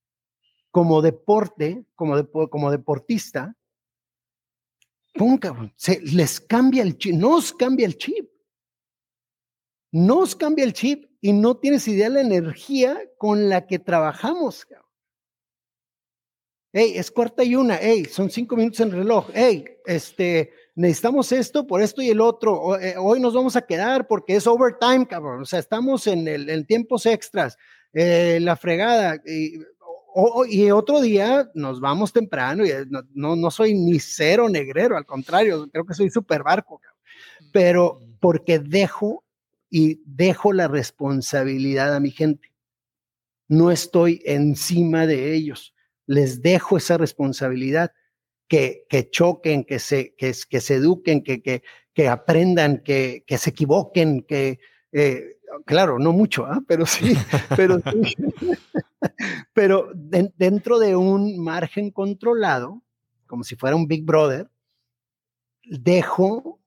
[0.71, 2.15] como deporte, como,
[2.49, 3.55] como deportista,
[5.17, 5.73] ¡Pum, cabrón!
[5.75, 8.29] Se les cambia el chip, nos cambia el chip.
[9.91, 14.65] Nos cambia el chip y no tienes idea de la energía con la que trabajamos.
[14.65, 14.85] Cabrón.
[16.71, 17.77] Hey, es cuarta y una.
[17.81, 19.29] Hey, son cinco minutos en reloj.
[19.33, 22.79] Hey, este, necesitamos esto por esto y el otro.
[22.79, 25.41] Eh, hoy nos vamos a quedar porque es overtime, cabrón.
[25.41, 27.57] O sea, estamos en, el, en tiempos extras.
[27.93, 29.15] Eh, la fregada.
[29.25, 29.59] Y,
[30.13, 34.97] o, y otro día nos vamos temprano y no, no, no, soy ni cero negrero,
[34.97, 36.81] al contrario, creo que soy súper barco,
[37.51, 39.23] pero porque dejo
[39.69, 42.51] y dejo la responsabilidad a mi gente.
[43.47, 45.73] No estoy encima de ellos,
[46.05, 47.91] les dejo esa responsabilidad,
[48.47, 51.63] que, que choquen, que se, que, que se eduquen, que, que,
[51.93, 54.59] que aprendan, que, que se equivoquen, que,
[54.91, 56.59] eh, claro, no mucho, ¿eh?
[56.67, 57.15] pero sí,
[57.55, 58.15] pero sí.
[59.53, 62.81] pero de, dentro de un margen controlado,
[63.25, 64.49] como si fuera un Big Brother,
[65.63, 66.59] dejo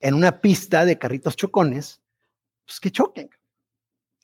[0.00, 2.02] en una pista de carritos chocones,
[2.66, 3.30] pues que choquen.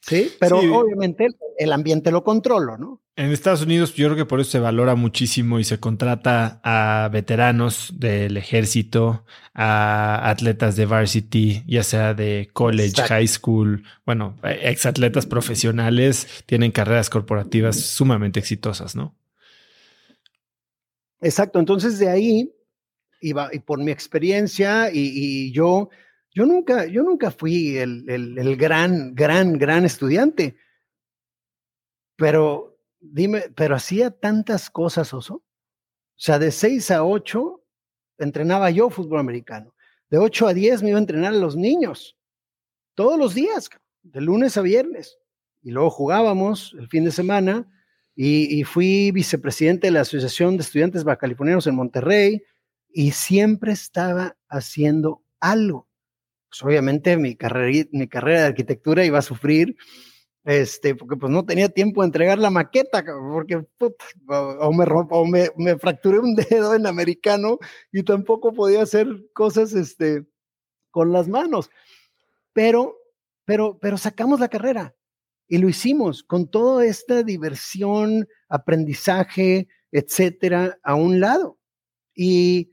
[0.00, 0.68] Sí, pero sí.
[0.68, 1.26] obviamente
[1.58, 3.02] el ambiente lo controlo, ¿no?
[3.16, 7.08] En Estados Unidos yo creo que por eso se valora muchísimo y se contrata a
[7.12, 13.14] veteranos del ejército, a atletas de varsity, ya sea de college, Exacto.
[13.14, 19.16] high school, bueno, ex atletas profesionales, tienen carreras corporativas sumamente exitosas, ¿no?
[21.20, 22.52] Exacto, entonces de ahí,
[23.20, 25.90] iba, y por mi experiencia, y, y yo,
[26.38, 30.56] yo nunca, yo nunca fui el, el, gran, gran, gran estudiante,
[32.14, 35.34] pero dime, pero hacía tantas cosas, Oso.
[35.34, 35.44] O
[36.14, 37.64] sea, de 6 a 8
[38.18, 39.74] entrenaba yo fútbol americano.
[40.10, 42.16] De 8 a 10 me iba a entrenar a los niños.
[42.94, 43.68] Todos los días,
[44.04, 45.18] de lunes a viernes.
[45.60, 47.68] Y luego jugábamos el fin de semana
[48.14, 52.44] y, y fui vicepresidente de la Asociación de Estudiantes Bacalifornianos en Monterrey
[52.90, 55.87] y siempre estaba haciendo algo.
[56.50, 59.76] Pues obviamente mi carrera, mi carrera de arquitectura iba a sufrir
[60.48, 63.66] este, porque pues no tenía tiempo de entregar la maqueta, porque
[64.28, 67.58] o, me, o me, me, fracturé un dedo en americano
[67.92, 70.26] y tampoco podía hacer cosas este,
[70.90, 71.68] con las manos.
[72.54, 72.96] Pero,
[73.44, 74.94] pero, pero sacamos la carrera
[75.48, 81.58] y lo hicimos con toda esta diversión, aprendizaje, etcétera, a un lado.
[82.14, 82.70] Y,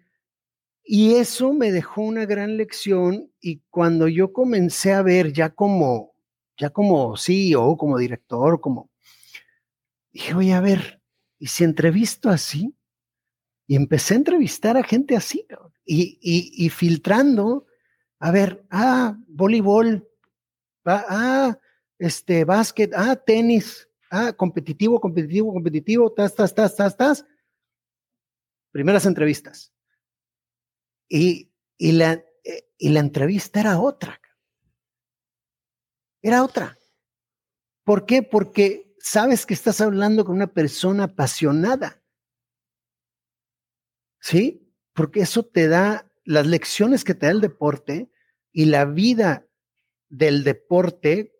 [0.87, 6.13] Y eso me dejó una gran lección y cuando yo comencé a ver ya como,
[6.57, 8.91] ya como CEO, como director, como,
[10.11, 11.01] dije, voy a ver,
[11.39, 12.75] y si entrevisto así,
[13.65, 15.47] y empecé a entrevistar a gente así,
[15.85, 17.65] y, y, filtrando,
[18.19, 20.07] a ver, ah, voleibol,
[20.85, 21.57] ah,
[21.97, 27.25] este, básquet, ah, tenis, ah, competitivo, competitivo, competitivo, tas, tas, tas, tas, tas.
[28.71, 29.74] Primeras entrevistas.
[31.07, 32.13] Y, y, la,
[32.43, 34.19] eh, y la entrevista era otra.
[36.21, 36.77] Era otra.
[37.83, 38.23] ¿Por qué?
[38.23, 42.01] Porque sabes que estás hablando con una persona apasionada.
[44.19, 44.73] ¿Sí?
[44.93, 48.09] Porque eso te da las lecciones que te da el deporte
[48.51, 49.47] y la vida
[50.09, 51.35] del deporte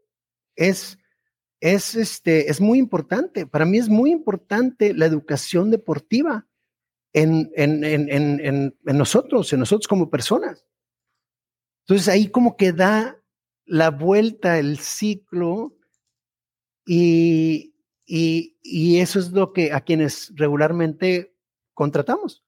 [0.55, 0.99] es,
[1.59, 3.47] es, este, es muy importante.
[3.47, 6.47] Para mí es muy importante la educación deportiva
[7.15, 8.39] en, en, en,
[8.85, 10.65] en, nosotros, en nosotros como personas.
[11.83, 13.17] Entonces ahí como que da
[13.65, 15.77] la vuelta el ciclo
[16.85, 17.73] y,
[18.05, 21.33] y, y, eso es lo que a quienes regularmente
[21.73, 22.43] contratamos.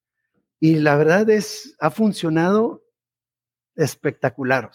[0.59, 2.83] Y la verdad es, ha funcionado
[3.75, 4.69] espectacular.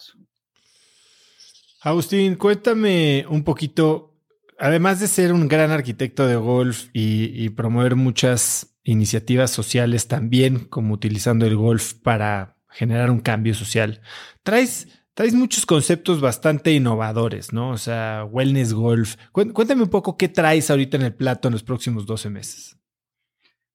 [1.81, 4.17] Agustín, cuéntame un poquito,
[4.57, 10.93] además de ser un gran arquitecto de golf y, promover muchas iniciativas sociales también, como
[10.93, 14.01] utilizando el golf para generar un cambio social,
[14.43, 17.71] traes, traes muchos conceptos bastante innovadores, ¿no?
[17.71, 19.15] O sea, wellness golf.
[19.31, 22.77] Cuéntame un poco qué traes ahorita en el plato en los próximos 12 meses.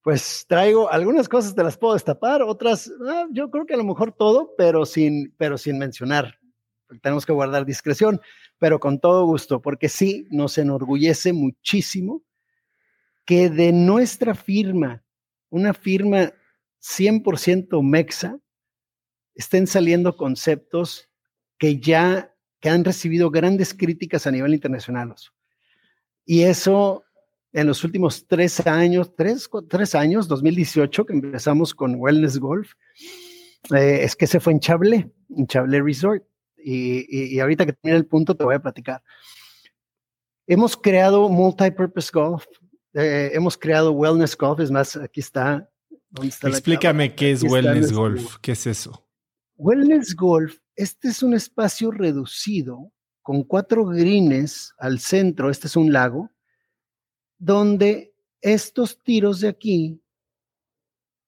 [0.03, 3.85] Pues traigo algunas cosas, te las puedo destapar, otras, ah, yo creo que a lo
[3.85, 6.39] mejor todo, pero sin, pero sin mencionar
[7.03, 8.21] tenemos que guardar discreción,
[8.59, 12.23] pero con todo gusto, porque sí nos enorgullece muchísimo
[13.29, 15.05] que de nuestra firma,
[15.51, 16.33] una firma
[16.81, 18.41] 100% mexa,
[19.35, 21.11] estén saliendo conceptos
[21.59, 25.15] que ya que han recibido grandes críticas a nivel internacional.
[26.25, 27.05] Y eso
[27.53, 32.73] en los últimos tres años, tres, tres años, 2018, que empezamos con Wellness Golf,
[33.77, 36.25] eh, es que se fue en Chablé, en Chablé Resort
[36.57, 39.03] y, ahorita que termine el punto te voy a platicar.
[40.47, 42.47] Hemos creado multipurpose golf,
[42.99, 45.69] eh, hemos creado wellness golf, es más, aquí está.
[46.43, 49.07] Explícame qué es wellness golf, qué es eso.
[49.57, 52.93] Wellness golf, este es un espacio reducido
[53.23, 56.31] con cuatro greens al centro, este es un lago,
[57.37, 60.03] donde estos tiros de aquí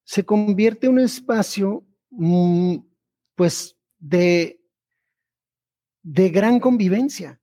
[0.04, 2.76] se convierte en un espacio, mm,
[3.34, 4.60] pues, de
[6.02, 7.39] de gran convivencia.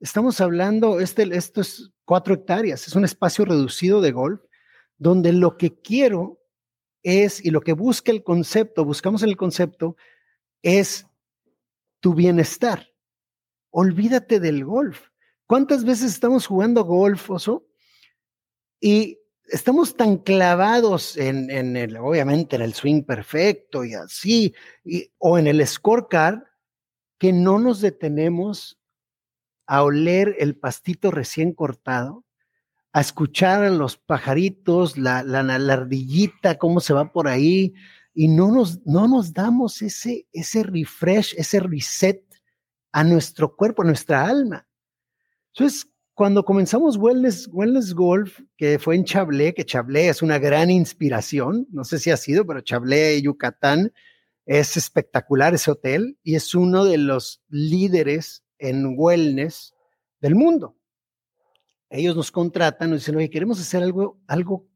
[0.00, 4.40] Estamos hablando, este, esto es cuatro hectáreas, es un espacio reducido de golf,
[4.96, 6.40] donde lo que quiero
[7.02, 9.96] es, y lo que busca el concepto, buscamos en el concepto,
[10.62, 11.06] es
[12.00, 12.88] tu bienestar.
[13.70, 15.08] Olvídate del golf.
[15.46, 17.66] ¿Cuántas veces estamos jugando golf, Oso?
[18.80, 19.18] Y
[19.48, 24.54] estamos tan clavados en, en el, obviamente, en el swing perfecto y así,
[25.18, 26.38] o en el scorecard,
[27.18, 28.79] que no nos detenemos
[29.70, 32.24] a oler el pastito recién cortado,
[32.92, 35.38] a escuchar a los pajaritos, la, la,
[35.72, 37.74] ardillita, cómo se va por ahí,
[38.12, 42.24] y no nos, no nos damos ese, ese refresh, ese reset
[42.90, 44.66] a nuestro cuerpo, a nuestra alma.
[45.54, 50.72] Entonces, cuando comenzamos Wellness, Wellness Golf, que fue en Chablé, que Chablé es una gran
[50.72, 53.92] inspiración, no sé si ha sido, pero Chablé, Yucatán,
[54.46, 59.74] es espectacular ese hotel y es uno de los líderes en wellness
[60.20, 60.76] del mundo.
[61.88, 64.66] Ellos nos contratan, nos dicen, oye, queremos hacer algo, algo,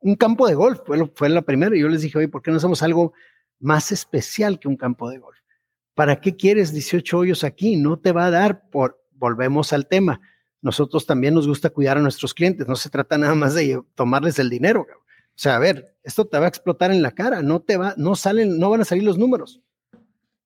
[0.00, 0.80] un campo de golf.
[0.84, 3.12] Fue, fue la primera y yo les dije, oye, ¿por qué no hacemos algo
[3.60, 5.38] más especial que un campo de golf?
[5.94, 7.76] ¿Para qué quieres 18 hoyos aquí?
[7.76, 10.20] No te va a dar por, volvemos al tema.
[10.60, 12.66] Nosotros también nos gusta cuidar a nuestros clientes.
[12.66, 14.86] No se trata nada más de tomarles el dinero.
[15.34, 17.94] O sea, a ver, esto te va a explotar en la cara, no te va,
[17.96, 19.60] no salen, no van a salir los números,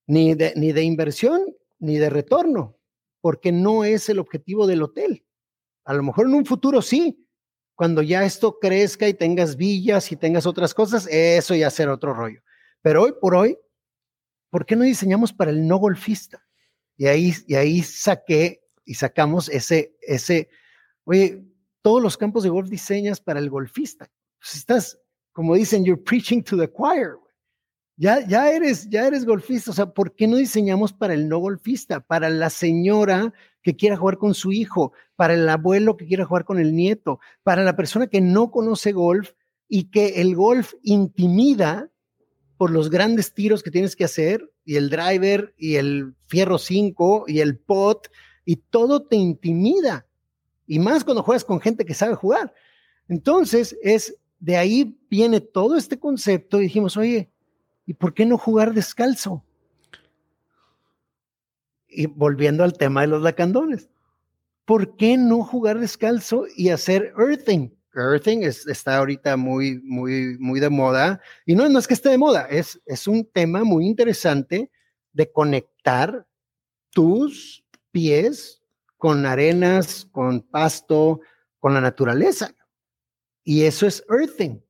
[0.07, 1.41] ni de, ni de inversión,
[1.77, 2.78] ni de retorno,
[3.21, 5.25] porque no es el objetivo del hotel.
[5.85, 7.27] A lo mejor en un futuro sí,
[7.75, 12.13] cuando ya esto crezca y tengas villas y tengas otras cosas, eso ya será otro
[12.13, 12.41] rollo.
[12.81, 13.57] Pero hoy por hoy,
[14.49, 16.45] ¿por qué no diseñamos para el no golfista?
[16.97, 20.49] Y ahí, y ahí saqué y sacamos ese, ese,
[21.05, 21.45] oye,
[21.81, 24.11] todos los campos de golf diseñas para el golfista.
[24.39, 24.99] Pues estás,
[25.31, 27.17] como dicen, you're preaching to the choir.
[28.01, 29.71] Ya, ya, eres, ya eres golfista.
[29.71, 31.99] O sea, ¿por qué no diseñamos para el no golfista?
[31.99, 36.45] Para la señora que quiera jugar con su hijo, para el abuelo que quiera jugar
[36.45, 39.31] con el nieto, para la persona que no conoce golf
[39.67, 41.91] y que el golf intimida
[42.55, 47.25] por los grandes tiros que tienes que hacer y el driver y el fierro 5
[47.27, 48.07] y el pot
[48.45, 50.07] y todo te intimida.
[50.65, 52.53] Y más cuando juegas con gente que sabe jugar.
[53.09, 57.29] Entonces, es de ahí viene todo este concepto y dijimos, oye,
[57.89, 59.43] ¿y por qué no jugar descalzo?
[61.87, 63.89] Y volviendo al tema de los lacandones,
[64.63, 67.71] ¿por qué no jugar descalzo y hacer earthing?
[67.95, 71.19] Earthing está ahorita muy, muy, muy de moda.
[71.47, 74.69] Y no, no es que esté de moda, es, es un tema muy interesante
[75.11, 76.27] de conectar
[76.91, 78.61] tus pies
[78.97, 81.21] con arenas, con pasto,
[81.57, 82.53] con la naturaleza.
[83.43, 84.61] Y eso es earthing.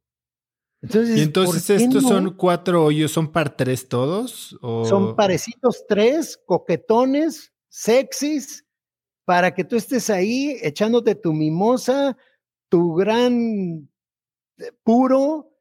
[0.81, 4.57] Entonces, y entonces estos son cuatro hoyos, ¿son par tres todos?
[4.61, 8.65] Son parecitos tres, coquetones, sexys,
[9.25, 12.17] para que tú estés ahí echándote tu mimosa,
[12.69, 13.89] tu gran
[14.57, 15.51] eh, puro,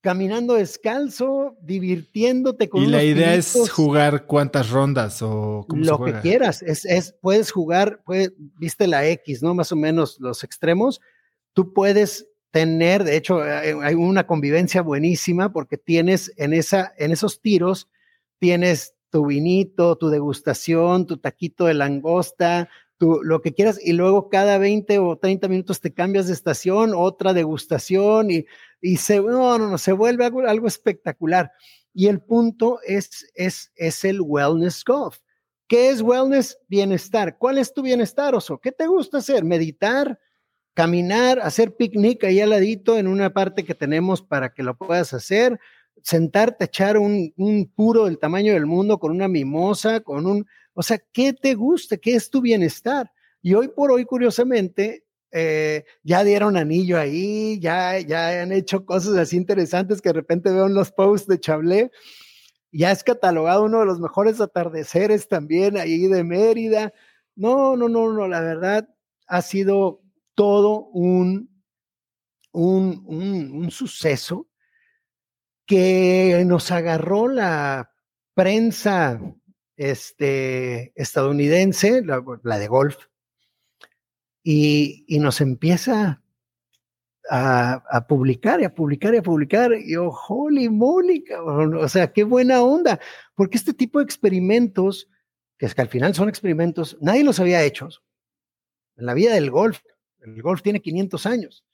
[0.00, 6.62] caminando descalzo, divirtiéndote con Y la idea es jugar cuántas rondas o lo que quieras.
[6.62, 8.02] Es, es, puedes jugar,
[8.58, 9.54] viste la X, ¿no?
[9.54, 11.00] Más o menos los extremos.
[11.52, 17.40] Tú puedes tener, de hecho, hay una convivencia buenísima porque tienes en, esa, en esos
[17.40, 17.88] tiros,
[18.38, 24.28] tienes tu vinito, tu degustación, tu taquito de langosta, tu, lo que quieras, y luego
[24.28, 28.46] cada 20 o 30 minutos te cambias de estación, otra degustación, y,
[28.80, 31.50] y se, no, no, no, se vuelve algo, algo espectacular.
[31.92, 35.18] Y el punto es, es, es el wellness golf.
[35.66, 36.58] ¿Qué es wellness?
[36.68, 37.38] Bienestar.
[37.38, 38.58] ¿Cuál es tu bienestar, Oso?
[38.58, 39.44] ¿Qué te gusta hacer?
[39.44, 40.18] ¿Meditar?
[40.80, 45.12] Caminar, hacer picnic ahí al ladito en una parte que tenemos para que lo puedas
[45.12, 45.60] hacer,
[46.02, 47.34] sentarte, echar un,
[47.76, 51.98] puro del tamaño del mundo con una mimosa, con un, o sea, ¿qué te gusta?
[51.98, 53.12] ¿Qué es tu bienestar?
[53.42, 59.18] Y hoy por hoy, curiosamente, eh, ya dieron anillo ahí, ya, ya han hecho cosas
[59.18, 61.90] así interesantes que de repente veo en los posts de Chablé.
[62.72, 66.94] Ya es catalogado uno de los mejores atardeceres también ahí de Mérida.
[67.36, 68.88] No, no, no, no, la verdad
[69.26, 70.00] ha sido
[70.40, 71.50] todo un,
[72.52, 74.48] un, suceso
[75.66, 77.92] que nos agarró la
[78.32, 79.20] prensa
[79.76, 82.96] este, estadounidense, la, de golf,
[84.42, 86.22] y, nos empieza
[87.28, 89.72] a, publicar y a publicar y a publicar.
[89.74, 92.98] Y oh, holy moly, o sea, qué buena onda,
[93.34, 95.06] porque este tipo de experimentos,
[95.58, 97.90] que es que al final son experimentos, nadie los había hecho.
[98.96, 99.80] En la vida del golf,
[100.22, 101.64] el golf tiene 500 años.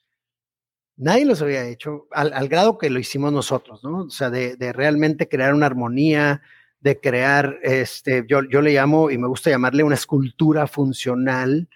[0.97, 4.05] Nadie los había hecho al, grado que lo hicimos nosotros, ¿no?
[4.05, 6.41] O sea, de, realmente crear una armonía,
[6.81, 11.69] de crear, este, yo, yo le llamo, y me gusta llamarle una escultura funcional,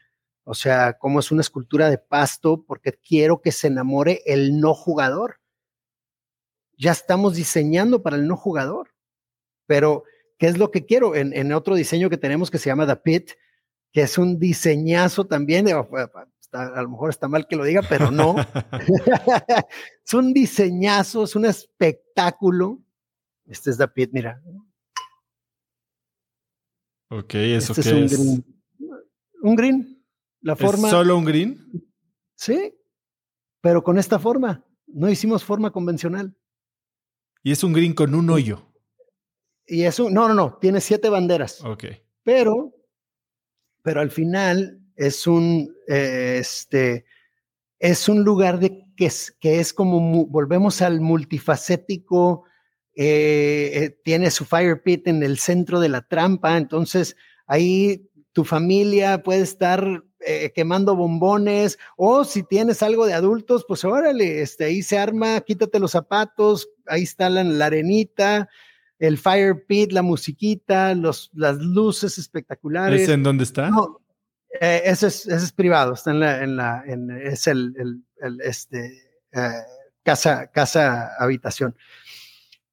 [0.45, 4.73] o sea, como es una escultura de pasto, porque quiero que se enamore el no
[4.73, 5.39] jugador.
[6.79, 8.95] Ya estamos diseñando para el no jugador,
[9.67, 10.05] pero
[10.39, 11.15] ¿qué es lo que quiero?
[11.15, 13.33] En, en otro diseño que tenemos que se llama The Pit,
[13.93, 15.67] que es un diseñazo también,
[16.53, 18.37] a lo mejor está mal que lo diga, pero no.
[20.05, 22.81] es un diseñazo, es un espectáculo.
[23.47, 24.43] Este es David, mira.
[27.11, 28.19] Ok, ¿eso este qué es?
[28.19, 28.63] Un green.
[29.43, 30.05] un green.
[30.43, 30.89] La forma.
[30.89, 31.59] ¿Es solo un green?
[32.37, 32.75] Sí,
[33.61, 34.65] pero con esta forma.
[34.87, 36.37] No hicimos forma convencional.
[37.43, 38.67] Y es un green con un hoyo.
[39.67, 41.65] Y eso, no, no, no, tiene siete banderas.
[41.65, 41.85] Ok.
[42.23, 42.75] Pero,
[43.83, 47.07] pero al final es un, eh, este,
[47.79, 52.45] es un lugar de, que, es, que es como, volvemos al multifacético,
[52.95, 57.17] eh, eh, tiene su fire pit en el centro de la trampa, entonces
[57.47, 60.05] ahí tu familia puede estar
[60.55, 65.79] quemando bombones, o si tienes algo de adultos, pues órale, este, ahí se arma, quítate
[65.79, 68.51] los zapatos, ahí está la, arenita,
[68.99, 73.01] el fire pit, la musiquita, los, las luces espectaculares.
[73.01, 73.71] ¿Es en dónde está?
[74.59, 78.05] Eh, ese, es, ese, es, privado, está en la, en la en, es el, el,
[78.21, 79.01] el este,
[79.33, 79.63] eh,
[80.03, 81.77] casa, casa, habitación.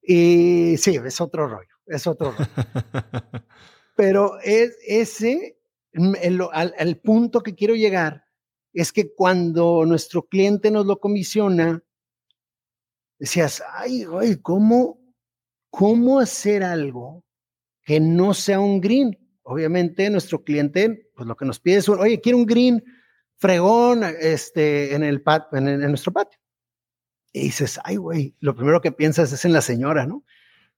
[0.02, 2.50] Y sí, es otro rollo, es otro rollo.
[3.96, 5.60] Pero es, ese,
[5.92, 8.26] el, al, al, punto que quiero llegar,
[8.74, 11.84] es que cuando nuestro cliente nos lo comisiona,
[13.20, 15.00] decías, ay, ay, ¿cómo,
[15.70, 17.24] cómo hacer algo
[17.84, 19.27] que no sea un green?
[19.50, 22.84] Obviamente nuestro cliente, pues lo que nos pide es, oye, quiero un green
[23.38, 26.38] fregón este, en, el en, nuestro patio.
[27.32, 30.26] Y dices, ay, güey, lo primero que piensas es en la señora, ¿no?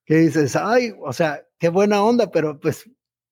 [0.06, 2.88] Que dices, ay, o sea, qué buena onda, pero pues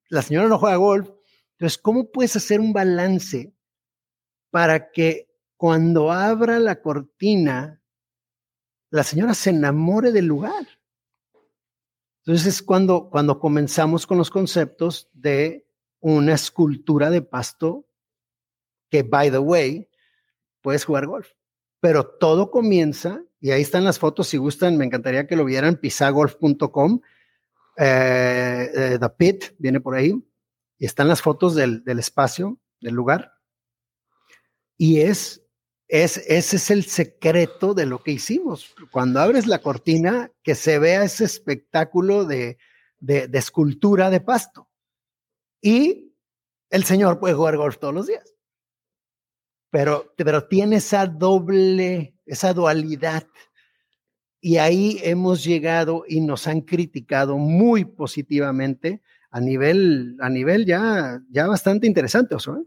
[0.09, 1.07] la señora no juega golf.
[1.51, 3.53] Entonces, ¿cómo puedes hacer un balance
[4.49, 7.79] para que cuando abra la cortina,
[8.89, 10.76] la señora se enamore del lugar?
[12.27, 15.65] Entonces es cuando, cuando comenzamos con los conceptos de
[16.01, 17.87] una escultura de pasto
[18.89, 19.87] que, by the way,
[20.59, 21.29] puedes jugar golf.
[21.79, 25.77] Pero todo comienza, y ahí están las fotos, si gustan, me encantaría que lo vieran,
[25.77, 26.99] pisagolf.com,
[27.77, 30.21] eh, eh, The Pit viene por ahí,
[30.77, 33.35] y están las fotos del, del espacio, del lugar.
[34.75, 35.46] Y es,
[35.87, 38.75] es, ese es el secreto de lo que hicimos.
[38.91, 42.57] Cuando abres la cortina, que se vea ese espectáculo de,
[42.99, 44.69] de, escultura de pasto.
[45.61, 46.13] Y
[46.69, 48.35] el señor puede jugar golf todos los días.
[49.69, 53.27] Pero, pero tiene esa doble, esa dualidad.
[54.41, 61.21] Y ahí hemos llegado y nos han criticado muy positivamente a nivel, a nivel ya,
[61.29, 62.65] ya bastante interesante, Oso.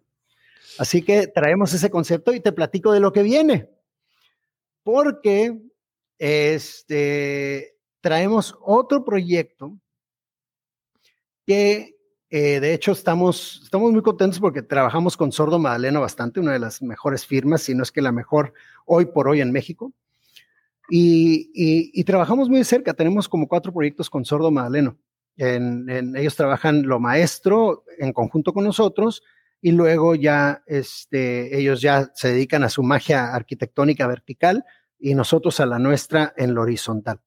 [0.78, 3.70] Así que traemos ese concepto y te platico de lo que viene.
[4.82, 5.60] Porque
[6.18, 9.78] este, traemos otro proyecto
[11.46, 11.96] que
[12.32, 16.60] eh, de hecho estamos, estamos muy contentos porque trabajamos con Sordo Madaleno bastante, una de
[16.60, 18.52] las mejores firmas, si no es que la mejor
[18.86, 19.92] hoy por hoy en México.
[20.88, 24.96] Y, trabajamos muy cerca, tenemos como cuatro proyectos con Sordo Madaleno.
[25.36, 29.22] En, ellos trabajan lo maestro en conjunto con nosotros
[29.62, 34.64] y luego ya este, ellos ya se dedican a su magia arquitectónica vertical
[34.98, 37.20] y nosotros a la nuestra en lo horizontal.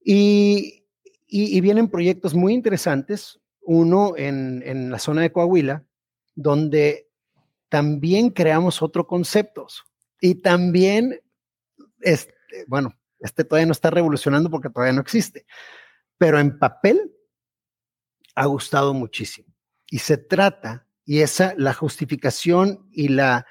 [0.00, 0.84] Y,
[1.26, 5.84] y, vienen proyectos muy interesantes, uno en, en, la zona de Coahuila,
[6.36, 7.10] donde
[7.68, 9.66] también creamos otro concepto
[10.20, 11.20] y también,
[12.00, 12.34] este,
[12.68, 15.46] bueno, este todavía no está revolucionando porque todavía no existe,
[16.16, 17.12] pero en papel
[18.34, 19.52] ha gustado muchísimo.
[19.90, 23.46] Y se trata, y esa, la justificación y la,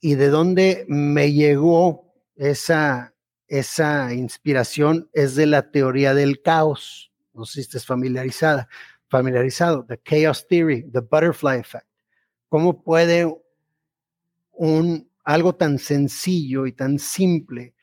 [0.00, 3.12] y de dónde me llegó esa,
[3.48, 7.12] esa inspiración es de la teoría del caos.
[7.34, 8.68] No si estés familiarizada,
[9.08, 11.86] familiarizado, the chaos theory, the butterfly effect.
[12.48, 13.36] ¿Cómo puede
[14.52, 17.74] un, algo tan sencillo y tan simple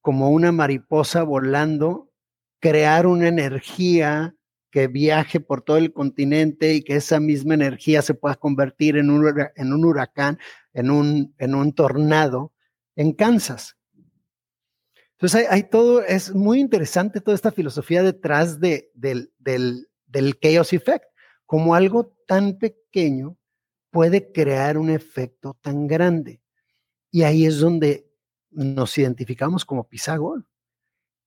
[0.00, 2.10] como una mariposa volando
[2.58, 4.35] crear una energía
[4.76, 9.08] que viaje por todo el continente y que esa misma energía se pueda convertir en
[9.08, 10.38] un, huracán,
[10.74, 12.52] en un, tornado
[12.94, 13.78] en Kansas.
[15.12, 20.74] Entonces hay, todo, es muy interesante toda esta filosofía detrás de, del, del, del chaos
[20.74, 21.06] effect,
[21.46, 23.38] como algo tan pequeño
[23.90, 26.42] puede crear un efecto tan grande.
[27.10, 28.12] Y ahí es donde
[28.50, 30.46] nos identificamos como Pisagol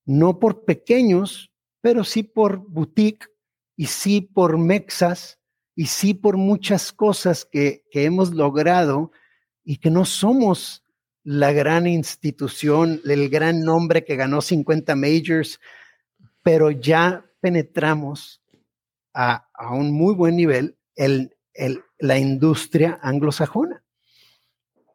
[0.05, 1.51] no por pequeños,
[1.81, 3.27] pero sí por boutique
[3.80, 5.39] y sí por mexas
[5.73, 9.14] y sí por muchas cosas que, hemos logrado
[9.64, 10.84] y que no somos
[11.23, 15.61] la gran institución, el gran nombre que ganó 50 majors,
[16.43, 18.43] pero ya penetramos
[19.14, 23.81] a, un muy buen nivel el, el, la industria anglosajona.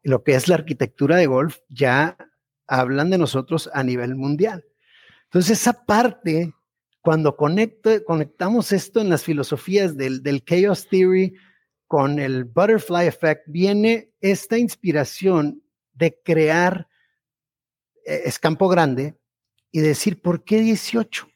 [0.02, 2.18] Lo que es la arquitectura de golf, ya
[2.66, 4.66] hablan de nosotros a nivel mundial.
[5.22, 6.52] Entonces, esa parte,
[7.04, 11.34] cuando conectamos esto en las filosofías del, Chaos Theory
[11.86, 15.62] con el Butterfly Effect, viene esta inspiración
[15.92, 16.88] de crear
[18.06, 19.18] eh, escampo grande
[19.70, 21.28] y decir, ¿por qué 18?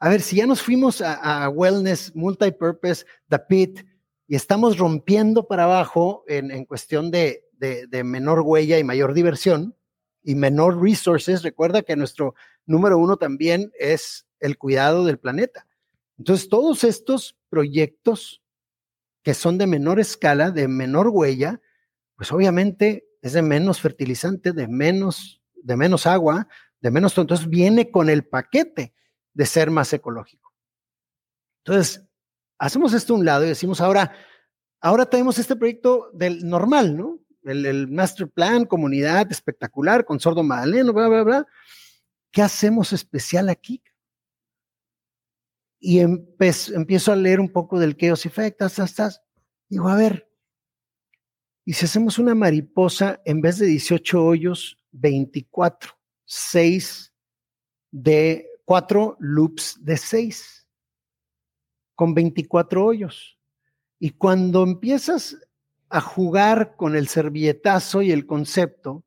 [0.00, 3.86] A ver, si ya nos fuimos a, Wellness, Multipurpose, The Pit,
[4.26, 9.76] y estamos rompiendo para abajo en, cuestión de, de, menor huella y mayor diversión
[10.22, 15.66] y menor resources, recuerda que nuestro número uno también es el cuidado del planeta.
[16.18, 18.42] Entonces, todos estos proyectos
[19.22, 21.60] que son de menor escala, de menor huella,
[22.16, 26.46] pues obviamente es de menos fertilizante, de menos, de menos agua,
[26.80, 28.92] de menos, entonces viene con el paquete
[29.32, 30.52] de ser más ecológico.
[31.64, 32.06] Entonces,
[32.58, 34.12] hacemos esto a un lado y decimos ahora,
[34.80, 37.18] ahora tenemos este proyecto del normal, ¿no?
[37.44, 41.46] El, el master plan, comunidad espectacular, con sordo madaleno, bla, bla, bla.
[42.34, 43.80] ¿qué hacemos especial aquí?
[45.86, 49.20] Y empiezo a leer un poco del Chaos Effect, estás,
[49.68, 50.26] digo, a ver,
[51.66, 55.92] y si hacemos una mariposa en vez de 18 hoyos, 24,
[56.24, 57.12] 6
[57.90, 60.66] de 4 loops de 6,
[61.94, 63.38] con 24 hoyos.
[63.98, 65.36] Y cuando empiezas
[65.90, 69.04] a jugar con el servilletazo y el concepto,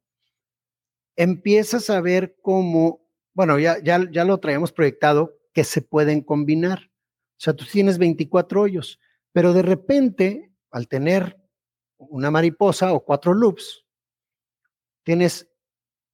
[1.16, 6.92] empiezas a ver cómo bueno, ya, ya, ya lo traíamos proyectado, que se pueden combinar.
[7.32, 9.00] O sea, tú tienes 24 hoyos,
[9.32, 11.36] pero de repente, al tener
[11.98, 13.84] una mariposa o cuatro loops,
[15.02, 15.50] tienes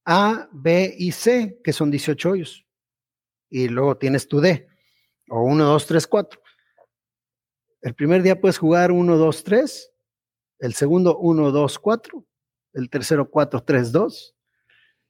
[0.06, 2.66] A, B y C, que son 18 hoyos.
[3.50, 4.66] Y luego tienes tu D.
[5.28, 6.42] o 1, 2, 3, 4.
[7.82, 9.92] El primer día puedes jugar 1, 2, 3,
[10.60, 12.26] el segundo 1, 2, 4,
[12.76, 14.36] el tercero 4, 3, 2,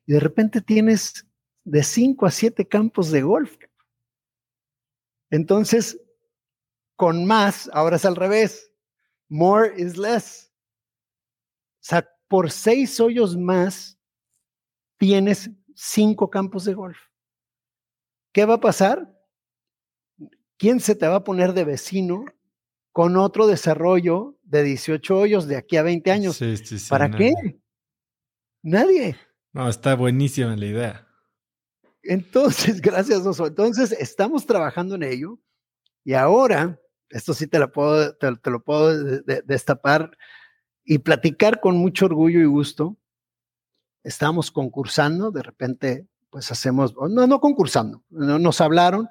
[0.07, 1.27] y de repente tienes
[1.63, 3.57] de 5 a 7 campos de golf.
[5.33, 5.99] Entonces,
[6.95, 8.71] con más, ahora es al revés.
[9.29, 10.53] More is less.
[11.81, 13.97] O sea, por seis hoyos más,
[14.99, 16.99] tienes cinco campos de golf.
[18.31, 19.11] ¿Qué va a pasar?
[20.57, 22.25] ¿Quién se te va a poner de vecino
[22.91, 26.39] con otro desarrollo de 18 hoyos de aquí a 20 años?
[26.89, 27.33] ¿Para qué?
[28.61, 29.17] Nadie.
[29.51, 31.07] No, está buenísima la idea.
[32.03, 33.47] Entonces, gracias, Oso.
[33.47, 35.39] Entonces, estamos trabajando en ello
[36.03, 40.17] y ahora, esto sí te lo puedo, te, lo puedo destapar
[40.83, 42.97] y platicar con mucho orgullo y gusto.
[44.03, 49.07] Estamos concursando, de repente, pues hacemos, no, no concursando, no, nos hablaron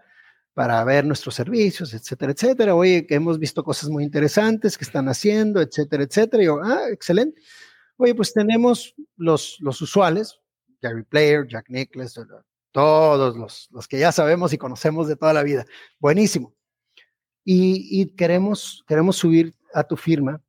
[0.52, 2.74] para ver nuestros servicios, etcétera, etcétera.
[2.74, 6.42] Oye, que hemos visto cosas muy interesantes que están haciendo, etcétera, etcétera.
[6.42, 7.40] Y yo, ah, excelente.
[7.96, 10.38] Oye, pues tenemos los, los usuales,
[10.82, 12.18] Gary Player, Jack Nicklaus,
[12.72, 15.64] todos los, los que ya sabemos y conocemos de toda la vida.
[16.00, 16.54] Buenísimo.
[17.44, 20.40] Y, queremos, queremos subir a tu firma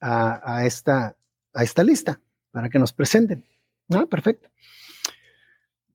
[0.00, 1.16] a, esta,
[1.52, 2.20] a esta lista
[2.50, 3.44] para que nos presenten.
[3.90, 4.48] Ah, perfecto.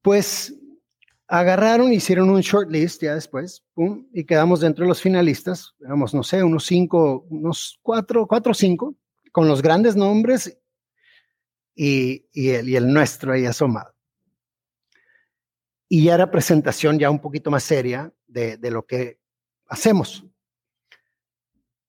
[0.01, 0.53] Pues
[1.27, 3.63] agarraron, hicieron un shortlist ya después,
[4.13, 8.55] y quedamos dentro de los finalistas, éramos, no sé, unos cinco, unos cuatro, cuatro o
[8.55, 8.95] cinco,
[9.31, 10.57] con los grandes nombres
[11.73, 13.93] y, y, el, y el nuestro ahí asomado.
[15.93, 19.19] Y ya era presentación ya un poquito más seria de, de lo que
[19.65, 20.23] hacemos.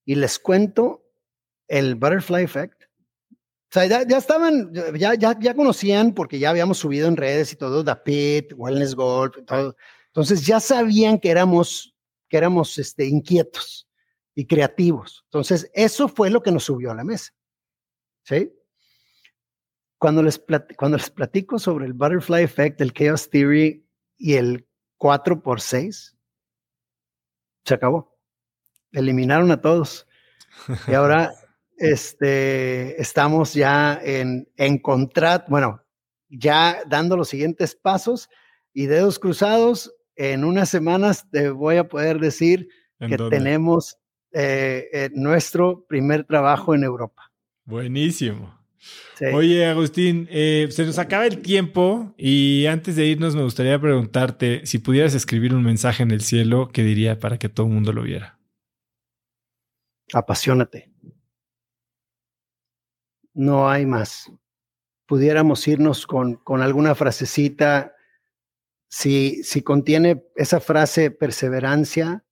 [0.05, 1.09] Y les cuento
[1.69, 2.83] el Butterfly Effect.
[3.31, 3.37] O
[3.71, 7.85] sea, ya, estaban, ya, ya, ya conocían porque ya habíamos subido en redes y todo,
[7.85, 9.77] The Pit, Wellness Golf, todo.
[10.09, 11.95] Entonces ya sabían que éramos,
[12.29, 13.89] que éramos este, inquietos
[14.35, 15.23] y creativos.
[15.27, 17.33] Entonces eso fue lo que nos subió a la mesa.
[18.25, 18.53] ¿Sí?
[19.97, 20.43] Cuando les,
[20.77, 23.87] cuando les platico sobre el Butterfly Effect, el Chaos Theory
[24.17, 24.67] y el
[24.99, 26.17] 4 por 6
[27.65, 28.19] se acabó.
[28.93, 30.07] Eliminaron a todos.
[30.87, 31.33] Y ahora
[31.77, 35.83] este, estamos ya en, en contrato, bueno,
[36.29, 38.29] ya dando los siguientes pasos
[38.73, 39.95] y dedos cruzados.
[40.15, 42.69] En unas semanas te voy a poder decir
[42.99, 43.99] que tenemos
[44.33, 47.33] eh, eh, nuestro primer trabajo en Europa.
[47.65, 48.62] Buenísimo.
[49.33, 54.67] Oye, Agustín, eh, se nos acaba el tiempo y antes de irnos me gustaría preguntarte
[54.67, 57.93] si pudieras escribir un mensaje en el cielo, ¿qué diría para que todo el mundo
[57.93, 58.39] lo viera?
[60.13, 60.93] Apasionate
[63.35, 64.31] no hay más.
[65.07, 67.95] Pudiéramos irnos con, con alguna frasecita,
[68.89, 72.25] si, si contiene esa frase perseverancia,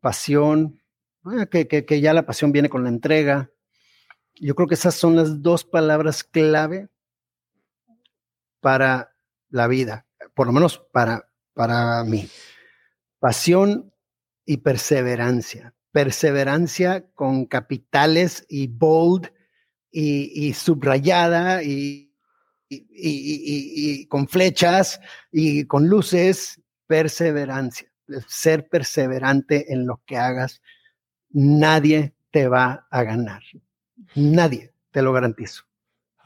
[0.00, 0.82] pasión,
[1.24, 3.50] ah, que, que, ya la pasión viene con la entrega.
[4.36, 6.88] Yo creo que esas son las dos palabras clave
[8.60, 9.14] para
[9.50, 12.28] la vida, por lo menos para, para mí.
[13.20, 13.92] Pasión
[14.44, 15.74] y perseverancia.
[15.92, 19.30] Perseverancia con capitales y bold
[19.90, 22.12] y, subrayada y,
[22.68, 25.00] y, con flechas
[25.30, 27.88] y con luces, perseverancia,
[28.26, 30.60] ser perseverante en lo que hagas.
[31.30, 33.42] Nadie te va a ganar.
[34.14, 35.64] Nadie, te lo garantizo.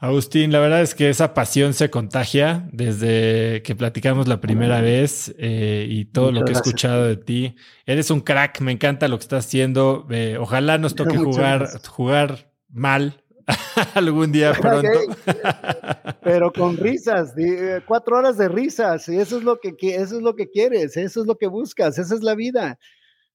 [0.01, 5.35] Agustín, la verdad es que esa pasión se contagia desde que platicamos la primera vez
[5.37, 7.57] eh, y todo lo que he escuchado de ti.
[7.85, 10.07] Eres un crack, me encanta lo que estás haciendo.
[10.09, 13.21] Eh, ojalá nos toque jugar, jugar mal,
[13.95, 14.87] Algún día pronto.
[16.23, 20.21] Pero con risas, eh, cuatro horas de risas, y eso es lo que eso es
[20.21, 22.79] lo que quieres, eso es lo que buscas, esa es la vida.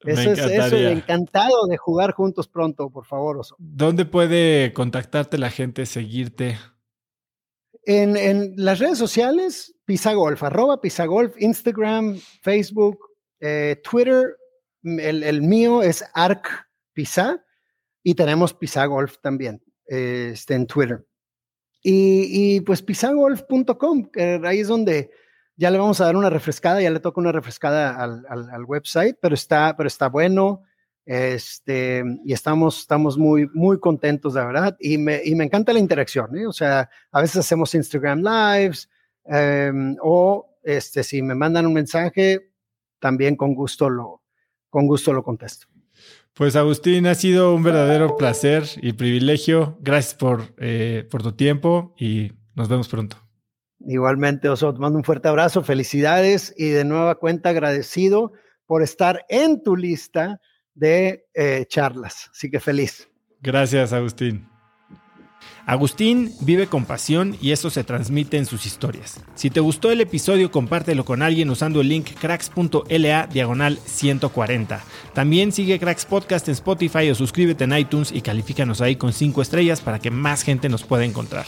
[0.05, 3.41] Eso es eso, encantado de jugar juntos pronto, por favor.
[3.59, 6.59] ¿Dónde puede contactarte la gente, seguirte?
[7.87, 12.99] En, en las redes sociales, Pisagolf, arroba Pisagolf, Instagram, Facebook,
[13.41, 14.37] eh, Twitter,
[14.83, 16.49] el, el, mío es Arc
[16.93, 17.45] Pisa
[18.03, 21.07] y tenemos Pisagolf también este, en Twitter.
[21.83, 24.11] Y, y pues pisagolf.com,
[24.45, 25.11] ahí es donde
[25.57, 29.17] ya le vamos a dar una refrescada, ya le toca una refrescada al, al, website,
[29.21, 30.63] pero está, pero está bueno.
[31.07, 34.77] Este, y estamos, estamos muy, muy contentos, de verdad.
[34.81, 36.47] Y me, y me encanta la interacción, ¿eh?
[36.47, 38.89] O sea, a veces hacemos Instagram Lives
[39.27, 42.51] em, o este, si me mandan un mensaje,
[42.99, 44.23] también con gusto lo,
[44.71, 45.67] con gusto lo contesto.
[46.33, 49.79] Pues Agustín, ha sido un verdadero placer y privilegio.
[49.81, 53.24] Gracias por, eh, por tu tiempo y nos vemos pronto.
[53.81, 58.33] Igualmente, Oso, te mando un fuerte abrazo, felicidades y de nueva cuenta agradecido
[58.67, 60.41] por estar en tu lista
[60.75, 62.31] de eh, charlas.
[62.33, 63.09] Así que feliz.
[63.41, 64.49] Gracias, Agustín.
[65.67, 69.21] Agustín vive con pasión y eso se transmite en sus historias.
[69.35, 74.85] Si te gustó el episodio, compártelo con alguien usando el link cracks.la diagonal 140.
[75.15, 79.41] También sigue Cracks Podcast en Spotify o suscríbete en iTunes y califícanos ahí con 5
[79.41, 81.47] estrellas para que más gente nos pueda encontrar.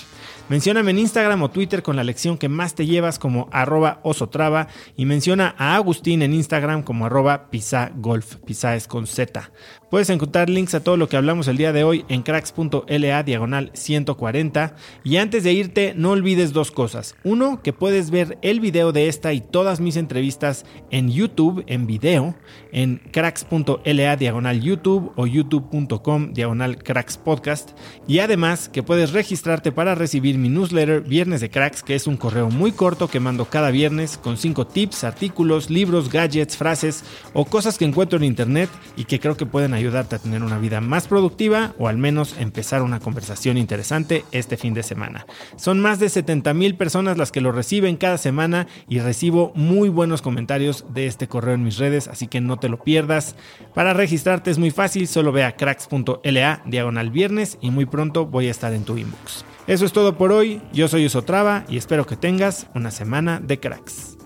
[0.48, 4.68] Mencióname en Instagram o Twitter con la lección que más te llevas como arroba osotrava
[4.96, 8.36] y menciona a Agustín en Instagram como arroba pisagolf.
[8.44, 9.50] Pisa es con Z.
[9.90, 13.70] Puedes encontrar links a todo lo que hablamos el día de hoy en cracks.la diagonal
[13.72, 14.74] 140.
[15.04, 17.14] Y antes de irte, no olvides dos cosas.
[17.22, 21.86] Uno, que puedes ver el video de esta y todas mis entrevistas en YouTube, en
[21.86, 22.34] video,
[22.72, 27.70] en cracks.la diagonal YouTube o youtube.com diagonal cracks podcast.
[28.08, 32.16] Y además que puedes registrarte para recibir mi newsletter Viernes de Cracks, que es un
[32.16, 37.04] correo muy corto que mando cada viernes con 5 tips, artículos, libros, gadgets, frases
[37.34, 40.58] o cosas que encuentro en internet y que creo que pueden ayudarte a tener una
[40.58, 45.26] vida más productiva o al menos empezar una conversación interesante este fin de semana.
[45.56, 49.88] Son más de 70 mil personas las que lo reciben cada semana y recibo muy
[49.88, 53.36] buenos comentarios de este correo en mis redes, así que no te lo pierdas.
[53.74, 58.48] Para registrarte es muy fácil, solo ve a cracks.la diagonal viernes y muy pronto voy
[58.48, 59.44] a estar en tu inbox.
[59.66, 63.58] Eso es todo por hoy, yo soy Usotrava y espero que tengas una semana de
[63.58, 64.16] cracks.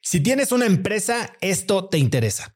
[0.00, 2.55] Si tienes una empresa, esto te interesa.